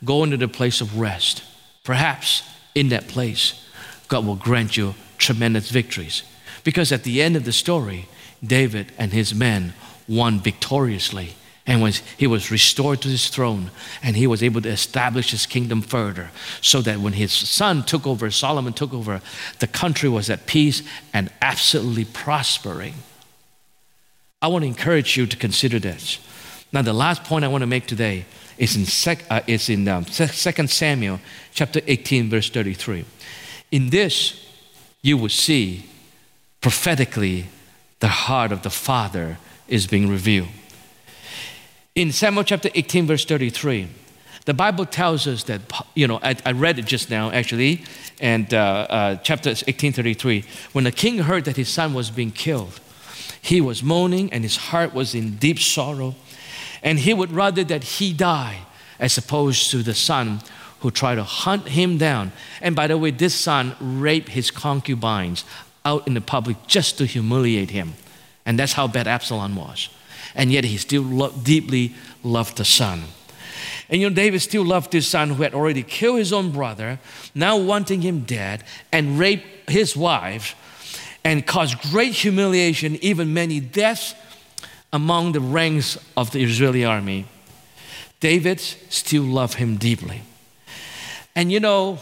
go 0.04 0.24
into 0.24 0.38
the 0.38 0.48
place 0.48 0.82
of 0.82 1.00
rest. 1.00 1.44
Perhaps 1.84 2.44
in 2.74 2.90
that 2.90 3.08
place, 3.08 3.68
God 4.08 4.26
will 4.26 4.36
grant 4.36 4.76
you 4.78 4.96
tremendous 5.24 5.70
victories. 5.70 6.24
Because 6.64 6.92
at 6.92 7.04
the 7.04 7.22
end 7.22 7.36
of 7.36 7.46
the 7.46 7.52
story, 7.52 8.08
David 8.46 8.92
and 8.98 9.12
his 9.12 9.34
men 9.34 9.74
won 10.08 10.40
victoriously. 10.40 11.36
And 11.66 11.82
when 11.82 11.94
he 12.18 12.28
was 12.28 12.52
restored 12.52 13.02
to 13.02 13.08
his 13.08 13.30
throne, 13.30 13.72
and 14.02 14.18
he 14.18 14.28
was 14.28 14.44
able 14.44 14.62
to 14.62 14.70
establish 14.70 15.32
his 15.32 15.46
kingdom 15.46 15.82
further, 15.82 16.30
so 16.60 16.82
that 16.82 17.00
when 17.00 17.14
his 17.14 17.32
son 17.32 17.84
took 17.84 18.06
over, 18.06 18.30
Solomon 18.32 18.74
took 18.74 18.94
over, 18.94 19.22
the 19.60 19.68
country 19.68 20.10
was 20.10 20.30
at 20.30 20.46
peace 20.46 20.84
and 21.14 21.32
absolutely 21.42 22.04
prospering. 22.04 22.96
I 24.42 24.48
want 24.48 24.64
to 24.64 24.68
encourage 24.68 25.16
you 25.16 25.26
to 25.26 25.38
consider 25.38 25.80
this. 25.80 26.20
Now, 26.74 26.82
the 26.82 26.92
last 26.92 27.24
point 27.24 27.46
I 27.46 27.48
want 27.48 27.62
to 27.62 27.68
make 27.68 27.88
today 27.88 28.26
is 28.58 28.76
in, 28.76 28.86
sec, 28.86 29.24
uh, 29.30 29.42
is 29.48 29.70
in 29.70 29.88
um, 29.88 30.04
2 30.04 30.28
Samuel 30.68 31.20
chapter 31.54 31.80
18, 31.88 32.30
verse 32.30 32.50
33. 32.50 33.06
In 33.72 33.90
this, 33.90 34.53
you 35.04 35.18
will 35.18 35.30
see 35.30 35.86
prophetically 36.62 37.48
the 38.00 38.08
heart 38.08 38.52
of 38.52 38.64
the 38.64 38.70
Father 38.70 39.38
is 39.68 39.86
being 39.86 40.10
revealed. 40.10 40.48
In 41.94 42.12
Samuel 42.12 42.44
chapter 42.44 42.70
18, 42.74 43.06
verse 43.06 43.26
33, 43.26 43.88
the 44.46 44.54
Bible 44.54 44.86
tells 44.86 45.28
us 45.28 45.44
that, 45.44 45.62
you 45.94 46.08
know, 46.08 46.20
I, 46.24 46.36
I 46.46 46.54
read 46.54 46.80
it 46.80 46.86
just 46.86 47.10
now 47.10 47.30
actually, 47.32 47.84
and 48.20 48.52
uh, 48.54 48.58
uh, 48.90 49.16
chapter 49.18 49.50
1833, 49.50 50.44
when 50.72 50.86
the 50.86 50.92
king 50.92 51.20
heard 51.20 51.46
that 51.46 51.58
his 51.58 51.70
son 51.70 51.94
was 51.94 52.10
being 52.10 52.32
killed, 52.32 52.80
he 53.42 53.62
was 53.62 53.84
moaning 53.84 54.32
and 54.34 54.44
his 54.44 54.56
heart 54.56 54.94
was 54.94 55.14
in 55.14 55.36
deep 55.36 55.60
sorrow, 55.60 56.16
and 56.82 57.00
he 57.00 57.14
would 57.14 57.32
rather 57.32 57.64
that 57.66 57.84
he 57.84 58.14
die 58.14 58.62
as 59.00 59.18
opposed 59.18 59.70
to 59.72 59.84
the 59.84 59.94
son 59.94 60.40
who 60.84 60.92
tried 60.92 61.16
to 61.16 61.24
hunt 61.24 61.70
him 61.70 61.98
down. 61.98 62.34
And 62.62 62.76
by 62.76 62.88
the 62.88 62.98
way, 62.98 63.10
this 63.10 63.34
son 63.34 63.74
raped 63.80 64.28
his 64.28 64.52
concubines 64.52 65.46
out 65.86 66.06
in 66.06 66.14
the 66.14 66.20
public 66.20 66.58
just 66.68 66.98
to 66.98 67.06
humiliate 67.06 67.70
him. 67.70 67.94
And 68.46 68.60
that's 68.60 68.74
how 68.74 68.88
bad 68.88 69.08
Absalom 69.08 69.56
was. 69.56 69.88
And 70.36 70.52
yet 70.52 70.66
he 70.66 70.76
still 70.76 71.04
lo- 71.04 71.32
deeply 71.42 71.96
loved 72.22 72.58
the 72.58 72.66
son. 72.66 73.04
And 73.88 74.02
you 74.02 74.10
know, 74.10 74.16
David 74.16 74.42
still 74.42 74.66
loved 74.66 74.92
his 74.92 75.08
son 75.08 75.30
who 75.30 75.44
had 75.44 75.54
already 75.54 75.84
killed 75.84 76.20
his 76.20 76.34
own 76.34 76.52
brother, 76.52 77.00
now 77.34 77.58
wanting 77.58 78.02
him 78.02 78.26
dead, 78.26 78.66
and 78.92 79.18
raped 79.18 79.70
his 79.70 79.96
wife, 79.96 80.54
and 81.24 81.48
caused 81.48 81.80
great 81.92 82.14
humiliation, 82.14 82.98
even 82.98 83.34
many 83.34 83.62
deaths 83.62 84.16
among 84.92 85.32
the 85.32 85.40
ranks 85.40 85.98
of 86.18 86.32
the 86.32 86.44
Israeli 86.44 86.84
army. 86.84 87.26
David 88.20 88.60
still 88.60 89.24
loved 89.24 89.54
him 89.54 89.78
deeply. 89.78 90.24
And 91.36 91.52
you 91.52 91.60
know, 91.60 92.00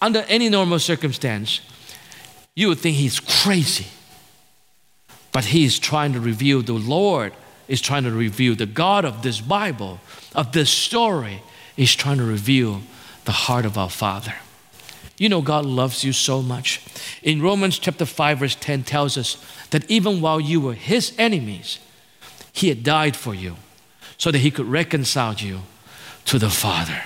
under 0.00 0.24
any 0.28 0.48
normal 0.48 0.78
circumstance, 0.78 1.60
you 2.54 2.68
would 2.68 2.78
think 2.78 2.96
he's 2.96 3.20
crazy. 3.20 3.86
But 5.32 5.46
he 5.46 5.64
is 5.64 5.78
trying 5.78 6.12
to 6.14 6.20
reveal 6.20 6.62
the 6.62 6.72
Lord 6.72 7.32
is 7.68 7.80
trying 7.80 8.02
to 8.02 8.10
reveal 8.10 8.56
the 8.56 8.66
God 8.66 9.04
of 9.04 9.22
this 9.22 9.40
Bible, 9.40 10.00
of 10.34 10.50
this 10.52 10.70
story, 10.70 11.40
is 11.76 11.94
trying 11.94 12.18
to 12.18 12.24
reveal 12.24 12.82
the 13.26 13.32
heart 13.32 13.64
of 13.64 13.78
our 13.78 13.88
Father. 13.88 14.34
You 15.18 15.28
know, 15.28 15.40
God 15.40 15.64
loves 15.64 16.02
you 16.02 16.12
so 16.12 16.42
much. 16.42 16.82
In 17.22 17.40
Romans 17.40 17.78
chapter 17.78 18.06
5, 18.06 18.38
verse 18.38 18.56
10 18.56 18.82
tells 18.82 19.16
us 19.16 19.36
that 19.70 19.88
even 19.88 20.20
while 20.20 20.40
you 20.40 20.60
were 20.60 20.74
his 20.74 21.14
enemies, 21.16 21.78
he 22.52 22.70
had 22.70 22.82
died 22.82 23.14
for 23.16 23.34
you 23.34 23.56
so 24.18 24.30
that 24.30 24.38
he 24.38 24.50
could 24.50 24.66
reconcile 24.66 25.34
you 25.34 25.60
to 26.24 26.38
the 26.38 26.50
Father. 26.50 27.02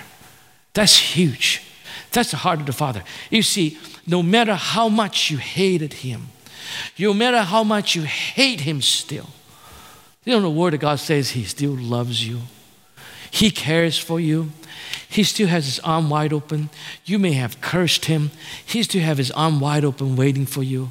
That's 0.75 0.97
huge. 0.97 1.63
That's 2.11 2.31
the 2.31 2.37
heart 2.37 2.59
of 2.59 2.67
the 2.67 2.73
Father. 2.73 3.03
You 3.31 3.41
see, 3.41 3.79
no 4.05 4.21
matter 4.21 4.53
how 4.53 4.87
much 4.87 5.31
you 5.31 5.37
hated 5.37 5.93
him, 5.93 6.27
no 6.99 7.13
matter 7.13 7.41
how 7.41 7.63
much 7.63 7.95
you 7.95 8.03
hate 8.03 8.61
him 8.61 8.81
still, 8.81 9.29
you 10.23 10.33
know, 10.33 10.41
the 10.41 10.49
Word 10.49 10.73
of 10.73 10.79
God 10.79 10.99
says 10.99 11.31
he 11.31 11.43
still 11.43 11.75
loves 11.75 12.27
you. 12.27 12.41
He 13.31 13.51
cares 13.51 13.97
for 13.97 14.19
you. 14.19 14.51
He 15.07 15.23
still 15.23 15.47
has 15.47 15.65
his 15.65 15.79
arm 15.79 16.09
wide 16.09 16.33
open. 16.33 16.69
You 17.05 17.19
may 17.19 17.33
have 17.33 17.61
cursed 17.61 18.05
him. 18.05 18.31
He 18.65 18.83
still 18.83 19.01
have 19.03 19.17
his 19.17 19.31
arm 19.31 19.59
wide 19.59 19.85
open 19.85 20.15
waiting 20.15 20.45
for 20.45 20.63
you. 20.63 20.89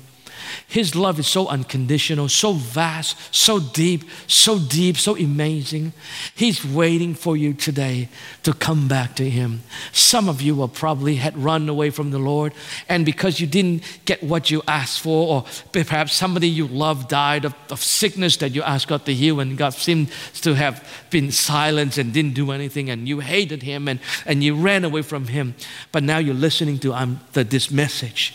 His 0.66 0.96
love 0.96 1.18
is 1.18 1.26
so 1.26 1.46
unconditional, 1.46 2.28
so 2.28 2.54
vast, 2.54 3.16
so 3.32 3.60
deep, 3.60 4.02
so 4.26 4.58
deep, 4.58 4.96
so 4.96 5.16
amazing. 5.16 5.92
He's 6.34 6.64
waiting 6.64 7.14
for 7.14 7.36
you 7.36 7.52
today 7.52 8.08
to 8.42 8.52
come 8.52 8.88
back 8.88 9.14
to 9.16 9.28
Him. 9.28 9.62
Some 9.92 10.28
of 10.28 10.40
you 10.40 10.54
will 10.54 10.68
probably 10.68 11.16
had 11.16 11.36
run 11.36 11.68
away 11.68 11.90
from 11.90 12.10
the 12.10 12.18
Lord, 12.18 12.54
and 12.88 13.04
because 13.04 13.40
you 13.40 13.46
didn't 13.46 13.82
get 14.04 14.22
what 14.22 14.50
you 14.50 14.62
asked 14.66 15.00
for, 15.00 15.28
or 15.28 15.44
perhaps 15.72 16.14
somebody 16.14 16.48
you 16.48 16.66
love 16.66 17.08
died 17.08 17.44
of, 17.44 17.54
of 17.70 17.82
sickness 17.82 18.38
that 18.38 18.52
you 18.52 18.62
asked 18.62 18.88
God 18.88 19.04
to 19.04 19.14
heal, 19.14 19.40
and 19.40 19.58
God 19.58 19.74
seemed 19.74 20.10
to 20.42 20.54
have 20.54 20.86
been 21.10 21.30
silent 21.30 21.98
and 21.98 22.12
didn't 22.12 22.34
do 22.34 22.50
anything, 22.50 22.88
and 22.90 23.06
you 23.06 23.20
hated 23.20 23.62
Him 23.62 23.86
and, 23.86 24.00
and 24.24 24.42
you 24.42 24.54
ran 24.54 24.84
away 24.84 25.02
from 25.02 25.28
Him. 25.28 25.54
But 25.92 26.02
now 26.02 26.18
you're 26.18 26.34
listening 26.34 26.78
to 26.80 26.94
um, 26.94 27.20
the, 27.32 27.44
this 27.44 27.70
message 27.70 28.34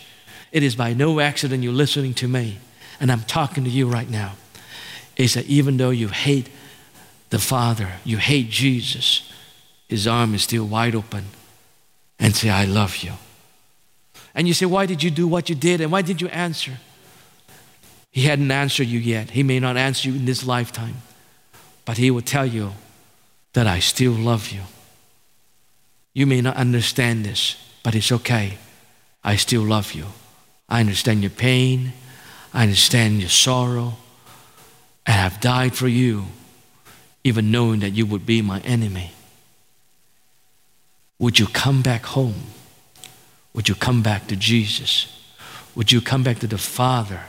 it 0.52 0.62
is 0.62 0.74
by 0.74 0.92
no 0.92 1.20
accident 1.20 1.62
you're 1.62 1.72
listening 1.72 2.14
to 2.14 2.28
me, 2.28 2.58
and 2.98 3.10
I'm 3.10 3.22
talking 3.22 3.64
to 3.64 3.70
you 3.70 3.88
right 3.88 4.08
now. 4.08 4.32
Is 5.16 5.34
that 5.34 5.46
even 5.46 5.76
though 5.76 5.90
you 5.90 6.08
hate 6.08 6.48
the 7.30 7.38
Father, 7.38 7.92
you 8.04 8.16
hate 8.16 8.50
Jesus, 8.50 9.30
His 9.88 10.06
arm 10.06 10.34
is 10.34 10.42
still 10.42 10.64
wide 10.64 10.94
open 10.94 11.24
and 12.18 12.34
say, 12.34 12.50
I 12.50 12.64
love 12.64 12.98
you. 12.98 13.12
And 14.34 14.46
you 14.46 14.54
say, 14.54 14.66
Why 14.66 14.86
did 14.86 15.02
you 15.02 15.10
do 15.10 15.26
what 15.26 15.48
you 15.48 15.54
did? 15.54 15.80
And 15.80 15.90
why 15.92 16.02
did 16.02 16.20
you 16.20 16.28
answer? 16.28 16.78
He 18.10 18.22
hadn't 18.22 18.50
answered 18.50 18.88
you 18.88 18.98
yet. 18.98 19.30
He 19.30 19.42
may 19.42 19.60
not 19.60 19.76
answer 19.76 20.08
you 20.08 20.16
in 20.16 20.24
this 20.24 20.44
lifetime, 20.44 20.96
but 21.84 21.96
He 21.96 22.10
will 22.10 22.22
tell 22.22 22.46
you 22.46 22.72
that 23.52 23.66
I 23.66 23.78
still 23.78 24.12
love 24.12 24.50
you. 24.50 24.62
You 26.12 26.26
may 26.26 26.40
not 26.40 26.56
understand 26.56 27.24
this, 27.24 27.56
but 27.82 27.94
it's 27.94 28.10
okay. 28.10 28.58
I 29.22 29.36
still 29.36 29.62
love 29.62 29.92
you. 29.92 30.06
I 30.70 30.80
understand 30.80 31.22
your 31.22 31.30
pain. 31.30 31.92
I 32.54 32.62
understand 32.62 33.20
your 33.20 33.28
sorrow. 33.28 33.94
And 35.06 35.20
I've 35.20 35.40
died 35.40 35.74
for 35.74 35.88
you, 35.88 36.26
even 37.24 37.50
knowing 37.50 37.80
that 37.80 37.90
you 37.90 38.06
would 38.06 38.24
be 38.24 38.42
my 38.42 38.60
enemy. 38.60 39.12
Would 41.18 41.38
you 41.38 41.46
come 41.46 41.82
back 41.82 42.04
home? 42.06 42.46
Would 43.54 43.68
you 43.68 43.74
come 43.74 44.02
back 44.02 44.28
to 44.28 44.36
Jesus? 44.36 45.16
Would 45.74 45.92
you 45.92 46.00
come 46.00 46.22
back 46.22 46.38
to 46.38 46.46
the 46.46 46.58
Father 46.58 47.22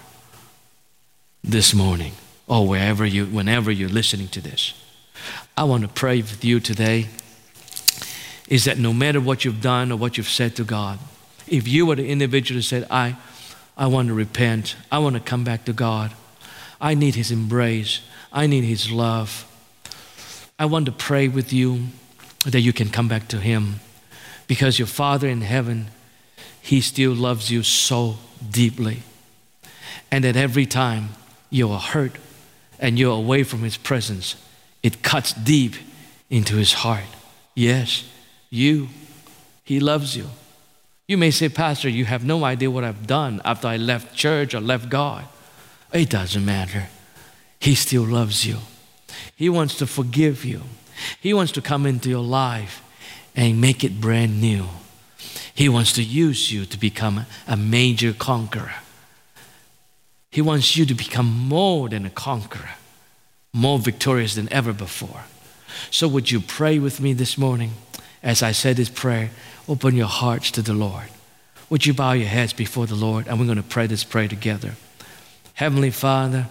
this 1.44 1.74
morning 1.74 2.14
or 2.48 2.68
wherever 2.68 3.06
you, 3.06 3.26
whenever 3.26 3.72
you're 3.72 3.90
listening 3.90 4.28
to 4.30 4.42
this? 4.42 4.74
I 5.58 5.64
want 5.64 5.84
to 5.84 5.88
pray 5.88 6.18
with 6.18 6.44
you 6.46 6.60
today 6.60 7.08
is 8.48 8.66
that 8.66 8.78
no 8.78 8.94
matter 8.94 9.20
what 9.20 9.46
you've 9.46 9.62
done 9.62 9.92
or 9.92 9.96
what 9.96 10.18
you've 10.18 10.30
said 10.30 10.56
to 10.58 10.64
God, 10.64 11.00
if 11.48 11.68
you 11.68 11.86
were 11.86 11.96
the 11.96 12.08
individual 12.08 12.58
who 12.58 12.62
said, 12.62 12.86
I, 12.90 13.16
I 13.82 13.88
want 13.88 14.10
to 14.10 14.14
repent. 14.14 14.76
I 14.92 15.00
want 15.00 15.16
to 15.16 15.20
come 15.20 15.44
back 15.44 15.66
to 15.66 15.74
God. 15.74 16.12
I 16.80 16.94
need 16.94 17.16
His 17.16 17.32
embrace. 17.32 18.02
I 18.32 18.46
need 18.46 18.64
His 18.64 18.92
love. 18.92 19.48
I 20.60 20.66
want 20.66 20.86
to 20.86 20.92
pray 20.92 21.28
with 21.28 21.52
you 21.52 21.88
that 22.46 22.60
you 22.60 22.74
can 22.74 22.90
come 22.90 23.08
back 23.08 23.28
to 23.30 23.38
Him 23.40 23.80
because 24.46 24.78
your 24.78 24.88
Father 24.88 25.28
in 25.28 25.42
heaven, 25.42 25.88
He 26.62 26.80
still 26.80 27.14
loves 27.14 27.50
you 27.50 27.64
so 27.64 28.20
deeply. 28.52 29.02
And 30.12 30.26
that 30.26 30.36
every 30.36 30.68
time 30.68 31.10
you 31.50 31.72
are 31.72 31.80
hurt 31.80 32.18
and 32.78 33.00
you're 33.00 33.18
away 33.18 33.42
from 33.42 33.64
His 33.64 33.78
presence, 33.78 34.36
it 34.84 35.02
cuts 35.02 35.34
deep 35.34 35.74
into 36.30 36.56
His 36.56 36.74
heart. 36.74 37.10
Yes, 37.56 38.08
you, 38.52 38.90
He 39.64 39.80
loves 39.80 40.16
you. 40.16 40.28
You 41.08 41.18
may 41.18 41.32
say, 41.32 41.50
Pastor, 41.50 41.90
you 41.90 42.06
have 42.06 42.24
no 42.24 42.44
idea 42.44 42.72
what 42.72 42.84
I've 42.84 43.08
done 43.08 43.42
after 43.44 43.68
I 43.68 43.78
left 43.78 44.16
church 44.16 44.54
or 44.54 44.62
left 44.62 44.90
God. 44.90 45.26
It 45.94 46.10
doesn't 46.10 46.46
matter. 46.46 46.88
He 47.60 47.76
still 47.76 48.04
loves 48.04 48.46
you. 48.46 48.58
He 49.36 49.50
wants 49.50 49.76
to 49.76 49.88
forgive 49.88 50.46
you. 50.46 50.62
He 51.20 51.34
wants 51.34 51.52
to 51.54 51.62
come 51.62 51.86
into 51.86 52.10
your 52.10 52.24
life 52.24 52.82
and 53.36 53.60
make 53.60 53.84
it 53.84 54.00
brand 54.00 54.40
new. 54.40 54.68
He 55.54 55.70
wants 55.70 55.94
to 55.94 56.04
use 56.04 56.52
you 56.52 56.66
to 56.66 56.78
become 56.78 57.26
a 57.48 57.58
major 57.58 58.14
conqueror. 58.14 58.74
He 60.32 60.42
wants 60.42 60.78
you 60.78 60.86
to 60.86 60.94
become 60.94 61.26
more 61.26 61.90
than 61.90 62.06
a 62.06 62.10
conqueror, 62.10 62.72
more 63.54 63.80
victorious 63.80 64.36
than 64.36 64.52
ever 64.52 64.72
before. 64.72 65.26
So, 65.90 66.08
would 66.08 66.32
you 66.32 66.40
pray 66.40 66.80
with 66.80 67.02
me 67.02 67.14
this 67.14 67.38
morning? 67.38 67.72
As 68.24 68.44
I 68.44 68.52
said 68.52 68.78
this 68.78 68.90
prayer, 68.90 69.32
open 69.68 69.96
your 69.96 70.08
hearts 70.08 70.52
to 70.52 70.62
the 70.62 70.74
Lord. 70.74 71.08
Would 71.70 71.86
you 71.86 71.94
bow 71.94 72.12
your 72.12 72.28
heads 72.28 72.54
before 72.54 72.86
the 72.86 72.96
Lord? 72.96 73.28
And 73.28 73.40
we're 73.40 73.46
going 73.46 73.58
to 73.58 73.64
pray 73.64 73.88
this 73.88 74.04
prayer 74.04 74.28
together. 74.28 74.74
Heavenly 75.54 75.92
Father, 75.92 76.48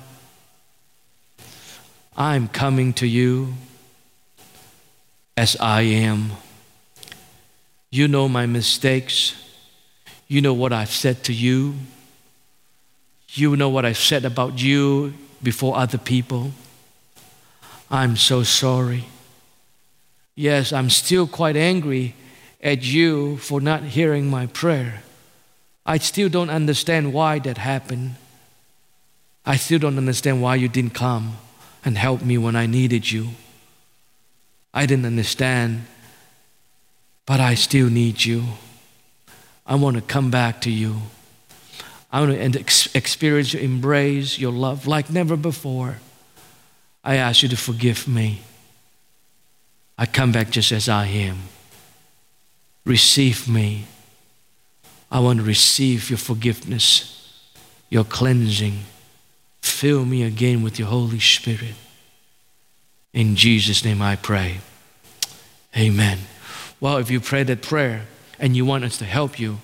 I'm 2.16 2.48
coming 2.48 2.92
to 2.94 3.06
you 3.06 3.54
as 5.36 5.56
I 5.60 5.82
am. 5.82 6.32
You 7.90 8.08
know 8.08 8.28
my 8.28 8.46
mistakes. 8.46 9.34
You 10.28 10.40
know 10.40 10.54
what 10.54 10.72
I've 10.72 10.90
said 10.90 11.24
to 11.24 11.32
you. 11.32 11.74
You 13.30 13.56
know 13.56 13.68
what 13.68 13.84
I've 13.84 13.98
said 13.98 14.24
about 14.24 14.60
you 14.60 15.14
before 15.42 15.76
other 15.76 15.98
people. 15.98 16.52
I'm 17.90 18.16
so 18.16 18.42
sorry. 18.42 19.04
Yes, 20.40 20.72
I'm 20.72 20.88
still 20.88 21.26
quite 21.26 21.54
angry 21.54 22.14
at 22.62 22.82
you 22.82 23.36
for 23.36 23.60
not 23.60 23.82
hearing 23.82 24.30
my 24.30 24.46
prayer. 24.46 25.02
I 25.84 25.98
still 25.98 26.30
don't 26.30 26.48
understand 26.48 27.12
why 27.12 27.40
that 27.40 27.58
happened. 27.58 28.14
I 29.44 29.56
still 29.56 29.78
don't 29.78 29.98
understand 29.98 30.40
why 30.40 30.54
you 30.54 30.66
didn't 30.66 30.94
come 30.94 31.36
and 31.84 31.98
help 31.98 32.22
me 32.22 32.38
when 32.38 32.56
I 32.56 32.64
needed 32.64 33.12
you. 33.12 33.32
I 34.72 34.86
didn't 34.86 35.04
understand, 35.04 35.84
but 37.26 37.38
I 37.38 37.54
still 37.54 37.90
need 37.90 38.24
you. 38.24 38.44
I 39.66 39.74
want 39.74 39.96
to 39.96 40.02
come 40.02 40.30
back 40.30 40.62
to 40.62 40.70
you. 40.70 41.02
I 42.10 42.20
want 42.22 42.54
to 42.54 42.60
experience 42.94 43.52
your 43.52 43.62
embrace, 43.62 44.38
your 44.38 44.52
love 44.52 44.86
like 44.86 45.10
never 45.10 45.36
before. 45.36 45.98
I 47.04 47.16
ask 47.16 47.42
you 47.42 47.50
to 47.50 47.58
forgive 47.58 48.08
me. 48.08 48.40
I 50.00 50.06
come 50.06 50.32
back 50.32 50.48
just 50.50 50.72
as 50.72 50.88
I 50.88 51.04
am. 51.08 51.40
Receive 52.86 53.46
me. 53.46 53.84
I 55.10 55.20
want 55.20 55.40
to 55.40 55.44
receive 55.44 56.08
your 56.08 56.16
forgiveness, 56.16 57.38
your 57.90 58.04
cleansing. 58.04 58.78
Fill 59.60 60.06
me 60.06 60.22
again 60.22 60.62
with 60.62 60.78
your 60.78 60.88
Holy 60.88 61.20
Spirit. 61.20 61.74
In 63.12 63.36
Jesus' 63.36 63.84
name 63.84 64.00
I 64.00 64.16
pray. 64.16 64.60
Amen. 65.76 66.20
Well, 66.80 66.96
if 66.96 67.10
you 67.10 67.20
pray 67.20 67.42
that 67.42 67.60
prayer 67.60 68.06
and 68.38 68.56
you 68.56 68.64
want 68.64 68.84
us 68.84 68.96
to 68.98 69.04
help 69.04 69.38
you, 69.38 69.58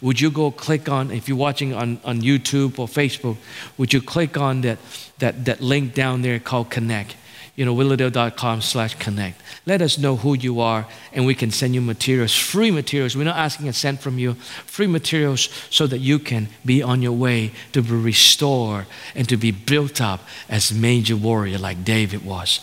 would 0.00 0.20
you 0.20 0.30
go 0.30 0.52
click 0.52 0.88
on, 0.88 1.10
if 1.10 1.28
you're 1.28 1.36
watching 1.36 1.74
on, 1.74 1.98
on 2.04 2.20
YouTube 2.20 2.78
or 2.78 2.86
Facebook, 2.86 3.38
would 3.76 3.92
you 3.92 4.00
click 4.00 4.36
on 4.36 4.60
that, 4.60 4.78
that, 5.18 5.46
that 5.46 5.60
link 5.60 5.94
down 5.94 6.22
there 6.22 6.38
called 6.38 6.70
Connect? 6.70 7.16
You 7.60 7.66
know, 7.66 7.74
willowdale.com 7.74 8.62
slash 8.62 8.94
connect. 8.94 9.38
Let 9.66 9.82
us 9.82 9.98
know 9.98 10.16
who 10.16 10.32
you 10.32 10.60
are 10.60 10.86
and 11.12 11.26
we 11.26 11.34
can 11.34 11.50
send 11.50 11.74
you 11.74 11.82
materials, 11.82 12.34
free 12.34 12.70
materials. 12.70 13.14
We're 13.14 13.24
not 13.24 13.36
asking 13.36 13.68
a 13.68 13.74
cent 13.74 14.00
from 14.00 14.18
you, 14.18 14.32
free 14.64 14.86
materials 14.86 15.50
so 15.68 15.86
that 15.88 15.98
you 15.98 16.18
can 16.18 16.48
be 16.64 16.82
on 16.82 17.02
your 17.02 17.12
way 17.12 17.52
to 17.72 17.82
be 17.82 17.90
restored 17.90 18.86
and 19.14 19.28
to 19.28 19.36
be 19.36 19.50
built 19.50 20.00
up 20.00 20.20
as 20.48 20.72
major 20.72 21.16
warrior 21.16 21.58
like 21.58 21.84
David 21.84 22.24
was. 22.24 22.60